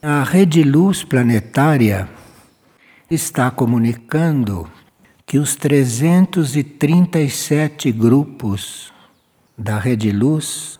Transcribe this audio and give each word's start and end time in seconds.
A 0.00 0.22
rede 0.22 0.62
luz 0.62 1.02
planetária 1.02 2.08
está 3.10 3.50
comunicando 3.50 4.70
que 5.26 5.40
os 5.40 5.56
337 5.56 7.90
grupos 7.90 8.92
da 9.58 9.76
rede 9.76 10.12
luz 10.12 10.78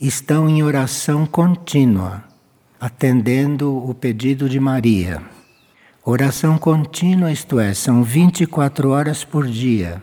estão 0.00 0.48
em 0.48 0.62
oração 0.62 1.26
contínua, 1.26 2.22
atendendo 2.78 3.84
o 3.84 3.92
pedido 3.92 4.48
de 4.48 4.60
Maria. 4.60 5.20
Oração 6.04 6.56
contínua, 6.56 7.32
isto 7.32 7.58
é, 7.58 7.74
são 7.74 8.04
24 8.04 8.90
horas 8.90 9.24
por 9.24 9.48
dia. 9.48 10.00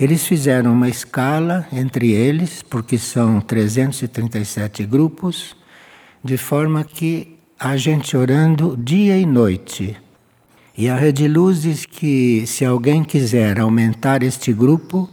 Eles 0.00 0.26
fizeram 0.26 0.72
uma 0.72 0.88
escala 0.88 1.68
entre 1.70 2.10
eles, 2.10 2.62
porque 2.62 2.96
são 2.96 3.38
337 3.38 4.86
grupos, 4.86 5.54
de 6.24 6.38
forma 6.38 6.82
que 6.82 7.33
há 7.64 7.78
gente 7.78 8.14
orando 8.14 8.76
dia 8.76 9.16
e 9.16 9.24
noite. 9.24 9.96
E 10.76 10.86
a 10.86 10.96
Rede 10.96 11.26
Luz 11.26 11.62
diz 11.62 11.86
que 11.86 12.46
se 12.46 12.62
alguém 12.62 13.02
quiser 13.02 13.58
aumentar 13.58 14.22
este 14.22 14.52
grupo 14.52 15.08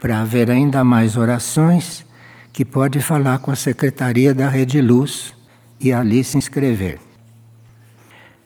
para 0.00 0.20
haver 0.20 0.50
ainda 0.50 0.82
mais 0.82 1.16
orações, 1.16 2.04
que 2.52 2.64
pode 2.64 3.00
falar 3.00 3.38
com 3.38 3.52
a 3.52 3.56
secretaria 3.56 4.34
da 4.34 4.48
Rede 4.48 4.80
Luz 4.82 5.32
e 5.78 5.92
ali 5.92 6.24
se 6.24 6.36
inscrever. 6.36 6.98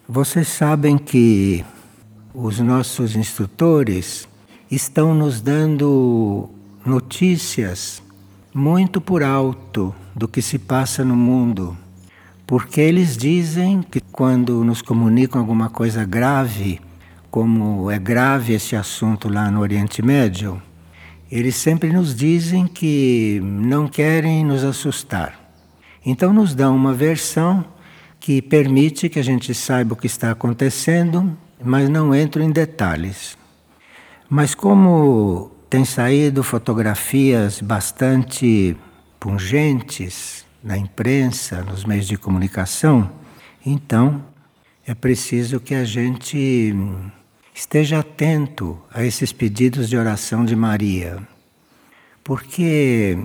Vocês 0.07 0.49
sabem 0.49 0.99
que 0.99 1.65
os 2.35 2.61
nossos 2.61 3.17
instrutores 3.17 4.29
estão 4.71 5.15
nos 5.15 5.41
dando 5.41 6.51
notícias 6.85 8.03
muito 8.53 9.01
por 9.01 9.23
alto 9.23 9.95
do 10.15 10.29
que 10.29 10.43
se 10.43 10.59
passa 10.59 11.03
no 11.03 11.17
mundo. 11.17 11.86
Porque 12.47 12.81
eles 12.81 13.17
dizem 13.17 13.83
que 13.83 14.01
quando 14.01 14.63
nos 14.63 14.81
comunicam 14.81 15.41
alguma 15.41 15.69
coisa 15.69 16.05
grave, 16.05 16.81
como 17.29 17.91
é 17.91 17.99
grave 17.99 18.53
esse 18.53 18.77
assunto 18.77 19.29
lá 19.29 19.51
no 19.51 19.61
Oriente 19.61 20.01
Médio, 20.01 20.63
eles 21.29 21.57
sempre 21.57 21.93
nos 21.93 22.15
dizem 22.15 22.69
que 22.69 23.41
não 23.43 23.89
querem 23.89 24.45
nos 24.45 24.63
assustar. 24.63 25.35
Então 26.05 26.33
nos 26.33 26.55
dão 26.55 26.77
uma 26.77 26.95
versão 26.95 27.65
que 28.21 28.41
permite 28.41 29.09
que 29.09 29.19
a 29.19 29.25
gente 29.25 29.53
saiba 29.53 29.95
o 29.95 29.97
que 29.97 30.07
está 30.07 30.31
acontecendo, 30.31 31.37
mas 31.63 31.89
não 31.89 32.15
entro 32.15 32.41
em 32.45 32.51
detalhes. 32.53 33.37
Mas 34.31 34.55
como 34.55 35.51
tem 35.69 35.85
saído 35.85 36.45
fotografias 36.45 37.61
bastante 37.61 38.77
pungentes 39.19 40.46
na 40.67 40.77
imprensa, 40.77 41.63
nos 41.63 41.85
meios 41.85 42.09
de 42.09 42.19
comunicação, 42.19 43.09
então 43.65 44.21
é 44.85 44.97
preciso 44.97 45.61
que 45.61 45.77
a 45.77 45.85
gente 45.85 46.75
esteja 47.55 48.01
atento 48.01 48.77
a 48.93 49.05
esses 49.05 49.33
pedidos 49.33 49.89
de 49.89 49.97
oração 49.97 50.45
de 50.45 50.57
Maria. 50.57 51.23
Porque 52.25 53.17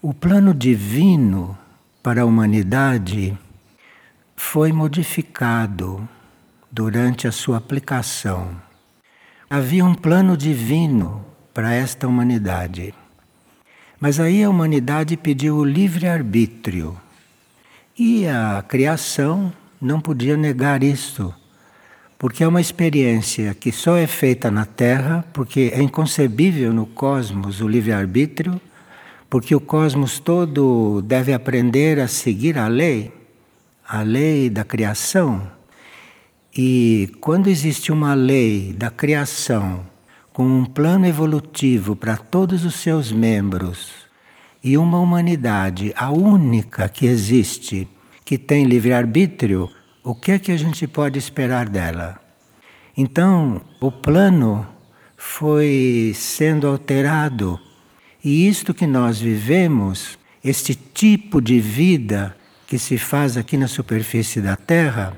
o 0.00 0.14
plano 0.14 0.54
divino 0.54 1.58
para 2.02 2.22
a 2.22 2.24
humanidade 2.24 3.38
foi 4.34 4.72
modificado 4.72 6.08
durante 6.72 7.28
a 7.28 7.32
sua 7.32 7.58
aplicação. 7.58 8.56
Havia 9.50 9.84
um 9.84 9.94
plano 9.94 10.38
divino 10.38 11.22
para 11.52 11.74
esta 11.74 12.08
humanidade. 12.08 12.94
Mas 14.00 14.18
aí 14.18 14.42
a 14.42 14.48
humanidade 14.48 15.14
pediu 15.14 15.56
o 15.56 15.64
livre-arbítrio. 15.64 16.96
E 17.98 18.26
a 18.26 18.64
criação 18.66 19.52
não 19.78 20.00
podia 20.00 20.38
negar 20.38 20.82
isso, 20.82 21.34
porque 22.18 22.42
é 22.42 22.48
uma 22.48 22.62
experiência 22.62 23.52
que 23.52 23.70
só 23.70 23.98
é 23.98 24.06
feita 24.06 24.50
na 24.50 24.64
Terra, 24.64 25.22
porque 25.34 25.70
é 25.74 25.82
inconcebível 25.82 26.72
no 26.72 26.86
cosmos 26.86 27.60
o 27.60 27.68
livre-arbítrio, 27.68 28.58
porque 29.28 29.54
o 29.54 29.60
cosmos 29.60 30.18
todo 30.18 31.02
deve 31.02 31.34
aprender 31.34 32.00
a 32.00 32.08
seguir 32.08 32.56
a 32.56 32.68
lei, 32.68 33.12
a 33.86 34.00
lei 34.00 34.48
da 34.48 34.64
criação. 34.64 35.46
E 36.56 37.12
quando 37.20 37.48
existe 37.48 37.92
uma 37.92 38.14
lei 38.14 38.72
da 38.72 38.90
criação 38.90 39.89
com 40.40 40.60
um 40.60 40.64
plano 40.64 41.06
evolutivo 41.06 41.94
para 41.94 42.16
todos 42.16 42.64
os 42.64 42.76
seus 42.76 43.12
membros 43.12 43.90
e 44.64 44.78
uma 44.78 44.98
humanidade, 44.98 45.92
a 45.94 46.10
única 46.10 46.88
que 46.88 47.04
existe, 47.04 47.86
que 48.24 48.38
tem 48.38 48.64
livre-arbítrio, 48.64 49.68
o 50.02 50.14
que 50.14 50.32
é 50.32 50.38
que 50.38 50.50
a 50.50 50.56
gente 50.56 50.86
pode 50.86 51.18
esperar 51.18 51.68
dela? 51.68 52.18
Então, 52.96 53.60
o 53.82 53.92
plano 53.92 54.66
foi 55.14 56.12
sendo 56.14 56.66
alterado 56.68 57.60
e 58.24 58.48
isto 58.48 58.72
que 58.72 58.86
nós 58.86 59.20
vivemos, 59.20 60.18
este 60.42 60.74
tipo 60.74 61.42
de 61.42 61.60
vida 61.60 62.34
que 62.66 62.78
se 62.78 62.96
faz 62.96 63.36
aqui 63.36 63.58
na 63.58 63.68
superfície 63.68 64.40
da 64.40 64.56
Terra, 64.56 65.14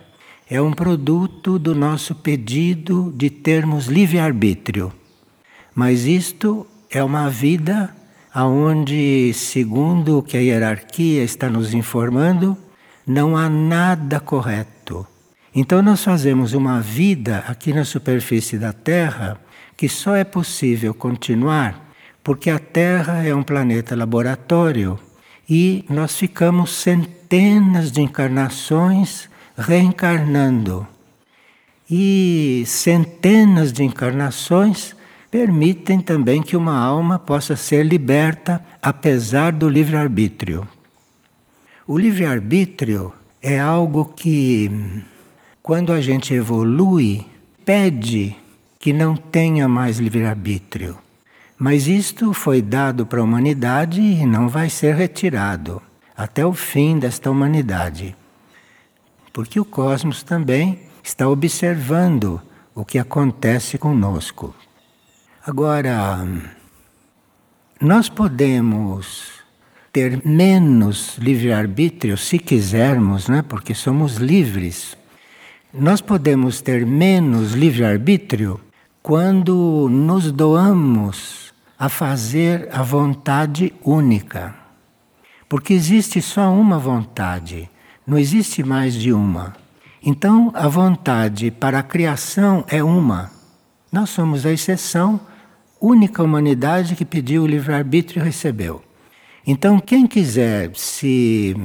é 0.50 0.60
um 0.60 0.72
produto 0.72 1.60
do 1.60 1.76
nosso 1.76 2.12
pedido 2.12 3.14
de 3.16 3.30
termos 3.30 3.86
livre-arbítrio. 3.86 4.92
Mas 5.74 6.04
isto 6.04 6.66
é 6.90 7.02
uma 7.02 7.28
vida 7.30 7.94
onde, 8.34 9.32
segundo 9.34 10.18
o 10.18 10.22
que 10.22 10.36
a 10.36 10.40
hierarquia 10.40 11.22
está 11.22 11.48
nos 11.48 11.74
informando, 11.74 12.56
não 13.06 13.36
há 13.36 13.48
nada 13.48 14.20
correto. 14.20 15.06
Então, 15.54 15.82
nós 15.82 16.02
fazemos 16.02 16.54
uma 16.54 16.80
vida 16.80 17.44
aqui 17.46 17.72
na 17.72 17.84
superfície 17.84 18.58
da 18.58 18.72
Terra 18.72 19.38
que 19.76 19.88
só 19.88 20.14
é 20.14 20.24
possível 20.24 20.94
continuar 20.94 21.92
porque 22.22 22.50
a 22.50 22.58
Terra 22.58 23.26
é 23.26 23.34
um 23.34 23.42
planeta 23.42 23.96
laboratório 23.96 24.98
e 25.48 25.84
nós 25.88 26.16
ficamos 26.16 26.70
centenas 26.70 27.90
de 27.90 28.00
encarnações 28.00 29.28
reencarnando. 29.56 30.86
E 31.90 32.62
centenas 32.66 33.72
de 33.72 33.82
encarnações 33.82 34.94
permitem 35.32 35.98
também 35.98 36.42
que 36.42 36.58
uma 36.58 36.76
alma 36.76 37.18
possa 37.18 37.56
ser 37.56 37.86
liberta 37.86 38.62
apesar 38.82 39.50
do 39.50 39.66
livre-arbítrio. 39.66 40.68
O 41.86 41.96
livre-arbítrio 41.96 43.14
é 43.40 43.58
algo 43.58 44.12
que, 44.14 44.70
quando 45.62 45.90
a 45.90 46.02
gente 46.02 46.34
evolui, 46.34 47.24
pede 47.64 48.36
que 48.78 48.92
não 48.92 49.16
tenha 49.16 49.66
mais 49.66 49.98
livre-arbítrio. 49.98 50.98
Mas 51.56 51.86
isto 51.86 52.34
foi 52.34 52.60
dado 52.60 53.06
para 53.06 53.20
a 53.20 53.24
humanidade 53.24 54.02
e 54.02 54.26
não 54.26 54.50
vai 54.50 54.68
ser 54.68 54.94
retirado 54.96 55.80
até 56.14 56.44
o 56.44 56.52
fim 56.52 56.98
desta 56.98 57.30
humanidade. 57.30 58.14
Porque 59.32 59.58
o 59.58 59.64
cosmos 59.64 60.22
também 60.22 60.80
está 61.02 61.26
observando 61.26 62.38
o 62.74 62.84
que 62.84 62.98
acontece 62.98 63.78
conosco. 63.78 64.54
Agora, 65.44 66.24
nós 67.80 68.08
podemos 68.08 69.24
ter 69.92 70.24
menos 70.24 71.18
livre-arbítrio 71.18 72.16
se 72.16 72.38
quisermos, 72.38 73.26
né? 73.26 73.42
porque 73.42 73.74
somos 73.74 74.18
livres. 74.18 74.96
Nós 75.74 76.00
podemos 76.00 76.60
ter 76.60 76.86
menos 76.86 77.54
livre-arbítrio 77.54 78.60
quando 79.02 79.88
nos 79.90 80.30
doamos 80.30 81.52
a 81.76 81.88
fazer 81.88 82.68
a 82.70 82.84
vontade 82.84 83.74
única. 83.82 84.54
Porque 85.48 85.74
existe 85.74 86.22
só 86.22 86.52
uma 86.52 86.78
vontade, 86.78 87.68
não 88.06 88.16
existe 88.16 88.62
mais 88.62 88.94
de 88.94 89.12
uma. 89.12 89.56
Então, 90.04 90.52
a 90.54 90.68
vontade 90.68 91.50
para 91.50 91.80
a 91.80 91.82
criação 91.82 92.64
é 92.68 92.80
uma. 92.80 93.32
Nós 93.90 94.10
somos 94.10 94.46
a 94.46 94.52
exceção 94.52 95.20
única 95.82 96.22
humanidade 96.22 96.94
que 96.94 97.04
pediu 97.04 97.42
o 97.42 97.46
livre-arbítrio 97.46 98.22
recebeu. 98.22 98.80
Então, 99.44 99.80
quem 99.80 100.06
quiser 100.06 100.70
se 100.76 101.56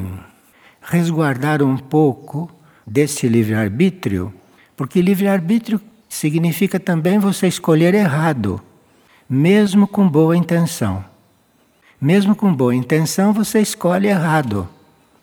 resguardar 0.82 1.62
um 1.62 1.78
pouco 1.78 2.50
desse 2.86 3.28
livre-arbítrio, 3.28 4.34
porque 4.76 5.02
livre-arbítrio 5.02 5.80
significa 6.10 6.80
também 6.80 7.20
você 7.20 7.48
escolher 7.48 7.94
errado, 7.94 8.60
mesmo 9.30 9.88
com 9.88 10.10
boa 10.10 10.36
intenção. 10.36 11.06
Mesmo 12.00 12.36
com 12.36 12.54
boa 12.54 12.74
intenção, 12.74 13.34
você 13.34 13.60
escolhe 13.60 14.08
errado. 14.08 14.68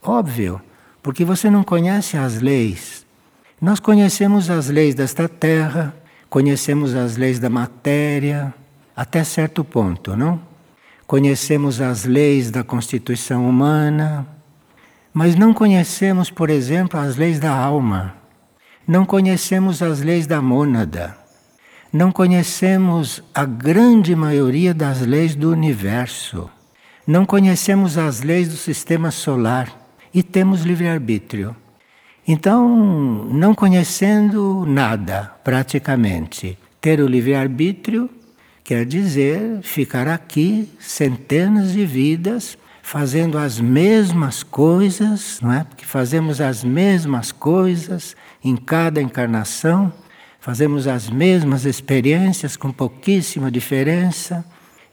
Óbvio, 0.03 0.61
porque 1.03 1.25
você 1.25 1.51
não 1.51 1.65
conhece 1.65 2.17
as 2.17 2.41
leis. 2.41 3.05
Nós 3.61 3.81
conhecemos 3.81 4.51
as 4.51 4.69
leis 4.69 4.95
desta 4.95 5.29
terra, 5.29 5.95
conhecemos 6.29 6.95
as 6.95 7.17
leis 7.17 7.39
da 7.39 7.49
matéria, 7.49 8.53
até 8.97 9.25
certo 9.25 9.65
ponto, 9.65 10.17
não? 10.17 10.41
Conhecemos 11.07 11.81
as 11.81 12.05
leis 12.05 12.51
da 12.51 12.65
constituição 12.65 13.49
humana, 13.49 14.27
Mas 15.17 15.37
não 15.37 15.55
conhecemos, 15.55 16.29
por 16.29 16.51
exemplo, 16.51 16.99
as 16.99 17.17
leis 17.17 17.39
da 17.39 17.53
alma. 17.53 18.17
Não 18.87 19.07
conhecemos 19.07 19.81
as 19.81 20.01
leis 20.01 20.27
da 20.27 20.43
mônada. 20.43 21.17
Não 21.93 22.11
conhecemos 22.11 23.23
a 23.33 23.45
grande 23.45 24.17
maioria 24.17 24.75
das 24.75 25.03
leis 25.03 25.37
do 25.37 25.53
universo. 25.53 26.51
Não 27.07 27.25
conhecemos 27.25 27.97
as 27.97 28.23
leis 28.23 28.49
do 28.49 28.57
sistema 28.57 29.13
solar 29.13 29.69
e 30.13 30.21
temos 30.21 30.63
livre-arbítrio. 30.63 31.55
Então, 32.27 32.67
não 33.31 33.55
conhecendo 33.55 34.65
nada, 34.67 35.33
praticamente, 35.45 36.59
ter 36.81 36.99
o 36.99 37.07
livre-arbítrio 37.07 38.11
quer 38.65 38.87
dizer 38.87 39.61
ficar 39.63 40.09
aqui 40.09 40.69
centenas 40.81 41.73
de 41.75 41.85
vidas 41.85 42.57
fazendo 42.83 43.37
as 43.37 43.61
mesmas 43.61 44.43
coisas, 44.43 45.39
não 45.43 45.53
é? 45.53 45.65
Porque 45.65 45.85
fazemos 45.85 46.41
as 46.41 46.65
mesmas 46.65 47.31
coisas 47.31 48.17
em 48.43 48.57
cada 48.57 49.01
encarnação, 49.01 49.93
fazemos 50.41 50.87
as 50.87 51.11
mesmas 51.11 51.67
experiências 51.67 52.57
com 52.57 52.73
pouquíssima 52.73 53.51
diferença 53.51 54.45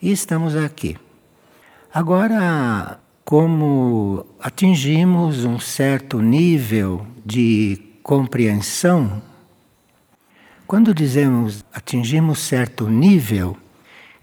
e 0.01 0.11
estamos 0.11 0.55
aqui. 0.55 0.97
Agora, 1.93 2.99
como 3.23 4.25
atingimos 4.39 5.45
um 5.45 5.59
certo 5.59 6.21
nível 6.21 7.05
de 7.25 7.79
compreensão, 8.03 9.21
quando 10.71 10.93
dizemos 10.93 11.65
atingimos 11.73 12.39
certo 12.39 12.87
nível, 12.87 13.57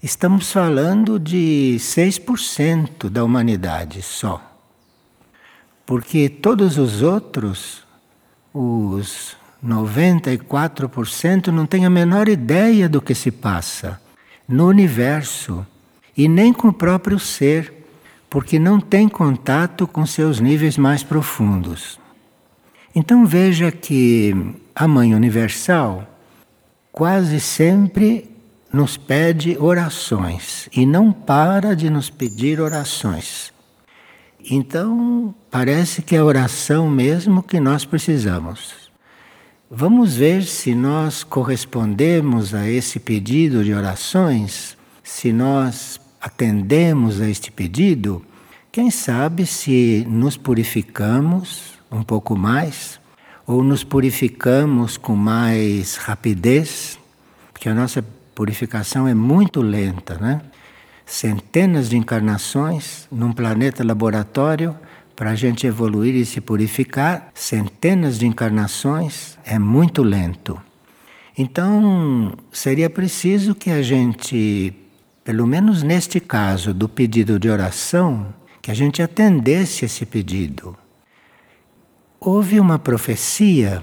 Estamos 0.01 0.51
falando 0.51 1.19
de 1.19 1.75
6% 1.77 3.07
da 3.09 3.21
humanidade 3.21 4.01
só. 4.01 4.41
Porque 5.85 6.29
todos 6.29 6.77
os 6.77 7.01
outros, 7.01 7.83
os 8.53 9.35
94%, 9.63 11.47
não 11.47 11.65
têm 11.65 11.85
a 11.85 11.89
menor 11.89 12.29
ideia 12.29 12.89
do 12.89 13.01
que 13.01 13.13
se 13.13 13.29
passa 13.29 14.01
no 14.47 14.67
universo 14.67 15.67
e 16.15 16.29
nem 16.29 16.53
com 16.53 16.69
o 16.69 16.73
próprio 16.73 17.19
ser, 17.19 17.73
porque 18.29 18.57
não 18.57 18.79
tem 18.79 19.09
contato 19.09 19.85
com 19.85 20.05
seus 20.05 20.39
níveis 20.39 20.77
mais 20.77 21.03
profundos. 21.03 21.99
Então 22.95 23.25
veja 23.25 23.69
que 23.69 24.55
a 24.73 24.87
Mãe 24.87 25.13
Universal 25.13 26.08
quase 26.91 27.39
sempre 27.39 28.29
nos 28.71 28.97
pede 28.97 29.57
orações 29.59 30.69
e 30.71 30.85
não 30.85 31.11
para 31.11 31.75
de 31.75 31.89
nos 31.89 32.09
pedir 32.09 32.59
orações. 32.59 33.51
Então, 34.51 35.33
parece 35.51 36.01
que 36.01 36.15
é 36.15 36.19
a 36.19 36.25
oração 36.25 36.89
mesmo 36.89 37.43
que 37.43 37.59
nós 37.59 37.83
precisamos. 37.85 38.89
Vamos 39.69 40.15
ver 40.15 40.43
se 40.43 40.73
nós 40.73 41.23
correspondemos 41.23 42.53
a 42.55 42.67
esse 42.67 42.99
pedido 42.99 43.63
de 43.63 43.73
orações, 43.73 44.77
se 45.03 45.31
nós 45.31 45.99
atendemos 46.19 47.21
a 47.21 47.29
este 47.29 47.51
pedido. 47.51 48.23
Quem 48.71 48.89
sabe 48.89 49.45
se 49.45 50.05
nos 50.09 50.37
purificamos 50.37 51.73
um 51.91 52.03
pouco 52.03 52.35
mais, 52.35 52.98
ou 53.49 53.63
nos 53.63 53.83
purificamos 53.83 54.95
com 54.95 55.15
mais 55.15 55.95
rapidez, 55.95 56.99
porque 57.51 57.67
a 57.67 57.73
nossa 57.73 58.05
purificação 58.35 59.07
é 59.07 59.15
muito 59.15 59.59
lenta, 59.59 60.19
né? 60.19 60.39
Centenas 61.03 61.89
de 61.89 61.97
encarnações 61.97 63.07
num 63.11 63.33
planeta 63.33 63.83
laboratório 63.83 64.77
para 65.15 65.31
a 65.31 65.35
gente 65.35 65.65
evoluir 65.65 66.13
e 66.13 66.27
se 66.27 66.39
purificar, 66.39 67.31
centenas 67.33 68.19
de 68.19 68.27
encarnações 68.27 69.35
é 69.43 69.57
muito 69.57 70.03
lento. 70.03 70.61
Então, 71.35 72.37
seria 72.51 72.87
preciso 72.87 73.55
que 73.55 73.71
a 73.71 73.81
gente, 73.81 74.71
pelo 75.23 75.47
menos 75.47 75.81
neste 75.81 76.19
caso 76.19 76.71
do 76.71 76.87
pedido 76.87 77.39
de 77.39 77.49
oração, 77.49 78.27
que 78.61 78.69
a 78.69 78.75
gente 78.75 79.01
atendesse 79.01 79.85
esse 79.85 80.05
pedido. 80.05 80.77
Houve 82.21 82.59
uma 82.59 82.77
profecia 82.77 83.81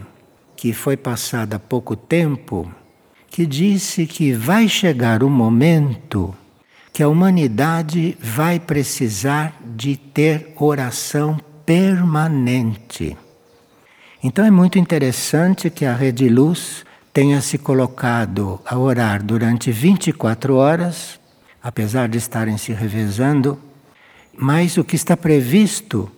que 0.55 0.75
foi 0.75 0.95
passada 0.95 1.57
há 1.57 1.59
pouco 1.59 1.97
tempo 1.97 2.71
que 3.31 3.47
disse 3.47 4.07
que 4.07 4.35
vai 4.35 4.69
chegar 4.69 5.23
o 5.23 5.31
momento 5.31 6.37
que 6.93 7.03
a 7.03 7.09
humanidade 7.09 8.15
vai 8.21 8.61
precisar 8.61 9.59
de 9.65 9.97
ter 9.97 10.53
oração 10.57 11.41
permanente. 11.65 13.17
Então 14.23 14.45
é 14.45 14.51
muito 14.51 14.79
interessante 14.79 15.71
que 15.71 15.87
a 15.87 15.95
Rede 15.95 16.29
Luz 16.29 16.85
tenha 17.15 17.41
se 17.41 17.57
colocado 17.57 18.61
a 18.67 18.77
orar 18.77 19.23
durante 19.23 19.73
24 19.73 20.57
horas, 20.57 21.19
apesar 21.63 22.07
de 22.07 22.19
estarem 22.19 22.59
se 22.59 22.75
revezando, 22.75 23.59
mas 24.37 24.77
o 24.77 24.85
que 24.85 24.95
está 24.95 25.17
previsto 25.17 26.13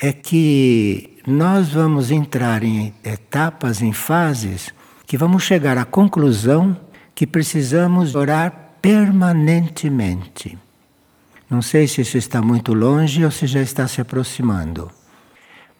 é 0.00 0.12
que 0.12 1.18
nós 1.26 1.70
vamos 1.70 2.10
entrar 2.10 2.62
em 2.62 2.92
etapas, 3.02 3.80
em 3.80 3.92
fases, 3.92 4.70
que 5.06 5.16
vamos 5.16 5.42
chegar 5.42 5.78
à 5.78 5.84
conclusão 5.84 6.76
que 7.14 7.26
precisamos 7.26 8.14
orar 8.14 8.76
permanentemente. 8.82 10.58
Não 11.48 11.62
sei 11.62 11.86
se 11.86 12.00
isso 12.00 12.18
está 12.18 12.42
muito 12.42 12.74
longe 12.74 13.24
ou 13.24 13.30
se 13.30 13.46
já 13.46 13.60
está 13.60 13.86
se 13.86 14.00
aproximando, 14.00 14.90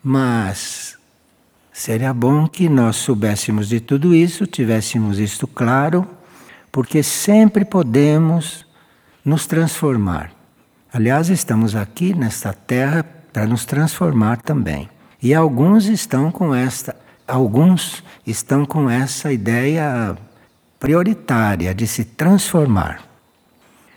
mas 0.03 0.97
seria 1.73 2.15
bom 2.15 2.47
que 2.47 2.69
nós 2.69 2.97
soubéssemos 2.97 3.69
de 3.69 3.81
tudo 3.81 4.15
isso, 4.15 4.47
tivéssemos 4.47 5.19
isto 5.19 5.47
claro, 5.47 6.07
porque 6.71 7.03
sempre 7.03 7.65
podemos 7.65 8.65
nos 9.25 9.47
transformar. 9.47 10.33
Aliás, 10.93 11.29
estamos 11.29 11.75
aqui 11.75 12.15
nesta 12.15 12.53
terra 12.53 13.05
para 13.35 13.49
nos 13.49 13.65
transformar 13.65 14.41
também. 14.41 14.89
E 15.21 15.35
alguns 15.35 15.87
estão 15.87 16.31
com 16.31 16.55
esta 16.55 16.95
alguns 17.27 18.05
estão 18.25 18.65
com 18.65 18.89
essa 18.89 19.33
ideia 19.33 20.17
prioritária 20.79 21.75
de 21.75 21.87
se 21.87 22.05
transformar. 22.05 23.03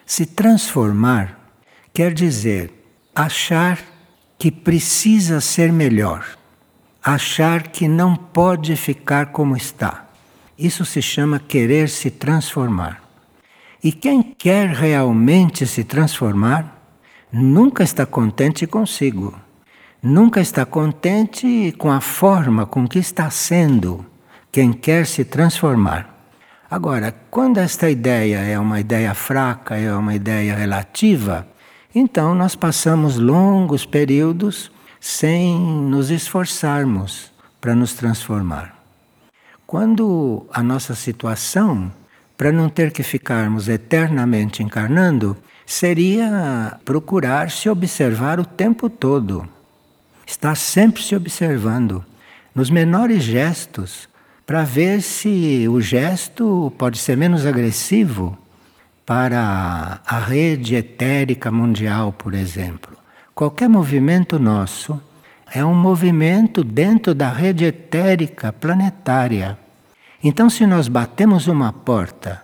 Se 0.05 0.25
transformar 0.25 1.37
quer 1.93 2.13
dizer 2.13 2.73
achar 3.13 3.77
que 4.39 4.49
precisa 4.49 5.39
ser 5.39 5.71
melhor, 5.71 6.25
achar 7.03 7.67
que 7.67 7.87
não 7.87 8.15
pode 8.15 8.75
ficar 8.75 9.27
como 9.27 9.55
está. 9.55 10.07
Isso 10.57 10.83
se 10.85 11.01
chama 11.01 11.39
querer 11.39 11.89
se 11.89 12.09
transformar. 12.09 13.03
E 13.83 13.91
quem 13.91 14.23
quer 14.23 14.69
realmente 14.69 15.67
se 15.67 15.83
transformar 15.83 16.76
nunca 17.31 17.83
está 17.83 18.05
contente 18.05 18.65
consigo 18.65 19.33
nunca 20.01 20.39
está 20.39 20.65
contente 20.65 21.73
com 21.77 21.91
a 21.91 21.99
forma 21.99 22.65
com 22.65 22.87
que 22.87 22.99
está 22.99 23.29
sendo 23.29 24.05
quem 24.51 24.71
quer 24.71 25.05
se 25.05 25.25
transformar. 25.25 26.15
Agora, 26.69 27.13
quando 27.31 27.57
esta 27.57 27.89
ideia 27.89 28.39
é 28.39 28.59
uma 28.59 28.79
ideia 28.79 29.13
fraca, 29.13 29.77
é 29.77 29.93
uma 29.93 30.15
ideia 30.15 30.55
relativa, 30.55 31.47
então 31.93 32.35
nós 32.35 32.55
passamos 32.55 33.17
longos 33.17 33.85
períodos 33.85 34.71
sem 34.99 35.57
nos 35.59 36.09
esforçarmos 36.09 37.31
para 37.59 37.73
nos 37.73 37.93
transformar. 37.93 38.75
Quando 39.65 40.45
a 40.51 40.61
nossa 40.61 40.95
situação, 40.95 41.91
para 42.37 42.51
não 42.51 42.69
ter 42.69 42.91
que 42.91 43.03
ficarmos 43.03 43.67
eternamente 43.67 44.61
encarnando, 44.61 45.37
seria 45.67 46.79
procurar 46.85 47.51
se 47.51 47.69
observar 47.69 48.39
o 48.39 48.45
tempo 48.45 48.89
todo 48.89 49.45
está 50.25 50.55
sempre 50.55 51.03
se 51.03 51.13
observando 51.13 52.03
nos 52.55 52.69
menores 52.69 53.21
gestos 53.21 54.07
para 54.45 54.63
ver 54.63 55.01
se 55.01 55.67
o 55.69 55.81
gesto 55.81 56.71
pode 56.77 56.97
ser 56.97 57.17
menos 57.17 57.45
agressivo 57.45 58.37
para 59.05 59.99
a 60.05 60.19
rede 60.19 60.75
etérica 60.75 61.51
mundial, 61.51 62.13
por 62.13 62.33
exemplo. 62.33 62.95
Qualquer 63.35 63.67
movimento 63.67 64.39
nosso 64.39 65.01
é 65.53 65.63
um 65.65 65.75
movimento 65.75 66.63
dentro 66.63 67.13
da 67.13 67.29
rede 67.29 67.65
etérica 67.65 68.53
planetária. 68.53 69.57
Então, 70.23 70.49
se 70.49 70.65
nós 70.65 70.87
batemos 70.87 71.47
uma 71.47 71.73
porta, 71.73 72.41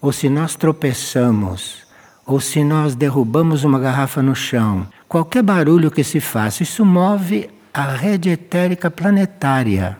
ou 0.00 0.12
se 0.12 0.28
nós 0.28 0.54
tropeçamos, 0.54 1.89
ou 2.30 2.40
se 2.40 2.62
nós 2.62 2.94
derrubamos 2.94 3.64
uma 3.64 3.78
garrafa 3.78 4.22
no 4.22 4.34
chão, 4.34 4.86
qualquer 5.08 5.42
barulho 5.42 5.90
que 5.90 6.04
se 6.04 6.20
faça, 6.20 6.62
isso 6.62 6.84
move 6.84 7.50
a 7.72 7.82
rede 7.82 8.30
etérica 8.30 8.90
planetária. 8.90 9.98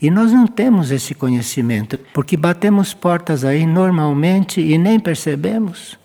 E 0.00 0.10
nós 0.10 0.30
não 0.32 0.46
temos 0.46 0.90
esse 0.90 1.14
conhecimento, 1.14 1.98
porque 2.12 2.36
batemos 2.36 2.94
portas 2.94 3.44
aí 3.44 3.66
normalmente 3.66 4.60
e 4.60 4.78
nem 4.78 5.00
percebemos. 5.00 5.98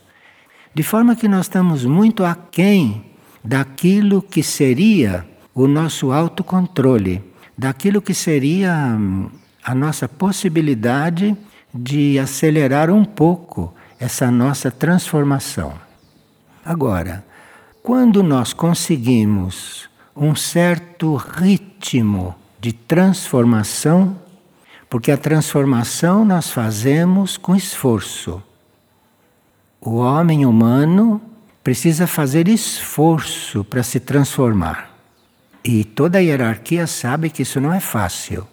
De 0.74 0.82
forma 0.82 1.16
que 1.16 1.28
nós 1.28 1.46
estamos 1.46 1.86
muito 1.86 2.24
aquém 2.24 3.06
daquilo 3.44 4.22
que 4.22 4.42
seria 4.42 5.26
o 5.54 5.68
nosso 5.68 6.12
autocontrole 6.12 7.32
daquilo 7.62 8.02
que 8.02 8.14
seria 8.14 8.74
hum, 8.98 9.30
a 9.64 9.76
nossa 9.76 10.10
possibilidade 10.10 11.38
de 11.72 12.18
acelerar 12.18 12.90
um 12.90 13.06
pouco 13.06 13.74
essa 14.02 14.32
nossa 14.32 14.72
transformação. 14.72 15.76
Agora, 16.66 17.24
quando 17.84 18.24
nós 18.24 18.52
conseguimos 18.52 19.88
um 20.16 20.36
certo 20.36 21.16
ritmo 21.16 22.36
de 22.60 22.74
transformação, 22.74 24.18
porque 24.90 25.12
a 25.12 25.18
transformação 25.18 26.26
nós 26.26 26.50
fazemos 26.50 27.38
com 27.38 27.56
esforço. 27.56 28.42
O 29.80 29.98
homem 29.98 30.48
humano 30.48 31.22
precisa 31.64 32.08
fazer 32.08 32.48
esforço 32.48 33.64
para 33.64 33.84
se 33.84 34.00
transformar. 34.00 34.90
E 35.64 35.84
toda 35.84 36.18
a 36.18 36.22
hierarquia 36.22 36.88
sabe 36.88 37.30
que 37.30 37.44
isso 37.44 37.62
não 37.62 37.72
é 37.72 37.80
fácil. 37.80 38.48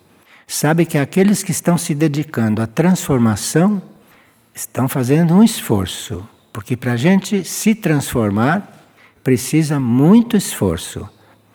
Sabe 0.46 0.84
que 0.84 0.98
aqueles 0.98 1.42
que 1.42 1.52
estão 1.52 1.78
se 1.78 1.94
dedicando 1.94 2.60
à 2.60 2.66
transformação 2.66 3.82
estão 4.58 4.88
fazendo 4.88 5.34
um 5.34 5.42
esforço. 5.42 6.28
Porque 6.52 6.76
para 6.76 6.92
a 6.92 6.96
gente 6.96 7.44
se 7.44 7.74
transformar, 7.74 8.90
precisa 9.22 9.78
muito 9.78 10.36
esforço. 10.36 11.08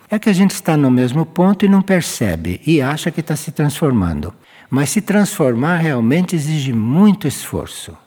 É 0.10 0.18
que 0.18 0.30
a 0.30 0.34
gente 0.34 0.52
está 0.52 0.78
no 0.78 0.90
mesmo 0.90 1.26
ponto 1.26 1.66
e 1.66 1.70
não 1.70 1.82
percebe 1.82 2.62
e 2.66 2.82
acha 2.82 3.12
que 3.12 3.20
está 3.20 3.36
se 3.36 3.52
transformando. 3.52 4.34
Mas 4.70 4.90
se 4.90 5.02
transformar 5.02 5.78
realmente 5.78 6.36
exige 6.36 6.72
muito 6.72 7.28
esforço. 7.28 7.98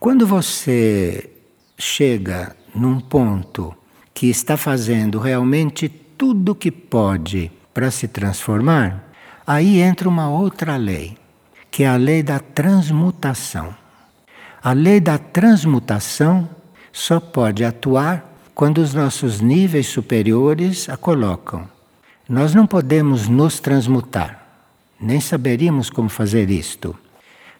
Quando 0.00 0.26
você 0.26 1.30
chega 1.78 2.56
num 2.74 2.98
ponto 2.98 3.74
que 4.14 4.28
está 4.28 4.56
fazendo 4.56 5.18
realmente 5.18 5.88
tudo 5.88 6.52
o 6.52 6.54
que 6.54 6.70
pode 6.70 7.52
para 7.74 7.90
se 7.90 8.08
transformar, 8.08 9.12
aí 9.46 9.80
entra 9.80 10.08
uma 10.08 10.28
outra 10.28 10.76
lei, 10.76 11.16
que 11.72 11.82
é 11.82 11.88
a 11.88 11.96
lei 11.96 12.22
da 12.22 12.38
transmutação. 12.38 13.74
A 14.62 14.72
lei 14.72 15.00
da 15.00 15.18
transmutação 15.18 16.48
só 16.92 17.18
pode 17.18 17.64
atuar 17.64 18.24
quando 18.54 18.78
os 18.78 18.94
nossos 18.94 19.40
níveis 19.40 19.88
superiores 19.88 20.88
a 20.88 20.96
colocam. 20.96 21.68
Nós 22.28 22.54
não 22.54 22.64
podemos 22.64 23.26
nos 23.26 23.58
transmutar, 23.58 24.46
nem 25.00 25.20
saberíamos 25.20 25.90
como 25.90 26.08
fazer 26.08 26.48
isto. 26.48 26.96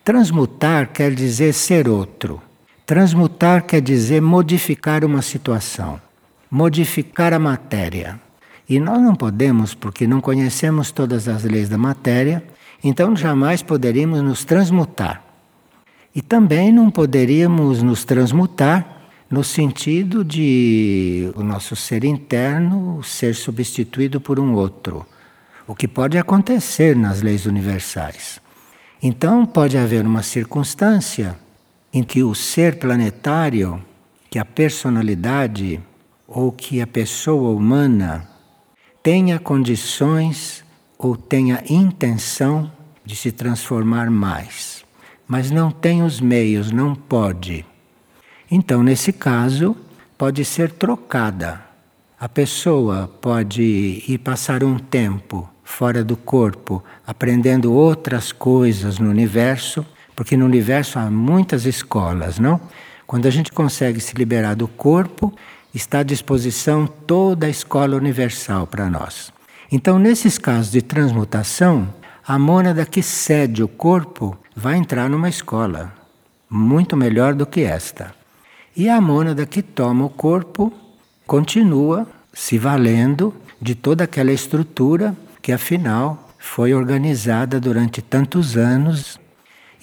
Transmutar 0.05 0.93
quer 0.93 1.13
dizer 1.13 1.53
ser 1.53 1.89
outro. 1.89 2.41
Transmutar 2.87 3.65
quer 3.65 3.81
dizer 3.81 4.23
modificar 4.23 5.05
uma 5.05 5.23
situação 5.23 6.01
modificar 6.53 7.33
a 7.33 7.39
matéria. 7.39 8.21
E 8.69 8.79
nós 8.79 9.01
não 9.01 9.15
podemos, 9.15 9.75
porque 9.75 10.07
não 10.07 10.21
conhecemos 10.21 10.93
todas 10.93 11.27
as 11.27 11.45
leis 11.45 11.71
da 11.71 11.79
matéria, 11.79 12.45
então 12.83 13.15
jamais 13.15 13.63
poderíamos 13.63 14.23
nos 14.23 14.45
transmutar. 14.45 15.23
E 16.15 16.21
também 16.21 16.73
não 16.73 16.91
poderíamos 16.91 17.83
nos 17.83 18.05
transmutar 18.05 18.93
no 19.31 19.43
sentido 19.43 20.23
de 20.23 21.33
o 21.35 21.43
nosso 21.43 21.75
ser 21.75 22.05
interno 22.05 23.03
ser 23.03 23.35
substituído 23.35 24.21
por 24.21 24.39
um 24.39 24.53
outro, 24.53 25.07
o 25.67 25.75
que 25.75 25.89
pode 25.89 26.19
acontecer 26.19 26.95
nas 26.95 27.23
leis 27.23 27.47
universais. 27.47 28.41
Então 29.03 29.47
pode 29.47 29.79
haver 29.79 30.05
uma 30.05 30.23
circunstância 30.23 31.35
em 31.95 32.03
que 32.03 32.23
o 32.23 32.35
ser 32.35 32.79
planetário, 32.79 33.83
que 34.29 34.39
a 34.39 34.45
personalidade 34.45 35.81
ou 36.29 36.53
que 36.53 36.81
a 36.81 36.87
pessoa 36.87 37.51
humana 37.51 38.29
tenha 39.03 39.39
condições 39.39 40.62
ou 41.03 41.17
tenha 41.17 41.65
intenção 41.69 42.71
de 43.05 43.17
se 43.17 43.33
transformar 43.33 44.09
mais, 44.09 44.85
mas 45.27 45.51
não 45.51 45.69
tem 45.69 46.01
os 46.05 46.21
meios, 46.21 46.71
não 46.71 46.95
pode. 46.95 47.67
Então, 48.49 48.85
nesse 48.85 49.13
caso, 49.13 49.77
pode 50.17 50.45
ser 50.45 50.71
trocada. 50.71 51.61
A 52.21 52.29
pessoa 52.29 53.11
pode 53.21 54.05
ir 54.07 54.19
passar 54.19 54.63
um 54.63 54.79
tempo 54.79 55.51
fora 55.65 56.05
do 56.05 56.17
corpo, 56.17 56.85
aprendendo 57.05 57.73
outras 57.73 58.31
coisas 58.31 59.01
no 59.01 59.11
universo, 59.11 59.85
porque 60.15 60.37
no 60.37 60.45
universo 60.45 61.01
há 61.01 61.11
muitas 61.11 61.67
escolas, 61.67 62.39
não? 62.39 62.61
Quando 63.09 63.27
a 63.27 63.31
gente 63.31 63.51
consegue 63.51 63.99
se 63.99 64.15
liberar 64.15 64.55
do 64.55 64.69
corpo, 64.69 65.33
está 65.75 65.99
à 65.99 66.05
disposição 66.05 66.87
toda 66.87 67.47
a 67.47 67.51
escola 67.51 67.97
universal 67.97 68.69
para 68.69 68.89
nós. 68.89 69.33
Então, 69.75 69.99
nesses 69.99 70.37
casos 70.37 70.71
de 70.71 70.83
transmutação, 70.83 71.95
a 72.29 72.39
mônada 72.39 72.85
que 72.85 73.03
cede 73.03 73.63
o 73.63 73.69
corpo 73.69 74.37
vai 74.55 74.77
entrar 74.77 75.09
numa 75.09 75.31
escola 75.31 75.95
muito 76.51 76.95
melhor 76.95 77.33
do 77.33 77.47
que 77.47 77.63
esta. 77.63 78.15
E 78.77 78.87
a 78.91 79.01
mônada 79.01 79.47
que 79.47 79.63
toma 79.63 80.05
o 80.05 80.11
corpo 80.11 80.71
continua 81.27 82.07
se 82.35 82.59
valendo 82.59 83.35
de 83.63 83.75
toda 83.75 84.05
aquela 84.05 84.31
estrutura 84.31 85.17
que, 85.41 85.53
afinal, 85.53 86.29
foi 86.39 86.75
organizada 86.75 87.59
durante 87.59 88.03
tantos 88.03 88.59
anos. 88.59 89.19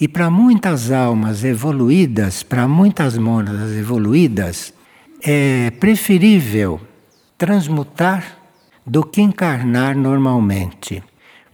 E 0.00 0.06
para 0.06 0.30
muitas 0.30 0.92
almas 0.92 1.42
evoluídas, 1.42 2.44
para 2.44 2.68
muitas 2.68 3.18
mônadas 3.18 3.72
evoluídas, 3.76 4.72
é 5.20 5.72
preferível 5.72 6.80
transmutar 7.36 8.39
do 8.90 9.04
que 9.04 9.22
encarnar 9.22 9.96
normalmente. 9.96 11.00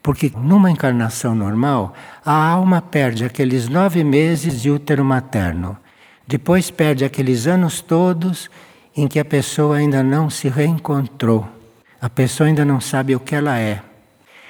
Porque 0.03 0.33
numa 0.35 0.71
encarnação 0.71 1.35
normal, 1.35 1.93
a 2.25 2.33
alma 2.33 2.81
perde 2.81 3.27
aqueles 3.27 3.69
nove 3.69 4.03
meses 4.03 4.63
de 4.63 4.71
útero 4.71 5.05
materno. 5.05 5.77
Depois 6.27 6.71
perde 6.71 7.05
aqueles 7.05 7.47
anos 7.47 7.83
todos 7.83 8.49
em 8.97 9.07
que 9.07 9.19
a 9.19 9.25
pessoa 9.25 9.77
ainda 9.77 10.03
não 10.03 10.31
se 10.31 10.49
reencontrou. 10.49 11.47
A 12.01 12.09
pessoa 12.09 12.47
ainda 12.47 12.65
não 12.65 12.81
sabe 12.81 13.15
o 13.15 13.21
que 13.21 13.35
ela 13.35 13.59
é. 13.59 13.83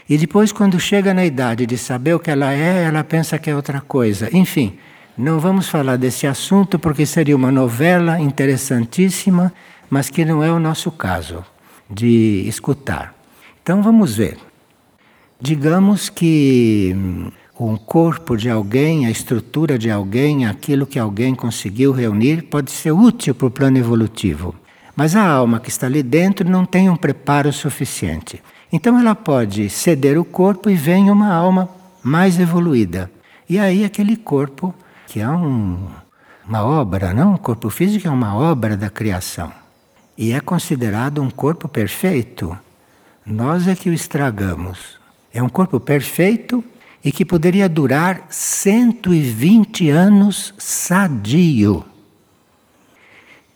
E 0.08 0.16
depois, 0.16 0.52
quando 0.52 0.78
chega 0.78 1.12
na 1.12 1.26
idade 1.26 1.66
de 1.66 1.76
saber 1.76 2.14
o 2.14 2.20
que 2.20 2.30
ela 2.30 2.52
é, 2.52 2.84
ela 2.84 3.02
pensa 3.02 3.36
que 3.36 3.50
é 3.50 3.56
outra 3.56 3.80
coisa. 3.80 4.28
Enfim, 4.32 4.78
não 5.18 5.40
vamos 5.40 5.68
falar 5.68 5.96
desse 5.96 6.24
assunto 6.24 6.78
porque 6.78 7.04
seria 7.04 7.34
uma 7.34 7.50
novela 7.50 8.20
interessantíssima, 8.20 9.52
mas 9.90 10.08
que 10.08 10.24
não 10.24 10.40
é 10.44 10.52
o 10.52 10.60
nosso 10.60 10.92
caso 10.92 11.44
de 11.90 12.44
escutar. 12.46 13.14
Então 13.62 13.82
vamos 13.82 14.16
ver. 14.16 14.38
Digamos 15.40 16.08
que 16.08 16.94
hum, 16.96 17.30
um 17.58 17.76
corpo 17.76 18.36
de 18.36 18.50
alguém, 18.50 19.06
a 19.06 19.10
estrutura 19.10 19.78
de 19.78 19.90
alguém, 19.90 20.46
aquilo 20.46 20.86
que 20.86 20.98
alguém 20.98 21.34
conseguiu 21.34 21.92
reunir, 21.92 22.42
pode 22.42 22.70
ser 22.70 22.92
útil 22.92 23.34
para 23.34 23.46
o 23.46 23.50
plano 23.50 23.78
evolutivo. 23.78 24.54
Mas 24.94 25.14
a 25.14 25.26
alma 25.26 25.60
que 25.60 25.68
está 25.68 25.86
ali 25.86 26.02
dentro 26.02 26.48
não 26.48 26.64
tem 26.64 26.88
um 26.88 26.96
preparo 26.96 27.52
suficiente. 27.52 28.42
Então 28.72 28.98
ela 28.98 29.14
pode 29.14 29.68
ceder 29.68 30.18
o 30.18 30.24
corpo 30.24 30.70
e 30.70 30.74
vem 30.74 31.10
uma 31.10 31.32
alma 31.32 31.68
mais 32.02 32.38
evoluída. 32.38 33.10
E 33.48 33.58
aí 33.58 33.84
aquele 33.84 34.16
corpo 34.16 34.74
que 35.06 35.20
é 35.20 35.28
um, 35.28 35.78
uma 36.48 36.64
obra, 36.64 37.14
não? 37.14 37.34
O 37.34 37.38
corpo 37.38 37.70
físico 37.70 38.08
é 38.08 38.10
uma 38.10 38.34
obra 38.34 38.76
da 38.76 38.90
criação. 38.90 39.52
E 40.16 40.32
é 40.32 40.40
considerado 40.40 41.22
um 41.22 41.30
corpo 41.30 41.68
perfeito. 41.68 42.56
Nós 43.24 43.68
é 43.68 43.74
que 43.74 43.90
o 43.90 43.92
estragamos. 43.92 44.98
É 45.32 45.42
um 45.42 45.48
corpo 45.48 45.78
perfeito 45.78 46.64
e 47.04 47.12
que 47.12 47.24
poderia 47.24 47.68
durar 47.68 48.26
120 48.30 49.90
anos 49.90 50.54
sadio. 50.58 51.84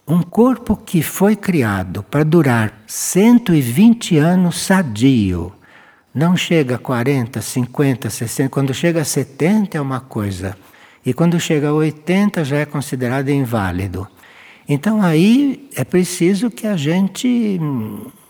Um 0.07 0.23
corpo 0.23 0.77
que 0.77 1.03
foi 1.03 1.37
criado 1.37 2.03
para 2.03 2.25
durar 2.25 2.83
120 2.87 4.19
anos 4.19 4.61
sadio. 4.61 5.53
Não 6.13 6.37
chega 6.37 6.75
a 6.75 6.79
40, 6.79 7.41
50, 7.41 8.11
60, 8.11 8.51
quando 8.51 8.75
chega 8.75 9.01
a 9.01 9.05
70 9.05 9.79
é 9.79 9.81
uma 9.81 10.01
coisa. 10.01 10.57
E 11.07 11.15
quando 11.15 11.41
chega 11.41 11.69
a 11.69 11.73
80 11.73 12.45
já 12.45 12.59
é 12.59 12.67
considerado 12.67 13.31
inválido. 13.31 14.07
Então 14.73 15.03
aí 15.03 15.69
é 15.75 15.83
preciso 15.83 16.49
que 16.49 16.65
a 16.65 16.77
gente 16.77 17.61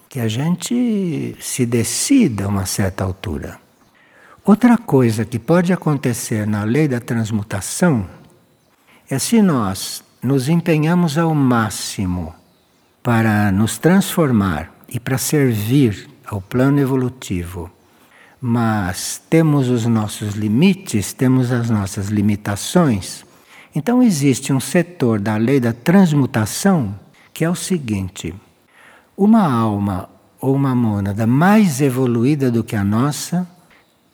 que 0.08 0.18
a 0.18 0.26
gente 0.26 1.36
se 1.38 1.66
decida 1.66 2.46
a 2.46 2.48
uma 2.48 2.64
certa 2.64 3.04
altura. 3.04 3.60
Outra 4.42 4.78
coisa 4.78 5.26
que 5.26 5.38
pode 5.38 5.70
acontecer 5.70 6.46
na 6.46 6.64
lei 6.64 6.88
da 6.88 6.98
transmutação 6.98 8.08
é 9.10 9.18
se 9.18 9.42
nós 9.42 10.02
nos 10.22 10.48
empenhamos 10.48 11.18
ao 11.18 11.34
máximo 11.34 12.34
para 13.02 13.52
nos 13.52 13.76
transformar 13.76 14.72
e 14.88 14.98
para 14.98 15.18
servir 15.18 16.08
ao 16.24 16.40
plano 16.40 16.80
evolutivo 16.80 17.70
mas 18.40 19.20
temos 19.28 19.68
os 19.68 19.84
nossos 19.84 20.34
limites, 20.34 21.12
temos 21.12 21.52
as 21.52 21.68
nossas 21.68 22.08
limitações. 22.08 23.22
Então 23.74 24.02
existe 24.02 24.52
um 24.52 24.60
setor 24.60 25.20
da 25.20 25.36
lei 25.36 25.60
da 25.60 25.72
transmutação 25.72 26.94
que 27.32 27.44
é 27.44 27.50
o 27.50 27.54
seguinte: 27.54 28.34
uma 29.16 29.50
alma 29.50 30.08
ou 30.40 30.54
uma 30.54 30.74
mônada 30.74 31.26
mais 31.26 31.80
evoluída 31.80 32.50
do 32.50 32.64
que 32.64 32.74
a 32.74 32.84
nossa 32.84 33.48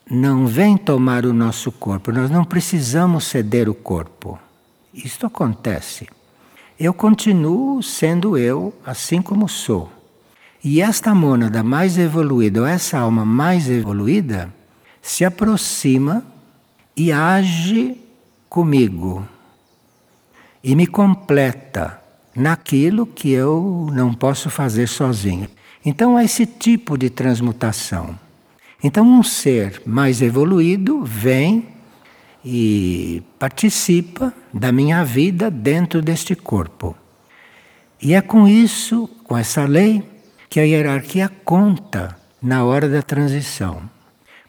não 0.09 0.47
vem 0.47 0.77
tomar 0.77 1.25
o 1.25 1.33
nosso 1.33 1.73
corpo. 1.73 2.13
Nós 2.13 2.31
não 2.31 2.45
precisamos 2.45 3.25
ceder 3.25 3.69
o 3.69 3.75
corpo. 3.75 4.39
Isto 4.93 5.27
acontece. 5.27 6.07
Eu 6.79 6.93
continuo 6.93 7.83
sendo 7.83 8.37
eu, 8.37 8.73
assim 8.85 9.23
como 9.23 9.49
sou. 9.49 9.91
E 10.63 10.81
esta 10.81 11.15
mônada 11.15 11.63
mais 11.63 11.97
evoluída, 11.97 12.61
ou 12.61 12.67
essa 12.67 12.99
alma 12.99 13.25
mais 13.25 13.69
evoluída, 13.69 14.53
se 15.01 15.25
aproxima 15.25 16.25
e 16.97 17.11
age 17.11 17.97
comigo 18.49 19.27
e 20.67 20.75
me 20.75 20.85
completa 20.85 22.03
naquilo 22.35 23.07
que 23.07 23.31
eu 23.31 23.89
não 23.93 24.13
posso 24.13 24.51
fazer 24.51 24.89
sozinho. 24.89 25.49
Então, 25.85 26.17
há 26.17 26.25
esse 26.25 26.45
tipo 26.45 26.99
de 26.99 27.09
transmutação. 27.09 28.19
Então, 28.83 29.07
um 29.07 29.23
ser 29.23 29.81
mais 29.87 30.21
evoluído 30.21 31.05
vem 31.05 31.69
e 32.45 33.23
participa 33.39 34.35
da 34.53 34.73
minha 34.73 35.05
vida 35.05 35.53
dentro 35.53 36.03
deste 36.03 36.35
corpo. 36.35 36.97
E 38.03 38.13
é 38.13 38.21
com 38.21 38.49
isso, 38.49 39.09
com 39.23 39.39
essa 39.39 39.65
lei, 39.67 40.03
que 40.51 40.59
a 40.59 40.65
hierarquia 40.65 41.31
conta 41.45 42.17
na 42.43 42.65
hora 42.65 42.89
da 42.89 43.03
transição. 43.03 43.89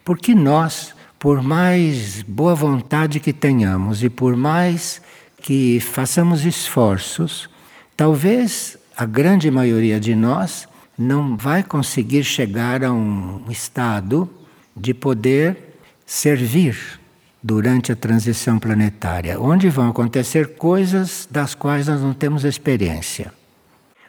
Porque 0.04 0.34
nós, 0.34 0.96
por 1.16 1.44
mais 1.44 2.22
boa 2.22 2.56
vontade 2.56 3.20
que 3.20 3.32
tenhamos 3.32 4.02
e 4.02 4.10
por 4.10 4.36
mais 4.36 5.00
que 5.48 5.80
façamos 5.80 6.44
esforços, 6.44 7.48
talvez 7.96 8.76
a 8.94 9.06
grande 9.06 9.50
maioria 9.50 9.98
de 9.98 10.14
nós 10.14 10.68
não 10.98 11.38
vai 11.38 11.62
conseguir 11.62 12.22
chegar 12.22 12.84
a 12.84 12.92
um 12.92 13.42
estado 13.48 14.28
de 14.76 14.92
poder 14.92 15.56
servir 16.04 17.00
durante 17.42 17.90
a 17.90 17.96
transição 17.96 18.58
planetária, 18.58 19.40
onde 19.40 19.70
vão 19.70 19.88
acontecer 19.88 20.48
coisas 20.56 21.26
das 21.30 21.54
quais 21.54 21.88
nós 21.88 22.02
não 22.02 22.12
temos 22.12 22.44
experiência. 22.44 23.32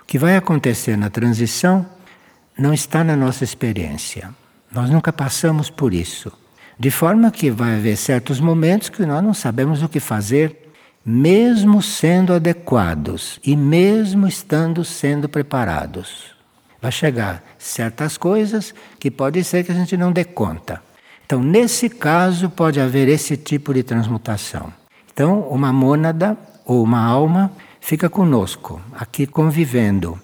O 0.01 0.05
que 0.05 0.19
vai 0.19 0.35
acontecer 0.35 0.97
na 0.97 1.09
transição 1.09 1.85
não 2.57 2.73
está 2.73 3.01
na 3.01 3.15
nossa 3.15 3.45
experiência. 3.45 4.29
Nós 4.69 4.89
nunca 4.89 5.13
passamos 5.13 5.69
por 5.69 5.93
isso. 5.93 6.33
De 6.77 6.91
forma 6.91 7.31
que 7.31 7.49
vai 7.49 7.77
haver 7.77 7.95
certos 7.95 8.41
momentos 8.41 8.89
que 8.89 9.05
nós 9.05 9.23
não 9.23 9.33
sabemos 9.33 9.81
o 9.81 9.87
que 9.87 10.01
fazer, 10.01 10.68
mesmo 11.05 11.81
sendo 11.81 12.33
adequados 12.33 13.39
e 13.43 13.55
mesmo 13.55 14.27
estando 14.27 14.83
sendo 14.83 15.27
preparados. 15.27 16.35
Vai 16.81 16.91
chegar 16.91 17.43
certas 17.57 18.17
coisas 18.17 18.73
que 18.99 19.11
pode 19.11 19.43
ser 19.43 19.63
que 19.63 19.71
a 19.71 19.75
gente 19.75 19.97
não 19.97 20.11
dê 20.11 20.23
conta. 20.23 20.81
Então, 21.25 21.43
nesse 21.43 21.89
caso, 21.89 22.49
pode 22.49 22.79
haver 22.79 23.07
esse 23.07 23.37
tipo 23.37 23.73
de 23.73 23.83
transmutação. 23.83 24.73
Então, 25.11 25.41
uma 25.41 25.71
mônada 25.71 26.37
ou 26.65 26.83
uma 26.83 27.03
alma 27.03 27.51
fica 27.79 28.09
conosco, 28.09 28.81
aqui 28.93 29.27
convivendo, 29.27 30.19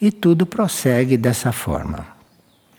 e 0.00 0.10
tudo 0.10 0.46
prossegue 0.46 1.16
dessa 1.16 1.52
forma. 1.52 2.06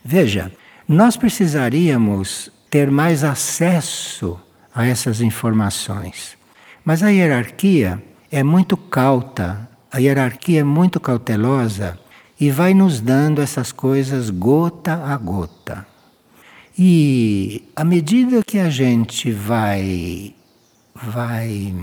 Veja, 0.04 0.52
nós 0.86 1.16
precisaríamos 1.16 2.50
ter 2.68 2.90
mais 2.90 3.22
acesso 3.24 4.38
a 4.74 4.86
essas 4.86 5.20
informações, 5.20 6.36
mas 6.84 7.02
a 7.02 7.08
hierarquia 7.08 8.02
é 8.30 8.42
muito 8.42 8.76
cauta, 8.76 9.68
a 9.90 9.98
hierarquia 9.98 10.60
é 10.60 10.64
muito 10.64 10.98
cautelosa 10.98 11.98
e 12.40 12.50
vai 12.50 12.74
nos 12.74 13.00
dando 13.00 13.40
essas 13.40 13.70
coisas 13.70 14.30
gota 14.30 14.94
a 14.94 15.16
gota. 15.16 15.86
E 16.78 17.68
à 17.76 17.84
medida 17.84 18.42
que 18.42 18.58
a 18.58 18.70
gente 18.70 19.30
vai 19.30 20.34
vai 20.94 21.74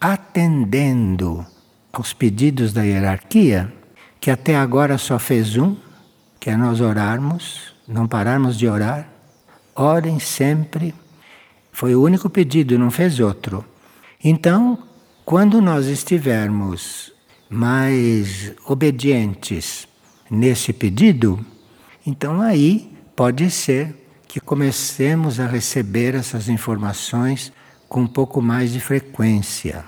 atendendo 0.00 1.44
aos 1.92 2.12
pedidos 2.12 2.72
da 2.72 2.82
hierarquia, 2.82 3.72
que 4.20 4.30
até 4.30 4.56
agora 4.56 4.98
só 4.98 5.18
fez 5.18 5.56
um, 5.56 5.76
que 6.38 6.50
é 6.50 6.56
nós 6.56 6.80
orarmos, 6.80 7.74
não 7.86 8.06
pararmos 8.06 8.56
de 8.56 8.68
orar, 8.68 9.08
orem 9.74 10.18
sempre. 10.20 10.94
Foi 11.72 11.94
o 11.94 12.02
único 12.02 12.28
pedido, 12.30 12.78
não 12.78 12.90
fez 12.90 13.20
outro. 13.20 13.64
Então, 14.22 14.82
quando 15.24 15.60
nós 15.60 15.86
estivermos 15.86 17.12
mais 17.48 18.52
obedientes 18.66 19.86
nesse 20.28 20.72
pedido, 20.72 21.44
então 22.04 22.40
aí 22.40 22.92
pode 23.14 23.50
ser 23.50 23.94
que 24.26 24.40
comecemos 24.40 25.38
a 25.38 25.46
receber 25.46 26.14
essas 26.14 26.48
informações 26.48 27.52
com 27.88 28.02
um 28.02 28.06
pouco 28.06 28.42
mais 28.42 28.72
de 28.72 28.80
frequência. 28.80 29.84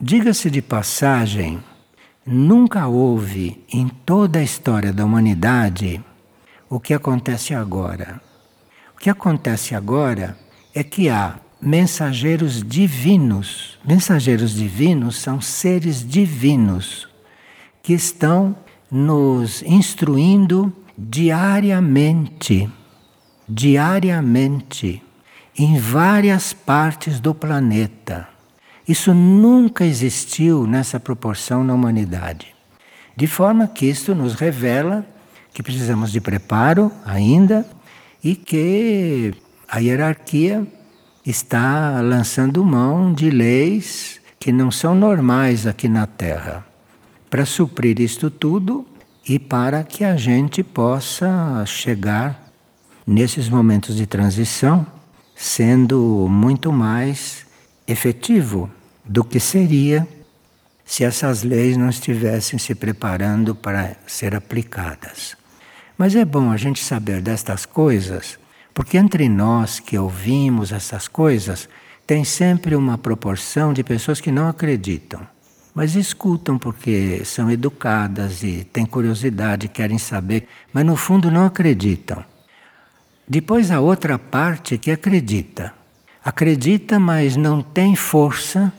Diga-se 0.00 0.50
de 0.50 0.62
passagem, 0.62 1.62
nunca 2.24 2.88
houve 2.88 3.62
em 3.70 3.86
toda 3.88 4.38
a 4.38 4.42
história 4.42 4.92
da 4.92 5.04
humanidade 5.04 6.02
o 6.68 6.80
que 6.80 6.94
acontece 6.94 7.52
agora. 7.52 8.20
O 8.94 8.98
que 8.98 9.10
acontece 9.10 9.74
agora 9.74 10.38
é 10.74 10.82
que 10.82 11.08
há 11.10 11.38
mensageiros 11.60 12.62
divinos. 12.62 13.78
Mensageiros 13.84 14.54
divinos 14.54 15.16
são 15.16 15.40
seres 15.40 16.06
divinos 16.06 17.08
que 17.82 17.92
estão 17.92 18.54
nos 18.90 19.62
instruindo 19.62 20.72
diariamente, 20.96 22.68
diariamente, 23.48 25.02
em 25.56 25.78
várias 25.78 26.52
partes 26.52 27.20
do 27.20 27.34
planeta. 27.34 28.28
Isso 28.86 29.14
nunca 29.14 29.84
existiu 29.84 30.66
nessa 30.66 30.98
proporção 30.98 31.62
na 31.62 31.74
humanidade. 31.74 32.54
De 33.16 33.26
forma 33.26 33.68
que 33.68 33.86
isto 33.86 34.14
nos 34.14 34.34
revela 34.34 35.06
que 35.52 35.62
precisamos 35.62 36.10
de 36.10 36.20
preparo 36.20 36.90
ainda 37.04 37.66
e 38.22 38.34
que 38.34 39.34
a 39.68 39.78
hierarquia 39.78 40.66
está 41.24 42.00
lançando 42.00 42.64
mão 42.64 43.12
de 43.12 43.30
leis 43.30 44.20
que 44.38 44.50
não 44.50 44.70
são 44.70 44.94
normais 44.94 45.66
aqui 45.66 45.88
na 45.88 46.06
Terra 46.06 46.64
para 47.28 47.44
suprir 47.44 48.00
isto 48.00 48.30
tudo 48.30 48.86
e 49.28 49.38
para 49.38 49.84
que 49.84 50.02
a 50.02 50.16
gente 50.16 50.62
possa 50.62 51.64
chegar 51.66 52.50
nesses 53.06 53.48
momentos 53.48 53.96
de 53.96 54.06
transição 54.06 54.86
sendo 55.36 56.26
muito 56.28 56.72
mais 56.72 57.46
efetivo 57.86 58.70
do 59.04 59.24
que 59.24 59.40
seria 59.40 60.06
se 60.84 61.04
essas 61.04 61.42
leis 61.42 61.76
não 61.76 61.88
estivessem 61.88 62.58
se 62.58 62.74
preparando 62.74 63.54
para 63.54 63.96
ser 64.06 64.34
aplicadas. 64.34 65.36
Mas 65.96 66.16
é 66.16 66.24
bom 66.24 66.50
a 66.50 66.56
gente 66.56 66.82
saber 66.82 67.22
destas 67.22 67.64
coisas, 67.64 68.38
porque 68.72 68.96
entre 68.96 69.28
nós 69.28 69.80
que 69.80 69.98
ouvimos 69.98 70.72
essas 70.72 71.08
coisas, 71.08 71.68
tem 72.06 72.24
sempre 72.24 72.74
uma 72.74 72.98
proporção 72.98 73.72
de 73.72 73.84
pessoas 73.84 74.20
que 74.20 74.32
não 74.32 74.48
acreditam 74.48 75.26
mas 75.74 75.94
escutam 75.94 76.58
porque 76.58 77.22
são 77.24 77.50
educadas 77.50 78.42
e 78.42 78.64
têm 78.64 78.84
curiosidade, 78.84 79.68
querem 79.68 79.98
saber, 79.98 80.48
mas 80.72 80.84
no 80.84 80.96
fundo 80.96 81.30
não 81.30 81.46
acreditam. 81.46 82.24
Depois 83.26 83.70
a 83.70 83.80
outra 83.80 84.18
parte 84.18 84.76
que 84.76 84.90
acredita. 84.90 85.72
Acredita, 86.24 86.98
mas 86.98 87.36
não 87.36 87.62
tem 87.62 87.94
força 87.94 88.72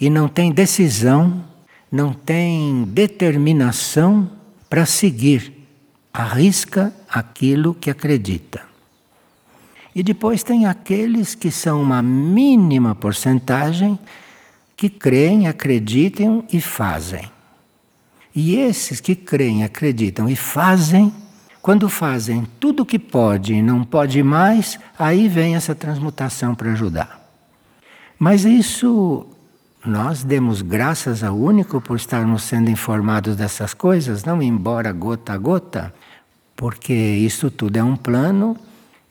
e 0.00 0.08
não 0.08 0.26
tem 0.26 0.50
decisão, 0.50 1.44
não 1.92 2.12
tem 2.12 2.84
determinação 2.84 4.30
para 4.68 4.86
seguir, 4.86 5.52
arrisca 6.12 6.92
aquilo 7.08 7.74
que 7.74 7.90
acredita. 7.90 8.67
E 9.94 10.02
depois 10.02 10.42
tem 10.42 10.66
aqueles 10.66 11.34
que 11.34 11.50
são 11.50 11.82
uma 11.82 12.02
mínima 12.02 12.94
porcentagem 12.94 13.98
que 14.76 14.88
creem, 14.88 15.48
acreditam 15.48 16.44
e 16.52 16.60
fazem. 16.60 17.30
E 18.34 18.54
esses 18.54 19.00
que 19.00 19.16
creem, 19.16 19.64
acreditam 19.64 20.28
e 20.28 20.36
fazem, 20.36 21.12
quando 21.60 21.88
fazem 21.88 22.46
tudo 22.60 22.84
o 22.84 22.86
que 22.86 22.98
pode 22.98 23.54
e 23.54 23.62
não 23.62 23.82
pode 23.82 24.22
mais, 24.22 24.78
aí 24.96 25.26
vem 25.26 25.56
essa 25.56 25.74
transmutação 25.74 26.54
para 26.54 26.70
ajudar. 26.72 27.28
Mas 28.18 28.44
isso 28.44 29.26
nós 29.84 30.22
demos 30.22 30.62
graças 30.62 31.24
ao 31.24 31.36
único 31.36 31.80
por 31.80 31.96
estarmos 31.96 32.42
sendo 32.42 32.70
informados 32.70 33.34
dessas 33.34 33.74
coisas, 33.74 34.24
não 34.24 34.40
embora 34.42 34.92
gota 34.92 35.32
a 35.32 35.38
gota, 35.38 35.94
porque 36.54 36.92
isso 36.92 37.50
tudo 37.50 37.76
é 37.76 37.82
um 37.82 37.96
plano 37.96 38.56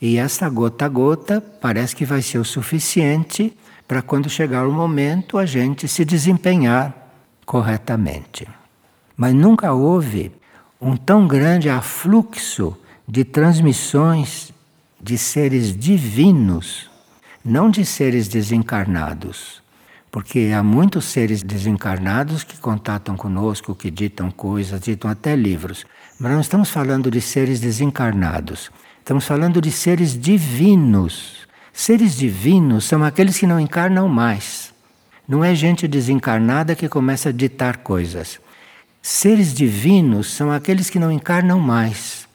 e 0.01 0.17
essa 0.17 0.47
gota 0.49 0.85
a 0.85 0.89
gota 0.89 1.41
parece 1.41 1.95
que 1.95 2.05
vai 2.05 2.21
ser 2.21 2.37
o 2.37 2.45
suficiente 2.45 3.57
para 3.87 4.01
quando 4.01 4.29
chegar 4.29 4.67
o 4.67 4.71
momento 4.71 5.37
a 5.37 5.45
gente 5.45 5.87
se 5.87 6.05
desempenhar 6.05 6.93
corretamente. 7.45 8.47
Mas 9.15 9.33
nunca 9.33 9.73
houve 9.73 10.31
um 10.79 10.95
tão 10.95 11.27
grande 11.27 11.69
afluxo 11.69 12.77
de 13.07 13.23
transmissões 13.23 14.53
de 15.01 15.17
seres 15.17 15.75
divinos, 15.75 16.89
não 17.43 17.71
de 17.71 17.85
seres 17.85 18.27
desencarnados. 18.27 19.63
Porque 20.11 20.51
há 20.55 20.61
muitos 20.61 21.05
seres 21.05 21.41
desencarnados 21.41 22.43
que 22.43 22.57
contatam 22.57 23.15
conosco, 23.15 23.75
que 23.75 23.89
ditam 23.89 24.29
coisas, 24.29 24.79
ditam 24.81 25.09
até 25.09 25.35
livros. 25.35 25.85
Mas 26.19 26.31
não 26.31 26.41
estamos 26.41 26.69
falando 26.69 27.09
de 27.09 27.21
seres 27.21 27.59
desencarnados. 27.59 28.71
Estamos 29.07 29.25
falando 29.25 29.61
de 29.61 29.71
seres 29.71 30.19
divinos. 30.19 31.47
Seres 31.71 32.13
divinos 32.17 32.83
são 32.83 33.05
aqueles 33.05 33.37
que 33.39 33.47
não 33.47 33.57
encarnam 33.57 34.09
mais. 34.09 34.73
Não 35.25 35.45
é 35.45 35.55
gente 35.55 35.87
desencarnada 35.87 36.75
que 36.75 36.89
começa 36.89 37.29
a 37.29 37.31
ditar 37.31 37.77
coisas. 37.77 38.37
Seres 39.01 39.53
divinos 39.53 40.33
são 40.33 40.51
aqueles 40.51 40.89
que 40.89 40.99
não 40.99 41.09
encarnam 41.09 41.57
mais. 41.57 42.27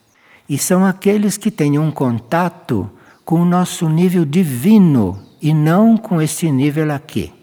E 0.49 0.57
são 0.57 0.83
aqueles 0.83 1.37
que 1.37 1.51
têm 1.51 1.79
um 1.79 1.91
contato 1.91 2.91
com 3.23 3.43
o 3.43 3.45
nosso 3.45 3.87
nível 3.87 4.25
divino 4.25 5.23
e 5.43 5.53
não 5.53 5.99
com 5.99 6.23
este 6.23 6.51
nível 6.51 6.91
aqui. 6.91 7.35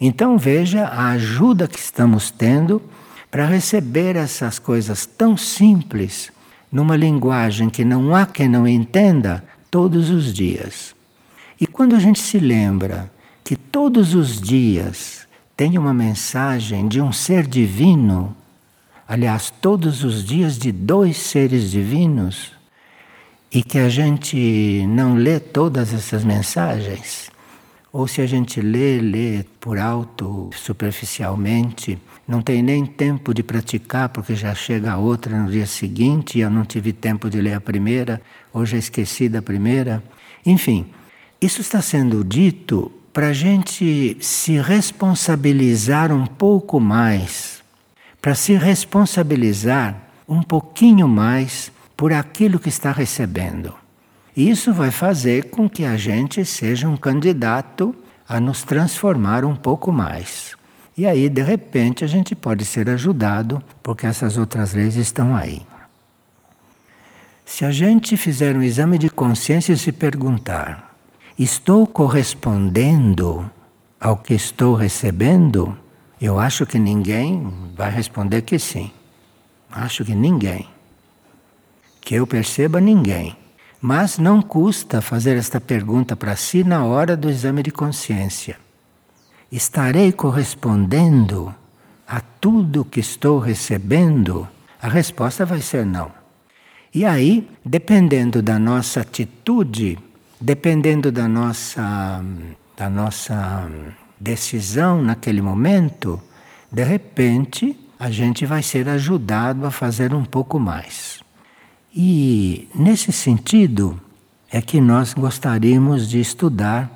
Então 0.00 0.38
veja 0.38 0.86
a 0.86 1.10
ajuda 1.10 1.68
que 1.68 1.78
estamos 1.78 2.30
tendo 2.30 2.80
para 3.30 3.44
receber 3.44 4.16
essas 4.16 4.58
coisas 4.58 5.04
tão 5.04 5.36
simples 5.36 6.34
numa 6.76 6.94
linguagem 6.94 7.70
que 7.70 7.86
não 7.86 8.14
há 8.14 8.26
quem 8.26 8.50
não 8.50 8.68
entenda 8.68 9.42
todos 9.70 10.10
os 10.10 10.30
dias. 10.30 10.94
E 11.58 11.66
quando 11.66 11.96
a 11.96 11.98
gente 11.98 12.20
se 12.20 12.38
lembra 12.38 13.10
que 13.42 13.56
todos 13.56 14.14
os 14.14 14.38
dias 14.38 15.26
tem 15.56 15.78
uma 15.78 15.94
mensagem 15.94 16.86
de 16.86 17.00
um 17.00 17.10
ser 17.10 17.46
divino, 17.46 18.36
aliás, 19.08 19.50
todos 19.50 20.04
os 20.04 20.22
dias 20.22 20.58
de 20.58 20.70
dois 20.70 21.16
seres 21.16 21.70
divinos, 21.70 22.52
e 23.50 23.62
que 23.62 23.78
a 23.78 23.88
gente 23.88 24.84
não 24.86 25.14
lê 25.14 25.40
todas 25.40 25.94
essas 25.94 26.24
mensagens, 26.24 27.30
ou 27.90 28.06
se 28.06 28.20
a 28.20 28.26
gente 28.26 28.60
lê, 28.60 29.00
lê 29.00 29.46
por 29.58 29.78
alto, 29.78 30.50
superficialmente, 30.52 31.98
não 32.26 32.42
tem 32.42 32.62
nem 32.62 32.84
tempo 32.84 33.32
de 33.32 33.42
praticar 33.42 34.08
porque 34.08 34.34
já 34.34 34.54
chega 34.54 34.92
a 34.92 34.96
outra 34.96 35.40
no 35.40 35.50
dia 35.50 35.66
seguinte 35.66 36.38
e 36.38 36.40
eu 36.40 36.50
não 36.50 36.64
tive 36.64 36.92
tempo 36.92 37.30
de 37.30 37.40
ler 37.40 37.54
a 37.54 37.60
primeira, 37.60 38.20
ou 38.52 38.66
já 38.66 38.76
esqueci 38.76 39.28
da 39.28 39.40
primeira. 39.40 40.02
Enfim, 40.44 40.86
isso 41.40 41.60
está 41.60 41.80
sendo 41.80 42.24
dito 42.24 42.90
para 43.12 43.28
a 43.28 43.32
gente 43.32 44.16
se 44.20 44.60
responsabilizar 44.60 46.12
um 46.12 46.26
pouco 46.26 46.80
mais, 46.80 47.62
para 48.20 48.34
se 48.34 48.54
responsabilizar 48.54 49.96
um 50.28 50.42
pouquinho 50.42 51.06
mais 51.06 51.70
por 51.96 52.12
aquilo 52.12 52.58
que 52.58 52.68
está 52.68 52.92
recebendo. 52.92 53.72
Isso 54.36 54.72
vai 54.72 54.90
fazer 54.90 55.44
com 55.44 55.68
que 55.68 55.84
a 55.84 55.96
gente 55.96 56.44
seja 56.44 56.88
um 56.88 56.96
candidato 56.96 57.94
a 58.28 58.38
nos 58.38 58.62
transformar 58.62 59.44
um 59.44 59.54
pouco 59.54 59.90
mais. 59.90 60.56
E 60.96 61.06
aí, 61.06 61.28
de 61.28 61.42
repente, 61.42 62.04
a 62.04 62.06
gente 62.06 62.34
pode 62.34 62.64
ser 62.64 62.88
ajudado, 62.88 63.62
porque 63.82 64.06
essas 64.06 64.38
outras 64.38 64.72
leis 64.72 64.96
estão 64.96 65.36
aí. 65.36 65.60
Se 67.44 67.64
a 67.64 67.70
gente 67.70 68.16
fizer 68.16 68.56
um 68.56 68.62
exame 68.62 68.96
de 68.96 69.10
consciência 69.10 69.74
e 69.74 69.78
se 69.78 69.92
perguntar: 69.92 70.96
estou 71.38 71.86
correspondendo 71.86 73.48
ao 74.00 74.16
que 74.16 74.34
estou 74.34 74.74
recebendo? 74.74 75.76
Eu 76.18 76.38
acho 76.38 76.64
que 76.64 76.78
ninguém 76.78 77.52
vai 77.76 77.90
responder 77.90 78.40
que 78.40 78.58
sim. 78.58 78.90
Acho 79.70 80.02
que 80.02 80.14
ninguém. 80.14 80.66
Que 82.00 82.14
eu 82.14 82.26
perceba, 82.26 82.80
ninguém. 82.80 83.36
Mas 83.80 84.16
não 84.16 84.40
custa 84.40 85.02
fazer 85.02 85.36
esta 85.36 85.60
pergunta 85.60 86.16
para 86.16 86.34
si 86.34 86.64
na 86.64 86.84
hora 86.86 87.14
do 87.14 87.28
exame 87.28 87.62
de 87.62 87.70
consciência. 87.70 88.56
Estarei 89.50 90.10
correspondendo 90.10 91.54
a 92.06 92.20
tudo 92.20 92.84
que 92.84 93.00
estou 93.00 93.38
recebendo? 93.38 94.48
A 94.82 94.88
resposta 94.88 95.44
vai 95.44 95.60
ser 95.60 95.86
não. 95.86 96.10
E 96.92 97.04
aí, 97.04 97.48
dependendo 97.64 98.42
da 98.42 98.58
nossa 98.58 99.00
atitude, 99.00 99.98
dependendo 100.40 101.12
da 101.12 101.28
nossa, 101.28 102.24
da 102.76 102.90
nossa 102.90 103.68
decisão 104.18 105.02
naquele 105.02 105.40
momento, 105.40 106.20
de 106.72 106.82
repente 106.82 107.78
a 107.98 108.10
gente 108.10 108.44
vai 108.44 108.62
ser 108.62 108.88
ajudado 108.88 109.64
a 109.64 109.70
fazer 109.70 110.12
um 110.12 110.24
pouco 110.24 110.58
mais. 110.58 111.20
E 111.94 112.68
nesse 112.74 113.12
sentido 113.12 114.00
é 114.50 114.60
que 114.60 114.80
nós 114.80 115.14
gostaríamos 115.14 116.08
de 116.08 116.20
estudar 116.20 116.90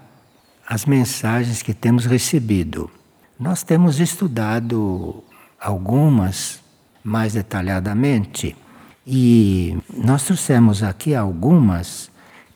as 0.70 0.86
mensagens 0.86 1.62
que 1.62 1.74
temos 1.74 2.06
recebido. 2.06 2.88
Nós 3.36 3.64
temos 3.64 3.98
estudado 3.98 5.24
algumas 5.58 6.62
mais 7.02 7.32
detalhadamente 7.32 8.56
e 9.04 9.76
nós 9.92 10.22
trouxemos 10.22 10.84
aqui 10.84 11.12
algumas 11.12 12.08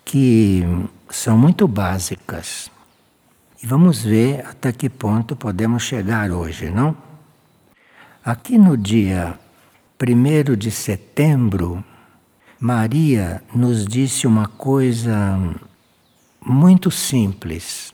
que 0.04 0.62
são 1.10 1.36
muito 1.36 1.66
básicas. 1.66 2.70
E 3.60 3.66
vamos 3.66 4.04
ver 4.04 4.46
até 4.46 4.70
que 4.70 4.88
ponto 4.88 5.34
podemos 5.34 5.82
chegar 5.82 6.30
hoje, 6.30 6.70
não? 6.70 6.96
Aqui 8.24 8.56
no 8.56 8.76
dia 8.76 9.36
1 10.00 10.54
de 10.54 10.70
setembro 10.70 11.84
Maria 12.60 13.42
nos 13.52 13.84
disse 13.84 14.24
uma 14.24 14.46
coisa 14.46 15.36
muito 16.40 16.92
simples 16.92 17.93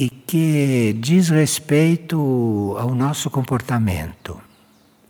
e 0.00 0.08
que 0.08 0.96
diz 0.98 1.28
respeito 1.28 2.74
ao 2.78 2.94
nosso 2.94 3.28
comportamento. 3.28 4.40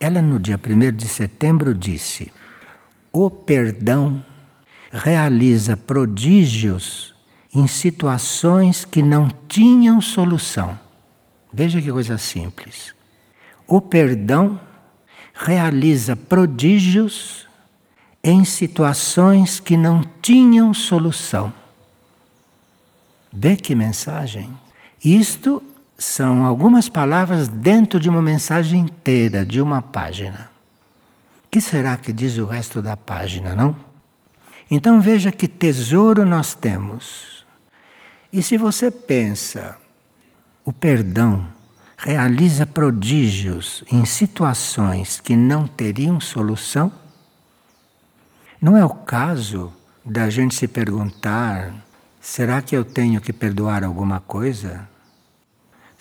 Ela, 0.00 0.20
no 0.20 0.36
dia 0.36 0.58
1 0.58 0.96
de 0.96 1.06
setembro, 1.06 1.72
disse: 1.72 2.32
O 3.12 3.30
perdão 3.30 4.24
realiza 4.90 5.76
prodígios 5.76 7.14
em 7.54 7.68
situações 7.68 8.84
que 8.84 9.00
não 9.00 9.28
tinham 9.46 10.00
solução. 10.00 10.76
Veja 11.52 11.80
que 11.80 11.92
coisa 11.92 12.18
simples. 12.18 12.92
O 13.68 13.80
perdão 13.80 14.58
realiza 15.32 16.16
prodígios 16.16 17.48
em 18.24 18.44
situações 18.44 19.60
que 19.60 19.76
não 19.76 20.02
tinham 20.20 20.74
solução. 20.74 21.52
Vê 23.32 23.54
que 23.56 23.76
mensagem? 23.76 24.52
Isto 25.04 25.62
são 25.96 26.44
algumas 26.44 26.88
palavras 26.88 27.48
dentro 27.48 27.98
de 27.98 28.08
uma 28.08 28.20
mensagem 28.20 28.80
inteira, 28.80 29.44
de 29.44 29.60
uma 29.60 29.80
página. 29.80 30.50
O 31.44 31.50
que 31.50 31.60
será 31.60 31.96
que 31.96 32.12
diz 32.12 32.38
o 32.38 32.46
resto 32.46 32.80
da 32.82 32.96
página, 32.96 33.54
não? 33.54 33.74
Então 34.70 35.00
veja 35.00 35.32
que 35.32 35.48
tesouro 35.48 36.24
nós 36.24 36.54
temos. 36.54 37.44
E 38.32 38.42
se 38.42 38.56
você 38.56 38.90
pensa, 38.90 39.76
o 40.64 40.72
perdão 40.72 41.46
realiza 41.96 42.64
prodígios 42.64 43.82
em 43.90 44.04
situações 44.04 45.20
que 45.20 45.34
não 45.34 45.66
teriam 45.66 46.20
solução, 46.20 46.92
não 48.60 48.76
é 48.76 48.84
o 48.84 48.90
caso 48.90 49.72
da 50.04 50.30
gente 50.30 50.54
se 50.54 50.68
perguntar: 50.68 51.74
será 52.20 52.62
que 52.62 52.76
eu 52.76 52.84
tenho 52.84 53.20
que 53.20 53.32
perdoar 53.32 53.82
alguma 53.82 54.20
coisa? 54.20 54.89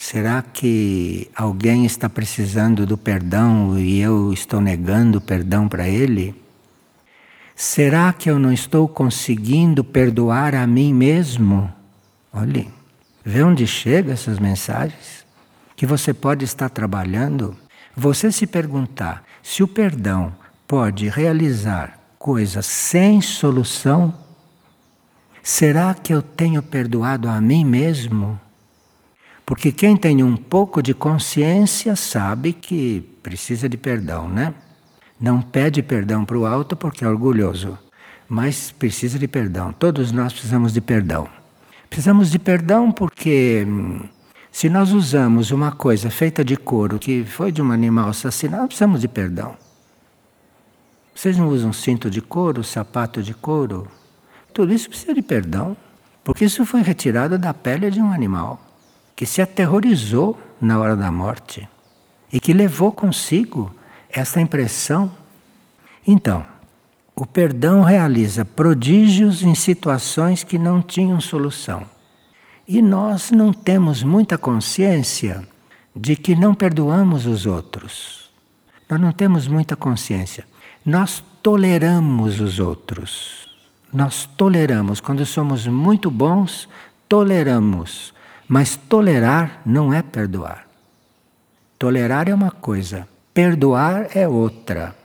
Será 0.02 0.42
que 0.42 1.30
alguém 1.36 1.86
está 1.86 2.08
precisando 2.08 2.86
do 2.86 2.98
perdão 2.98 3.78
e 3.78 4.00
eu 4.00 4.32
estou 4.32 4.62
negando 4.62 5.18
o 5.18 5.22
perdão 5.22 5.68
para 5.68 5.90
ele? 5.90 6.34
Será 7.54 8.14
que 8.14 8.32
eu 8.32 8.40
não 8.40 8.52
estou 8.52 8.88
conseguindo 8.88 9.84
perdoar 9.84 10.56
a 10.56 10.66
mim 10.66 10.94
mesmo? 10.94 11.72
Olhe, 12.32 12.72
vê 13.26 13.44
onde 13.44 13.68
chegam 13.68 14.14
essas 14.14 14.40
mensagens 14.40 15.26
que 15.76 15.86
você 15.86 16.14
pode 16.14 16.46
estar 16.46 16.70
trabalhando. 16.70 17.56
Você 17.94 18.32
se 18.32 18.48
perguntar 18.48 19.22
se 19.44 19.62
o 19.62 19.68
perdão 19.68 20.34
pode 20.66 21.10
realizar 21.10 22.00
coisa 22.18 22.62
sem 22.62 23.20
solução? 23.20 24.14
Será 25.44 25.94
que 25.94 26.14
eu 26.14 26.22
tenho 26.22 26.64
perdoado 26.64 27.28
a 27.28 27.42
mim 27.42 27.66
mesmo? 27.66 28.40
Porque 29.50 29.72
quem 29.72 29.98
tem 29.98 30.24
um 30.24 30.38
pouco 30.38 30.80
de 30.80 30.94
consciência 30.94 31.96
sabe 31.96 32.54
que 32.54 33.02
precisa 33.24 33.68
de 33.68 33.78
perdão, 33.78 34.30
né? 34.30 34.54
Não 35.20 35.42
pede 35.42 35.82
perdão 35.82 36.24
para 36.24 36.38
o 36.38 36.46
alto 36.46 36.76
porque 36.76 37.04
é 37.04 37.08
orgulhoso, 37.08 37.76
mas 38.28 38.70
precisa 38.70 39.18
de 39.18 39.28
perdão. 39.28 39.74
Todos 39.74 40.12
nós 40.12 40.34
precisamos 40.34 40.72
de 40.72 40.80
perdão. 40.80 41.28
Precisamos 41.90 42.30
de 42.30 42.38
perdão 42.38 42.92
porque 42.92 43.66
hum, 43.68 44.02
se 44.52 44.70
nós 44.70 44.92
usamos 44.92 45.50
uma 45.50 45.72
coisa 45.72 46.12
feita 46.12 46.46
de 46.46 46.56
couro 46.56 47.00
que 47.00 47.26
foi 47.26 47.52
de 47.52 47.60
um 47.60 47.72
animal 47.72 48.10
assassinado, 48.10 48.68
precisamos 48.68 49.02
de 49.02 49.08
perdão. 49.08 49.58
Vocês 51.16 51.36
não 51.36 51.48
usam 51.48 51.74
cinto 51.74 52.08
de 52.08 52.22
couro, 52.22 52.64
sapato 52.64 53.24
de 53.24 53.34
couro? 53.34 53.88
Tudo 54.54 54.72
isso 54.72 54.90
precisa 54.90 55.16
de 55.16 55.24
perdão, 55.24 55.76
porque 56.24 56.46
isso 56.46 56.64
foi 56.68 56.84
retirado 56.84 57.36
da 57.40 57.52
pele 57.52 57.90
de 57.90 58.00
um 58.00 58.12
animal 58.12 58.69
que 59.20 59.26
se 59.26 59.42
aterrorizou 59.42 60.40
na 60.62 60.80
hora 60.80 60.96
da 60.96 61.12
morte 61.12 61.68
e 62.32 62.40
que 62.40 62.54
levou 62.54 62.90
consigo 62.90 63.70
essa 64.10 64.40
impressão. 64.40 65.12
Então, 66.08 66.46
o 67.14 67.26
perdão 67.26 67.82
realiza 67.82 68.46
prodígios 68.46 69.44
em 69.44 69.54
situações 69.56 70.46
que 70.46 70.58
não 70.58 70.82
tinham 70.82 71.20
solução. 71.20 71.84
E 72.66 72.82
nós 72.82 73.30
não 73.30 73.52
temos 73.52 74.04
muita 74.04 74.38
consciência 74.38 75.46
de 75.94 76.16
que 76.16 76.34
não 76.34 76.56
perdoamos 76.56 77.26
os 77.26 77.46
outros. 77.46 78.32
Nós 78.90 79.02
não 79.02 79.12
temos 79.12 79.50
muita 79.50 79.76
consciência. 79.76 80.48
Nós 80.86 81.22
toleramos 81.44 82.40
os 82.40 82.58
outros. 82.58 83.50
Nós 83.92 84.26
toleramos. 84.38 85.02
Quando 85.02 85.26
somos 85.26 85.68
muito 85.68 86.10
bons, 86.10 86.70
toleramos. 87.10 88.18
Mas 88.50 88.76
tolerar 88.76 89.62
não 89.64 89.94
é 89.94 90.02
perdoar. 90.02 90.66
Tolerar 91.78 92.28
é 92.28 92.34
uma 92.34 92.50
coisa, 92.50 93.08
perdoar 93.32 94.08
é 94.18 94.28
outra. 94.28 94.96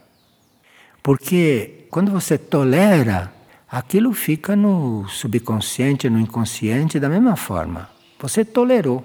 Porque 1.02 1.86
quando 1.90 2.10
você 2.10 2.38
tolera, 2.38 3.30
aquilo 3.70 4.14
fica 4.14 4.56
no 4.56 5.06
subconsciente, 5.08 6.08
no 6.08 6.18
inconsciente 6.18 6.98
da 6.98 7.10
mesma 7.10 7.36
forma. 7.36 7.90
Você 8.18 8.46
tolerou. 8.46 9.04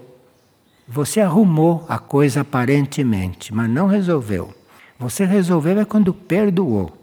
Você 0.88 1.20
arrumou 1.20 1.86
a 1.90 2.00
coisa 2.00 2.40
aparentemente, 2.40 3.54
mas 3.54 3.70
não 3.70 3.88
resolveu. 3.88 4.56
Você 4.98 5.26
resolveu 5.26 5.82
é 5.82 5.84
quando 5.84 6.14
perdoou. 6.14 6.98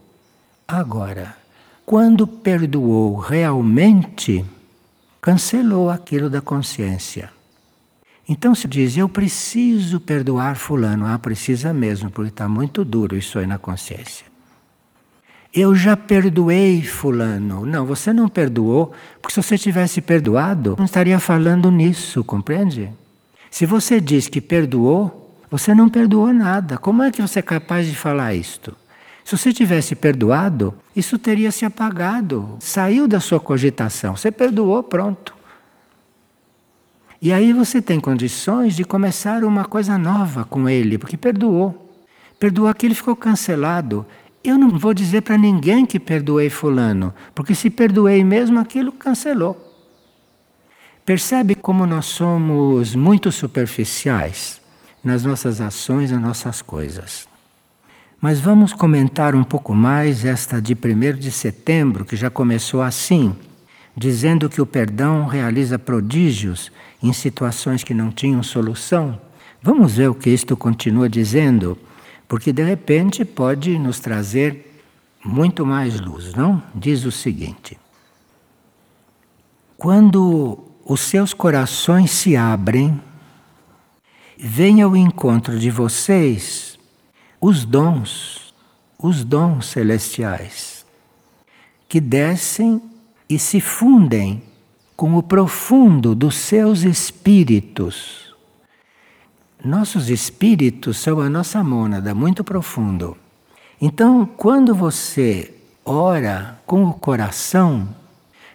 Agora, 0.67 1.37
quando 1.85 2.27
perdoou 2.27 3.17
realmente, 3.17 4.43
cancelou 5.27 5.91
aquilo 5.91 6.31
da 6.31 6.41
consciência. 6.41 7.31
Então 8.29 8.55
se 8.55 8.69
diz, 8.69 8.97
eu 8.97 9.09
preciso 9.09 9.99
perdoar 9.99 10.55
fulano. 10.55 11.05
Ah, 11.05 11.19
precisa 11.19 11.75
mesmo, 11.75 12.13
porque 12.13 12.29
está 12.29 12.49
muito 12.49 12.85
duro 12.85 13.17
isso 13.17 13.37
aí 13.37 13.45
na 13.45 13.59
consciência. 13.59 14.25
Eu 15.53 15.75
já 15.75 15.97
perdoei 15.97 16.81
fulano. 16.81 17.67
Não, 17.67 17.85
você 17.85 18.13
não 18.13 18.29
perdoou, 18.29 18.93
porque 19.21 19.35
se 19.35 19.43
você 19.43 19.59
tivesse 19.59 20.01
perdoado, 20.01 20.77
não 20.79 20.85
estaria 20.85 21.19
falando 21.19 21.73
nisso, 21.73 22.23
compreende? 22.23 22.93
Se 23.51 23.67
você 23.67 24.01
diz 24.01 24.29
que 24.29 24.41
perdoou, 24.41 25.37
você 25.51 25.75
não 25.75 25.89
perdoou 25.89 26.33
nada. 26.33 26.79
Como 26.79 27.03
é 27.03 27.11
que 27.11 27.21
você 27.21 27.41
é 27.41 27.43
capaz 27.43 27.89
de 27.89 27.97
falar 27.97 28.33
isto? 28.33 28.77
Se 29.27 29.37
você 29.37 29.53
tivesse 29.53 29.97
perdoado, 29.97 30.73
isso 30.95 31.19
teria 31.19 31.51
se 31.51 31.65
apagado, 31.65 32.57
saiu 32.61 33.09
da 33.09 33.19
sua 33.19 33.41
cogitação. 33.41 34.17
Você 34.17 34.31
perdoou, 34.31 34.85
pronto. 34.85 35.35
E 37.21 37.33
aí 37.33 37.53
você 37.53 37.83
tem 37.83 37.99
condições 37.99 38.77
de 38.77 38.85
começar 38.85 39.43
uma 39.43 39.65
coisa 39.65 39.99
nova 39.99 40.45
com 40.45 40.69
ele, 40.69 40.97
porque 40.97 41.17
perdoou. 41.17 41.91
Perdoou 42.39 42.69
aquilo 42.69 42.95
ficou 42.95 43.17
cancelado. 43.17 44.07
Eu 44.45 44.57
não 44.57 44.79
vou 44.79 44.95
dizer 44.95 45.23
para 45.23 45.37
ninguém 45.37 45.85
que 45.85 45.99
perdoei 45.99 46.49
Fulano, 46.49 47.13
porque 47.35 47.53
se 47.53 47.69
perdoei 47.69 48.23
mesmo, 48.23 48.61
aquilo 48.61 48.93
cancelou. 48.93 49.61
Percebe 51.05 51.57
como 51.57 51.85
nós 51.85 52.07
somos 52.07 52.95
muito 52.95 53.33
superficiais 53.33 54.61
nas 55.03 55.25
nossas 55.25 55.61
ações, 55.61 56.13
nas 56.13 56.23
nossas 56.23 56.63
coisas. 56.63 57.27
Mas 58.21 58.41
vamos 58.41 58.73
comentar 58.73 59.35
um 59.35 59.45
pouco 59.45 59.75
mais 59.75 60.25
esta 60.25 60.61
de 60.61 60.75
1 60.75 61.19
de 61.19 61.31
setembro, 61.31 62.05
que 62.05 62.17
já 62.17 62.31
começou 62.31 62.81
assim, 62.81 63.37
dizendo 63.95 64.49
que 64.49 64.61
o 64.61 64.67
perdão 64.67 65.27
realiza 65.27 65.79
prodígios 65.79 66.73
em 67.03 67.13
situações 67.13 67.85
que 67.85 67.93
não 67.93 68.11
tinham 68.11 68.43
solução. 68.43 69.21
Vamos 69.63 69.97
ver 69.97 70.09
o 70.09 70.15
que 70.15 70.31
isto 70.31 70.57
continua 70.57 71.11
dizendo, 71.11 71.79
porque 72.27 72.53
de 72.53 72.65
repente 72.65 73.25
pode 73.25 73.79
nos 73.79 74.01
trazer 74.01 74.81
muito 75.23 75.67
mais 75.67 76.01
luz, 76.01 76.33
não? 76.35 76.63
Diz 76.75 77.05
o 77.05 77.13
seguinte: 77.13 77.79
Quando 79.77 80.65
os 80.87 81.01
seus 81.01 81.35
corações 81.35 82.13
se 82.13 82.35
abrem, 82.35 82.99
vem 84.39 84.81
ao 84.81 84.97
encontro 84.97 85.59
de 85.59 85.71
vocês 85.71 86.76
os 87.49 87.65
dons, 87.65 88.53
os 88.99 89.23
dons 89.23 89.67
celestiais, 89.67 90.85
que 91.89 92.01
descem 92.01 92.83
e 93.31 93.39
se 93.39 93.61
fundem 93.61 94.43
com 94.97 95.15
o 95.15 95.23
profundo 95.23 96.13
dos 96.13 96.35
seus 96.35 96.83
espíritos. 96.83 98.35
Nossos 99.65 100.11
espíritos 100.11 100.97
são 100.97 101.21
a 101.21 101.31
nossa 101.31 101.63
mônada, 101.63 102.13
muito 102.17 102.43
profundo. 102.43 103.17
Então, 103.81 104.27
quando 104.27 104.75
você 104.75 105.55
ora 105.85 106.61
com 106.67 106.83
o 106.87 106.95
coração, 106.95 107.89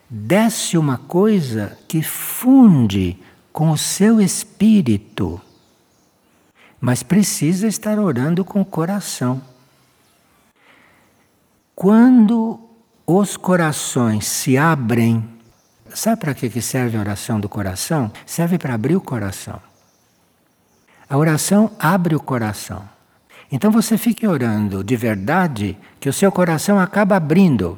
desce 0.10 0.78
uma 0.78 0.98
coisa 0.98 1.78
que 1.88 2.04
funde 2.04 3.18
com 3.54 3.72
o 3.72 3.78
seu 3.78 4.20
espírito. 4.20 5.40
Mas 6.82 7.04
precisa 7.04 7.68
estar 7.68 7.98
orando 8.00 8.44
com 8.44 8.60
o 8.60 8.66
coração. 8.66 9.42
Quando 11.76 12.60
os 13.06 13.38
corações 13.38 14.28
se 14.28 14.58
abrem 14.58 15.32
Sabe 15.94 16.22
para 16.22 16.34
que 16.34 16.62
serve 16.62 16.98
a 16.98 17.02
oração 17.02 17.40
do 17.40 17.50
coração? 17.50 18.12
Serve 18.26 18.58
para 18.58 18.74
abrir 18.74 18.96
o 18.96 19.02
coração. 19.02 19.60
A 21.10 21.18
oração 21.18 21.72
abre 21.78 22.16
o 22.16 22.20
coração. 22.20 22.88
Então 23.52 23.70
você 23.70 23.98
fique 23.98 24.26
orando 24.26 24.84
de 24.84 24.96
verdade, 24.96 25.78
que 26.00 26.08
o 26.08 26.14
seu 26.14 26.32
coração 26.32 26.80
acaba 26.80 27.18
abrindo. 27.18 27.78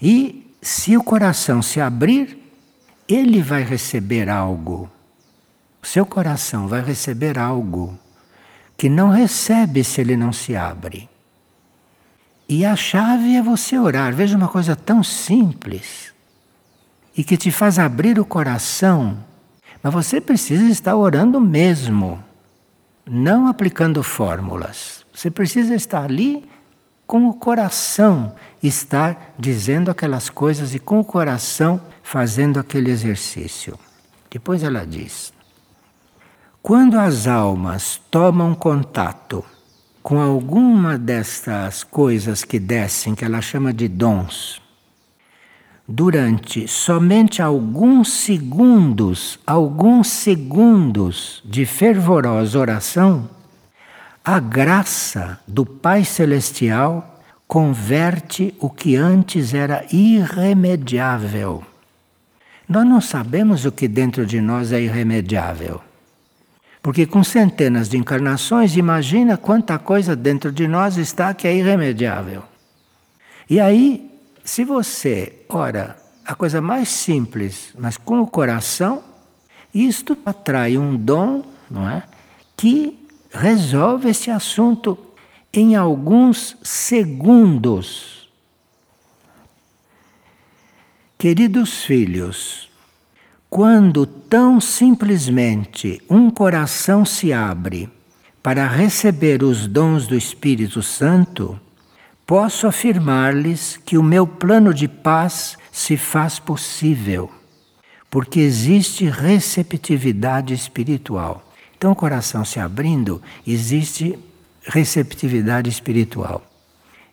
E 0.00 0.54
se 0.62 0.96
o 0.96 1.02
coração 1.02 1.60
se 1.60 1.80
abrir, 1.80 2.38
ele 3.08 3.42
vai 3.42 3.64
receber 3.64 4.28
algo. 4.28 4.88
Seu 5.82 6.06
coração 6.06 6.68
vai 6.68 6.80
receber 6.80 7.38
algo 7.38 7.98
que 8.76 8.88
não 8.88 9.10
recebe 9.10 9.82
se 9.84 10.00
ele 10.00 10.16
não 10.16 10.32
se 10.32 10.56
abre. 10.56 11.08
E 12.48 12.64
a 12.64 12.76
chave 12.76 13.36
é 13.36 13.42
você 13.42 13.78
orar. 13.78 14.14
Veja 14.14 14.36
uma 14.36 14.48
coisa 14.48 14.76
tão 14.76 15.02
simples 15.02 16.12
e 17.16 17.22
que 17.24 17.36
te 17.36 17.50
faz 17.50 17.78
abrir 17.78 18.18
o 18.18 18.24
coração, 18.24 19.22
mas 19.82 19.92
você 19.92 20.20
precisa 20.20 20.64
estar 20.64 20.96
orando 20.96 21.40
mesmo, 21.40 22.22
não 23.04 23.46
aplicando 23.46 24.02
fórmulas. 24.02 25.04
Você 25.12 25.30
precisa 25.30 25.74
estar 25.74 26.04
ali 26.04 26.48
com 27.06 27.28
o 27.28 27.34
coração, 27.34 28.34
estar 28.62 29.34
dizendo 29.38 29.90
aquelas 29.90 30.30
coisas 30.30 30.74
e 30.74 30.78
com 30.78 31.00
o 31.00 31.04
coração 31.04 31.80
fazendo 32.02 32.58
aquele 32.58 32.90
exercício. 32.90 33.78
Depois 34.30 34.62
ela 34.62 34.86
diz: 34.86 35.32
quando 36.62 36.96
as 36.96 37.26
almas 37.26 38.00
tomam 38.08 38.54
contato 38.54 39.44
com 40.00 40.20
alguma 40.20 40.96
destas 40.96 41.82
coisas 41.82 42.44
que 42.44 42.60
descem, 42.60 43.16
que 43.16 43.24
ela 43.24 43.40
chama 43.40 43.72
de 43.72 43.88
dons, 43.88 44.62
durante 45.88 46.68
somente 46.68 47.42
alguns 47.42 48.12
segundos, 48.12 49.40
alguns 49.44 50.06
segundos 50.06 51.42
de 51.44 51.66
fervorosa 51.66 52.56
oração, 52.56 53.28
a 54.24 54.38
graça 54.38 55.40
do 55.48 55.66
Pai 55.66 56.04
Celestial 56.04 57.20
converte 57.48 58.54
o 58.60 58.70
que 58.70 58.94
antes 58.94 59.52
era 59.52 59.84
irremediável. 59.90 61.64
Nós 62.68 62.86
não 62.86 63.00
sabemos 63.00 63.64
o 63.64 63.72
que 63.72 63.88
dentro 63.88 64.24
de 64.24 64.40
nós 64.40 64.70
é 64.70 64.80
irremediável. 64.80 65.80
Porque 66.82 67.06
com 67.06 67.22
centenas 67.22 67.88
de 67.88 67.96
encarnações, 67.96 68.76
imagina 68.76 69.36
quanta 69.36 69.78
coisa 69.78 70.16
dentro 70.16 70.50
de 70.50 70.66
nós 70.66 70.96
está 70.96 71.32
que 71.32 71.46
é 71.46 71.54
irremediável. 71.54 72.42
E 73.48 73.60
aí 73.60 74.12
se 74.44 74.64
você 74.64 75.44
ora 75.48 75.96
a 76.24 76.34
coisa 76.34 76.60
mais 76.60 76.88
simples, 76.88 77.72
mas 77.78 77.96
com 77.96 78.20
o 78.20 78.26
coração, 78.26 79.02
isto 79.74 80.16
atrai 80.24 80.76
um 80.76 80.96
dom, 80.96 81.44
não 81.70 81.88
é? 81.88 82.02
Que 82.56 82.98
resolve 83.32 84.10
esse 84.10 84.30
assunto 84.30 84.98
em 85.52 85.74
alguns 85.76 86.56
segundos. 86.62 88.30
Queridos 91.18 91.84
filhos, 91.84 92.68
quando 93.52 94.06
tão 94.06 94.58
simplesmente 94.62 96.00
um 96.08 96.30
coração 96.30 97.04
se 97.04 97.34
abre 97.34 97.86
para 98.42 98.66
receber 98.66 99.42
os 99.42 99.66
dons 99.66 100.06
do 100.06 100.16
Espírito 100.16 100.82
Santo, 100.82 101.60
posso 102.26 102.66
afirmar-lhes 102.66 103.78
que 103.84 103.98
o 103.98 104.02
meu 104.02 104.26
plano 104.26 104.72
de 104.72 104.88
paz 104.88 105.58
se 105.70 105.98
faz 105.98 106.38
possível, 106.38 107.30
porque 108.08 108.40
existe 108.40 109.04
receptividade 109.04 110.54
espiritual. 110.54 111.46
Então, 111.76 111.92
o 111.92 111.96
coração 111.96 112.46
se 112.46 112.58
abrindo, 112.58 113.20
existe 113.46 114.18
receptividade 114.62 115.68
espiritual. 115.68 116.51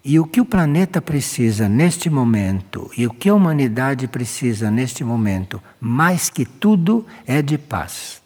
E 0.10 0.20
o 0.20 0.26
que 0.26 0.42
o 0.42 0.46
planeta 0.46 1.00
precisa 1.00 1.70
neste 1.70 2.10
momento, 2.10 2.90
e 2.98 3.06
o 3.06 3.14
que 3.14 3.30
a 3.30 3.36
humanidade 3.36 4.08
precisa 4.08 4.72
neste 4.72 5.04
momento, 5.04 5.62
mais 5.80 6.32
que 6.32 6.46
tudo, 6.46 7.06
é 7.28 7.44
de 7.44 7.60
paz. 7.60 8.20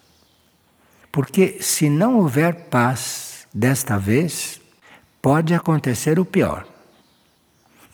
Porque 1.12 1.58
se 1.60 1.90
não 1.90 2.16
houver 2.20 2.54
paz 2.70 3.46
desta 3.52 3.98
vez, 3.98 4.62
pode 5.20 5.52
acontecer 5.52 6.18
o 6.18 6.24
pior. 6.24 6.66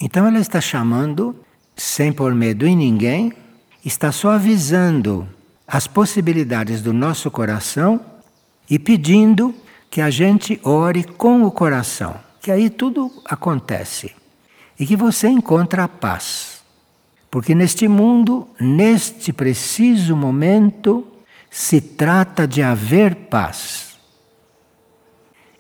Então 0.01 0.25
ela 0.25 0.39
está 0.39 0.61
chamando, 0.61 1.35
sem 1.75 2.13
pôr 2.13 2.33
medo 2.33 2.69
em 2.69 2.77
ninguém, 2.77 3.33
está 3.85 4.13
só 4.13 4.31
avisando 4.31 5.29
as 5.67 5.89
possibilidades 5.89 6.81
do 6.81 6.93
nosso 6.93 7.29
coração 7.29 8.01
e 8.71 8.79
pedindo 8.79 9.53
que 9.91 10.01
a 10.01 10.11
gente 10.11 10.61
ore 10.63 11.03
com 11.03 11.43
o 11.43 11.51
coração, 11.51 12.30
que 12.41 12.51
aí 12.51 12.71
tudo 12.71 13.11
acontece 13.25 14.13
e 14.79 14.87
que 14.87 14.97
você 14.97 15.29
encontra 15.29 15.85
a 15.85 15.89
paz. 15.89 16.63
Porque 17.31 17.55
neste 17.55 17.87
mundo, 17.87 18.49
neste 18.59 19.33
preciso 19.33 20.17
momento, 20.17 21.07
se 21.51 21.81
trata 21.81 22.49
de 22.49 22.63
haver 22.63 23.15
paz. 23.15 23.99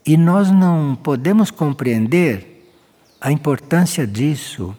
E 0.04 0.16
nós 0.16 0.50
não 0.50 0.96
podemos 0.96 1.50
compreender 1.50 2.66
a 3.20 3.30
importância 3.30 4.06
disso, 4.06 4.74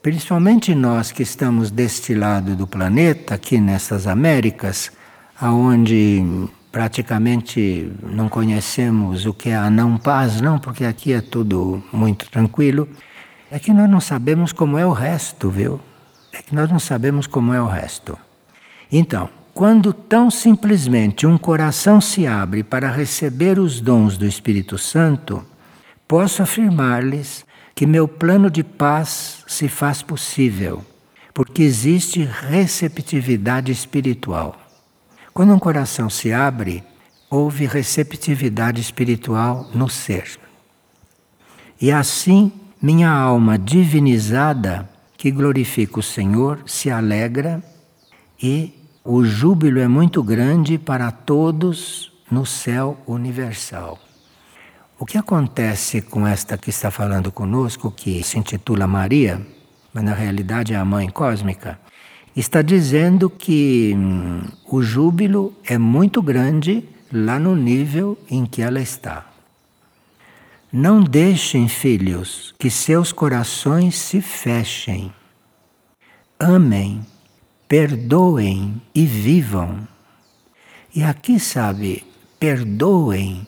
principalmente 0.00 0.74
nós 0.74 1.10
que 1.10 1.22
estamos 1.22 1.70
deste 1.70 2.14
lado 2.14 2.54
do 2.54 2.66
planeta, 2.66 3.34
aqui 3.34 3.58
nessas 3.60 4.06
Américas, 4.06 4.92
aonde 5.38 6.48
praticamente 6.72 7.92
não 8.02 8.30
conhecemos 8.30 9.26
o 9.26 9.34
que 9.34 9.50
é 9.50 9.56
a 9.56 9.68
não 9.68 9.98
paz, 9.98 10.40
não, 10.40 10.58
porque 10.58 10.86
aqui 10.86 11.12
é 11.12 11.20
tudo 11.20 11.84
muito 11.92 12.28
tranquilo. 12.30 12.88
É 13.50 13.58
que 13.58 13.70
nós 13.74 13.88
não 13.90 14.00
sabemos 14.00 14.52
como 14.52 14.78
é 14.78 14.86
o 14.86 14.92
resto, 14.92 15.50
viu? 15.50 15.78
É 16.32 16.40
que 16.40 16.54
nós 16.54 16.70
não 16.70 16.78
sabemos 16.78 17.26
como 17.26 17.52
é 17.52 17.60
o 17.60 17.66
resto. 17.66 18.18
Então, 18.90 19.28
quando 19.52 19.92
tão 19.92 20.30
simplesmente 20.30 21.26
um 21.26 21.36
coração 21.36 22.00
se 22.00 22.26
abre 22.26 22.62
para 22.62 22.90
receber 22.90 23.58
os 23.58 23.78
dons 23.78 24.16
do 24.16 24.24
Espírito 24.24 24.78
Santo, 24.78 25.44
posso 26.08 26.42
afirmar-lhes 26.42 27.44
que 27.74 27.86
meu 27.86 28.08
plano 28.08 28.50
de 28.50 28.64
paz 28.64 29.44
se 29.46 29.68
faz 29.68 30.00
possível, 30.00 30.82
porque 31.34 31.62
existe 31.62 32.26
receptividade 32.48 33.70
espiritual. 33.70 34.61
Quando 35.32 35.54
um 35.54 35.58
coração 35.58 36.10
se 36.10 36.32
abre, 36.32 36.84
houve 37.30 37.66
receptividade 37.66 38.80
espiritual 38.80 39.66
no 39.74 39.88
ser. 39.88 40.38
E 41.80 41.90
assim, 41.90 42.52
minha 42.80 43.10
alma 43.10 43.58
divinizada, 43.58 44.88
que 45.16 45.30
glorifica 45.30 46.00
o 46.00 46.02
Senhor, 46.02 46.62
se 46.66 46.90
alegra 46.90 47.62
e 48.42 48.74
o 49.04 49.24
júbilo 49.24 49.78
é 49.80 49.88
muito 49.88 50.22
grande 50.22 50.76
para 50.76 51.10
todos 51.10 52.12
no 52.30 52.44
céu 52.44 52.98
universal. 53.06 53.98
O 54.98 55.06
que 55.06 55.16
acontece 55.16 56.02
com 56.02 56.26
esta 56.26 56.58
que 56.58 56.70
está 56.70 56.90
falando 56.90 57.32
conosco, 57.32 57.90
que 57.90 58.22
se 58.22 58.38
intitula 58.38 58.86
Maria, 58.86 59.44
mas 59.92 60.04
na 60.04 60.14
realidade 60.14 60.74
é 60.74 60.76
a 60.76 60.84
mãe 60.84 61.08
cósmica, 61.08 61.80
está 62.36 62.62
dizendo 62.62 63.28
que 63.28 63.94
hum, 63.96 64.42
o 64.66 64.82
júbilo 64.82 65.54
é 65.64 65.76
muito 65.76 66.22
grande 66.22 66.88
lá 67.12 67.38
no 67.38 67.54
nível 67.54 68.18
em 68.30 68.46
que 68.46 68.62
ela 68.62 68.80
está. 68.80 69.26
Não 70.72 71.02
deixem, 71.02 71.68
filhos, 71.68 72.54
que 72.58 72.70
seus 72.70 73.12
corações 73.12 73.96
se 73.96 74.22
fechem. 74.22 75.12
Amem 76.38 77.04
perdoem 77.72 78.82
e 78.94 79.06
vivam. 79.06 79.88
E 80.94 81.02
aqui, 81.02 81.40
sabe, 81.40 82.04
perdoem. 82.38 83.46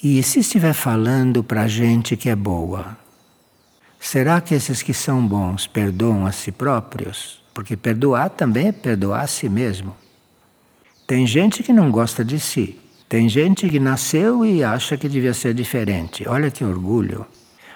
E 0.00 0.22
se 0.22 0.38
estiver 0.38 0.72
falando 0.72 1.42
para 1.42 1.66
gente 1.66 2.16
que 2.16 2.28
é 2.28 2.36
boa, 2.36 2.96
será 3.98 4.40
que 4.40 4.54
esses 4.54 4.82
que 4.82 4.94
são 4.94 5.26
bons 5.26 5.66
perdoam 5.66 6.26
a 6.26 6.30
si 6.30 6.52
próprios? 6.52 7.42
Porque 7.58 7.76
perdoar 7.76 8.30
também 8.30 8.68
é 8.68 8.72
perdoar 8.72 9.22
a 9.22 9.26
si 9.26 9.48
mesmo. 9.48 9.96
Tem 11.08 11.26
gente 11.26 11.60
que 11.60 11.72
não 11.72 11.90
gosta 11.90 12.24
de 12.24 12.38
si. 12.38 12.78
Tem 13.08 13.28
gente 13.28 13.68
que 13.68 13.80
nasceu 13.80 14.46
e 14.46 14.62
acha 14.62 14.96
que 14.96 15.08
devia 15.08 15.34
ser 15.34 15.54
diferente. 15.54 16.22
Olha 16.28 16.52
que 16.52 16.64
orgulho. 16.64 17.26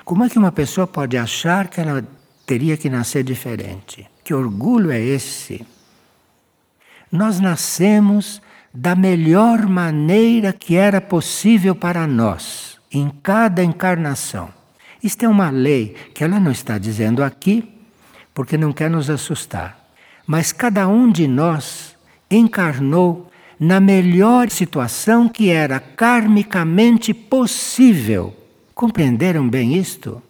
Como 0.04 0.22
é 0.22 0.28
que 0.28 0.38
uma 0.38 0.52
pessoa 0.52 0.86
pode 0.86 1.18
achar 1.18 1.66
que 1.66 1.80
ela 1.80 2.06
teria 2.46 2.76
que 2.76 2.88
nascer 2.88 3.24
diferente? 3.24 4.08
Que 4.22 4.32
orgulho 4.32 4.92
é 4.92 5.00
esse? 5.00 5.66
Nós 7.10 7.40
nascemos 7.40 8.40
da 8.72 8.94
melhor 8.94 9.66
maneira 9.66 10.52
que 10.52 10.76
era 10.76 11.00
possível 11.00 11.74
para 11.74 12.06
nós, 12.06 12.78
em 12.92 13.10
cada 13.20 13.64
encarnação. 13.64 14.48
Isto 15.02 15.24
é 15.24 15.28
uma 15.28 15.50
lei 15.50 15.96
que 16.14 16.22
ela 16.22 16.38
não 16.38 16.52
está 16.52 16.78
dizendo 16.78 17.24
aqui, 17.24 17.81
porque 18.34 18.56
não 18.56 18.72
quer 18.72 18.90
nos 18.90 19.10
assustar. 19.10 19.78
Mas 20.26 20.52
cada 20.52 20.88
um 20.88 21.10
de 21.10 21.26
nós 21.26 21.96
encarnou 22.30 23.30
na 23.58 23.78
melhor 23.78 24.50
situação 24.50 25.28
que 25.28 25.50
era 25.50 25.78
karmicamente 25.78 27.14
possível. 27.14 28.34
Compreenderam 28.74 29.48
bem 29.48 29.76
isto? 29.76 30.22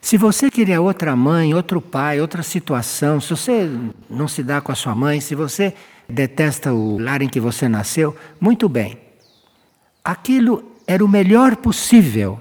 Se 0.00 0.16
você 0.18 0.50
queria 0.50 0.80
outra 0.80 1.16
mãe, 1.16 1.54
outro 1.54 1.80
pai, 1.80 2.20
outra 2.20 2.42
situação, 2.42 3.20
se 3.20 3.30
você 3.30 3.70
não 4.08 4.28
se 4.28 4.42
dá 4.42 4.60
com 4.60 4.70
a 4.70 4.74
sua 4.74 4.94
mãe, 4.94 5.20
se 5.20 5.34
você 5.34 5.74
detesta 6.08 6.72
o 6.72 6.98
lar 6.98 7.22
em 7.22 7.28
que 7.28 7.40
você 7.40 7.68
nasceu, 7.68 8.14
muito 8.38 8.68
bem. 8.68 8.98
Aquilo 10.04 10.72
era 10.86 11.02
o 11.02 11.08
melhor 11.08 11.56
possível 11.56 12.40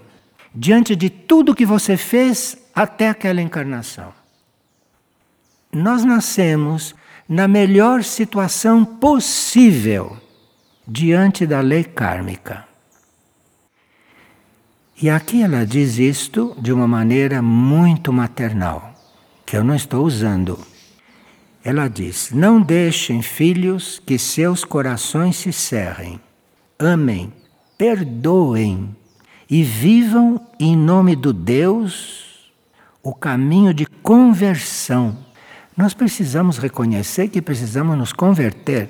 diante 0.54 0.96
de 0.96 1.10
tudo 1.10 1.56
que 1.56 1.66
você 1.66 1.98
fez 1.98 2.58
até 2.74 3.10
aquela 3.10 3.42
encarnação. 3.42 4.14
Nós 5.72 6.04
nascemos 6.04 6.96
na 7.28 7.48
melhor 7.48 8.04
situação 8.04 8.84
possível 8.84 10.18
diante 10.88 11.46
da 11.46 11.62
lei 11.62 11.84
kármica. 11.84 12.66
E 15.02 15.10
aqui 15.10 15.42
ela 15.42 15.66
diz 15.66 15.98
isto 15.98 16.56
de 16.60 16.72
uma 16.72 16.88
maneira 16.88 17.42
muito 17.42 18.14
maternal, 18.14 18.94
que 19.46 19.58
eu 19.58 19.64
não 19.64 19.76
estou 19.76 20.06
usando. 20.06 20.60
Ela 21.64 21.88
diz: 21.88 22.32
Não 22.32 22.62
deixem, 22.62 23.22
filhos, 23.22 24.00
que 24.06 24.20
seus 24.20 24.64
corações 24.64 25.38
se 25.38 25.52
cerrem. 25.52 26.20
Amem, 26.78 27.34
perdoem 27.78 28.96
e 29.50 29.64
vivam 29.64 30.46
em 30.60 30.76
nome 30.76 31.16
do 31.16 31.34
Deus 31.34 32.33
o 33.04 33.14
caminho 33.14 33.74
de 33.74 33.86
conversão. 33.86 35.18
Nós 35.76 35.94
precisamos 35.94 36.58
reconhecer 36.58 37.28
que 37.28 37.42
precisamos 37.42 37.98
nos 37.98 38.14
converter, 38.14 38.90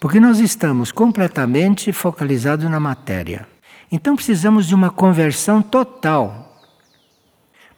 porque 0.00 0.18
nós 0.18 0.40
estamos 0.40 0.90
completamente 0.90 1.92
focalizados 1.92 2.68
na 2.68 2.80
matéria. 2.80 3.46
Então 3.92 4.16
precisamos 4.16 4.66
de 4.66 4.74
uma 4.74 4.90
conversão 4.90 5.62
total. 5.62 6.60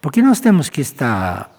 Porque 0.00 0.22
nós 0.22 0.40
temos 0.40 0.70
que 0.70 0.80
estar 0.80 1.52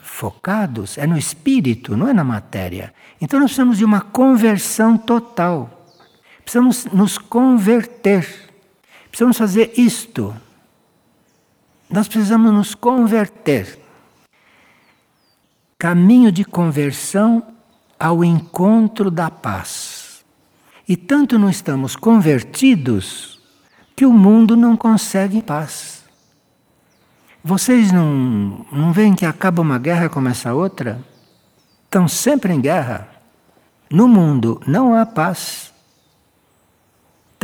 focados 0.00 0.96
é 0.96 1.06
no 1.06 1.18
espírito, 1.18 1.96
não 1.96 2.08
é 2.08 2.12
na 2.12 2.22
matéria. 2.22 2.94
Então 3.20 3.40
nós 3.40 3.50
precisamos 3.50 3.78
de 3.78 3.84
uma 3.84 4.00
conversão 4.00 4.96
total. 4.96 5.90
Precisamos 6.42 6.84
nos 6.86 7.18
converter. 7.18 8.52
Precisamos 9.10 9.36
fazer 9.36 9.72
isto. 9.76 10.34
Nós 11.88 12.08
precisamos 12.08 12.52
nos 12.52 12.74
converter. 12.74 13.78
Caminho 15.78 16.32
de 16.32 16.44
conversão 16.44 17.42
ao 17.98 18.24
encontro 18.24 19.10
da 19.10 19.30
paz. 19.30 20.24
E 20.88 20.96
tanto 20.96 21.38
não 21.38 21.48
estamos 21.48 21.96
convertidos 21.96 23.40
que 23.94 24.04
o 24.04 24.12
mundo 24.12 24.56
não 24.56 24.76
consegue 24.76 25.42
paz. 25.42 26.04
Vocês 27.42 27.92
não, 27.92 28.66
não 28.72 28.92
veem 28.92 29.14
que 29.14 29.24
acaba 29.24 29.62
uma 29.62 29.78
guerra 29.78 30.06
e 30.06 30.08
começa 30.08 30.52
outra? 30.52 31.00
Estão 31.84 32.08
sempre 32.08 32.52
em 32.52 32.60
guerra. 32.60 33.08
No 33.90 34.08
mundo 34.08 34.60
não 34.66 34.94
há 34.94 35.06
paz. 35.06 35.72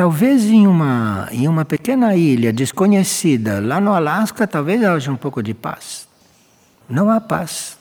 Talvez 0.02 0.46
em 0.46 0.66
uma, 0.66 1.28
em 1.30 1.46
uma 1.46 1.64
pequena 1.64 2.16
ilha 2.16 2.52
desconhecida, 2.52 3.60
lá 3.60 3.80
no 3.80 3.92
Alasca, 3.92 4.48
talvez 4.48 4.82
haja 4.82 5.12
um 5.12 5.16
pouco 5.16 5.40
de 5.40 5.54
paz. 5.54 6.08
Não 6.88 7.08
há 7.08 7.20
paz. 7.20 7.78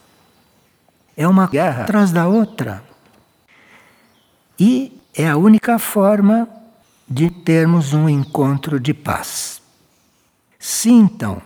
É 1.18 1.28
uma 1.28 1.48
guerra 1.48 1.82
atrás 1.82 2.12
da 2.12 2.28
outra. 2.28 2.84
E 4.60 5.02
é 5.16 5.28
a 5.28 5.36
única 5.36 5.80
forma 5.80 6.48
de 7.10 7.32
termos 7.32 7.92
um 7.92 8.08
encontro 8.08 8.80
de 8.80 8.94
paz. 8.94 9.60
Sintam 10.60 11.42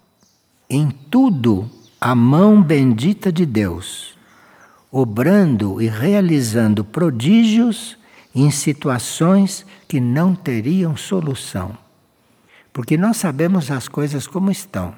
em 0.70 0.90
tudo 0.90 1.72
a 2.02 2.14
mão 2.14 2.62
bendita 2.62 3.32
de 3.32 3.46
Deus, 3.46 4.14
obrando 4.92 5.82
e 5.82 5.88
realizando 5.88 6.84
prodígios 6.84 7.98
em 8.36 8.52
situações 8.52 9.66
que 9.88 10.00
não 10.02 10.36
teriam 10.36 10.98
solução. 10.98 11.78
Porque 12.74 12.98
nós 12.98 13.16
sabemos 13.18 13.72
as 13.72 13.88
coisas 13.88 14.28
como 14.28 14.52
estão. 14.52 14.94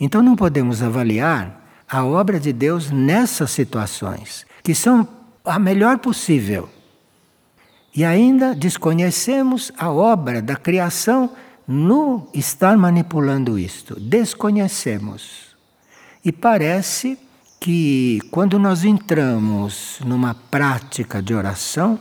Então 0.00 0.22
não 0.22 0.34
podemos 0.34 0.82
avaliar 0.82 1.62
a 1.86 2.04
obra 2.04 2.40
de 2.40 2.52
Deus 2.52 2.90
nessas 2.90 3.50
situações, 3.50 4.46
que 4.62 4.74
são 4.74 5.06
a 5.44 5.58
melhor 5.58 5.98
possível. 5.98 6.68
E 7.94 8.04
ainda 8.04 8.54
desconhecemos 8.54 9.70
a 9.76 9.90
obra 9.90 10.40
da 10.40 10.56
criação 10.56 11.32
no 11.66 12.26
estar 12.32 12.78
manipulando 12.78 13.58
isto. 13.58 13.98
Desconhecemos. 14.00 15.48
E 16.24 16.32
parece 16.32 17.18
que 17.60 18.20
quando 18.30 18.58
nós 18.58 18.84
entramos 18.84 19.98
numa 20.04 20.34
prática 20.34 21.20
de 21.20 21.34
oração, 21.34 21.98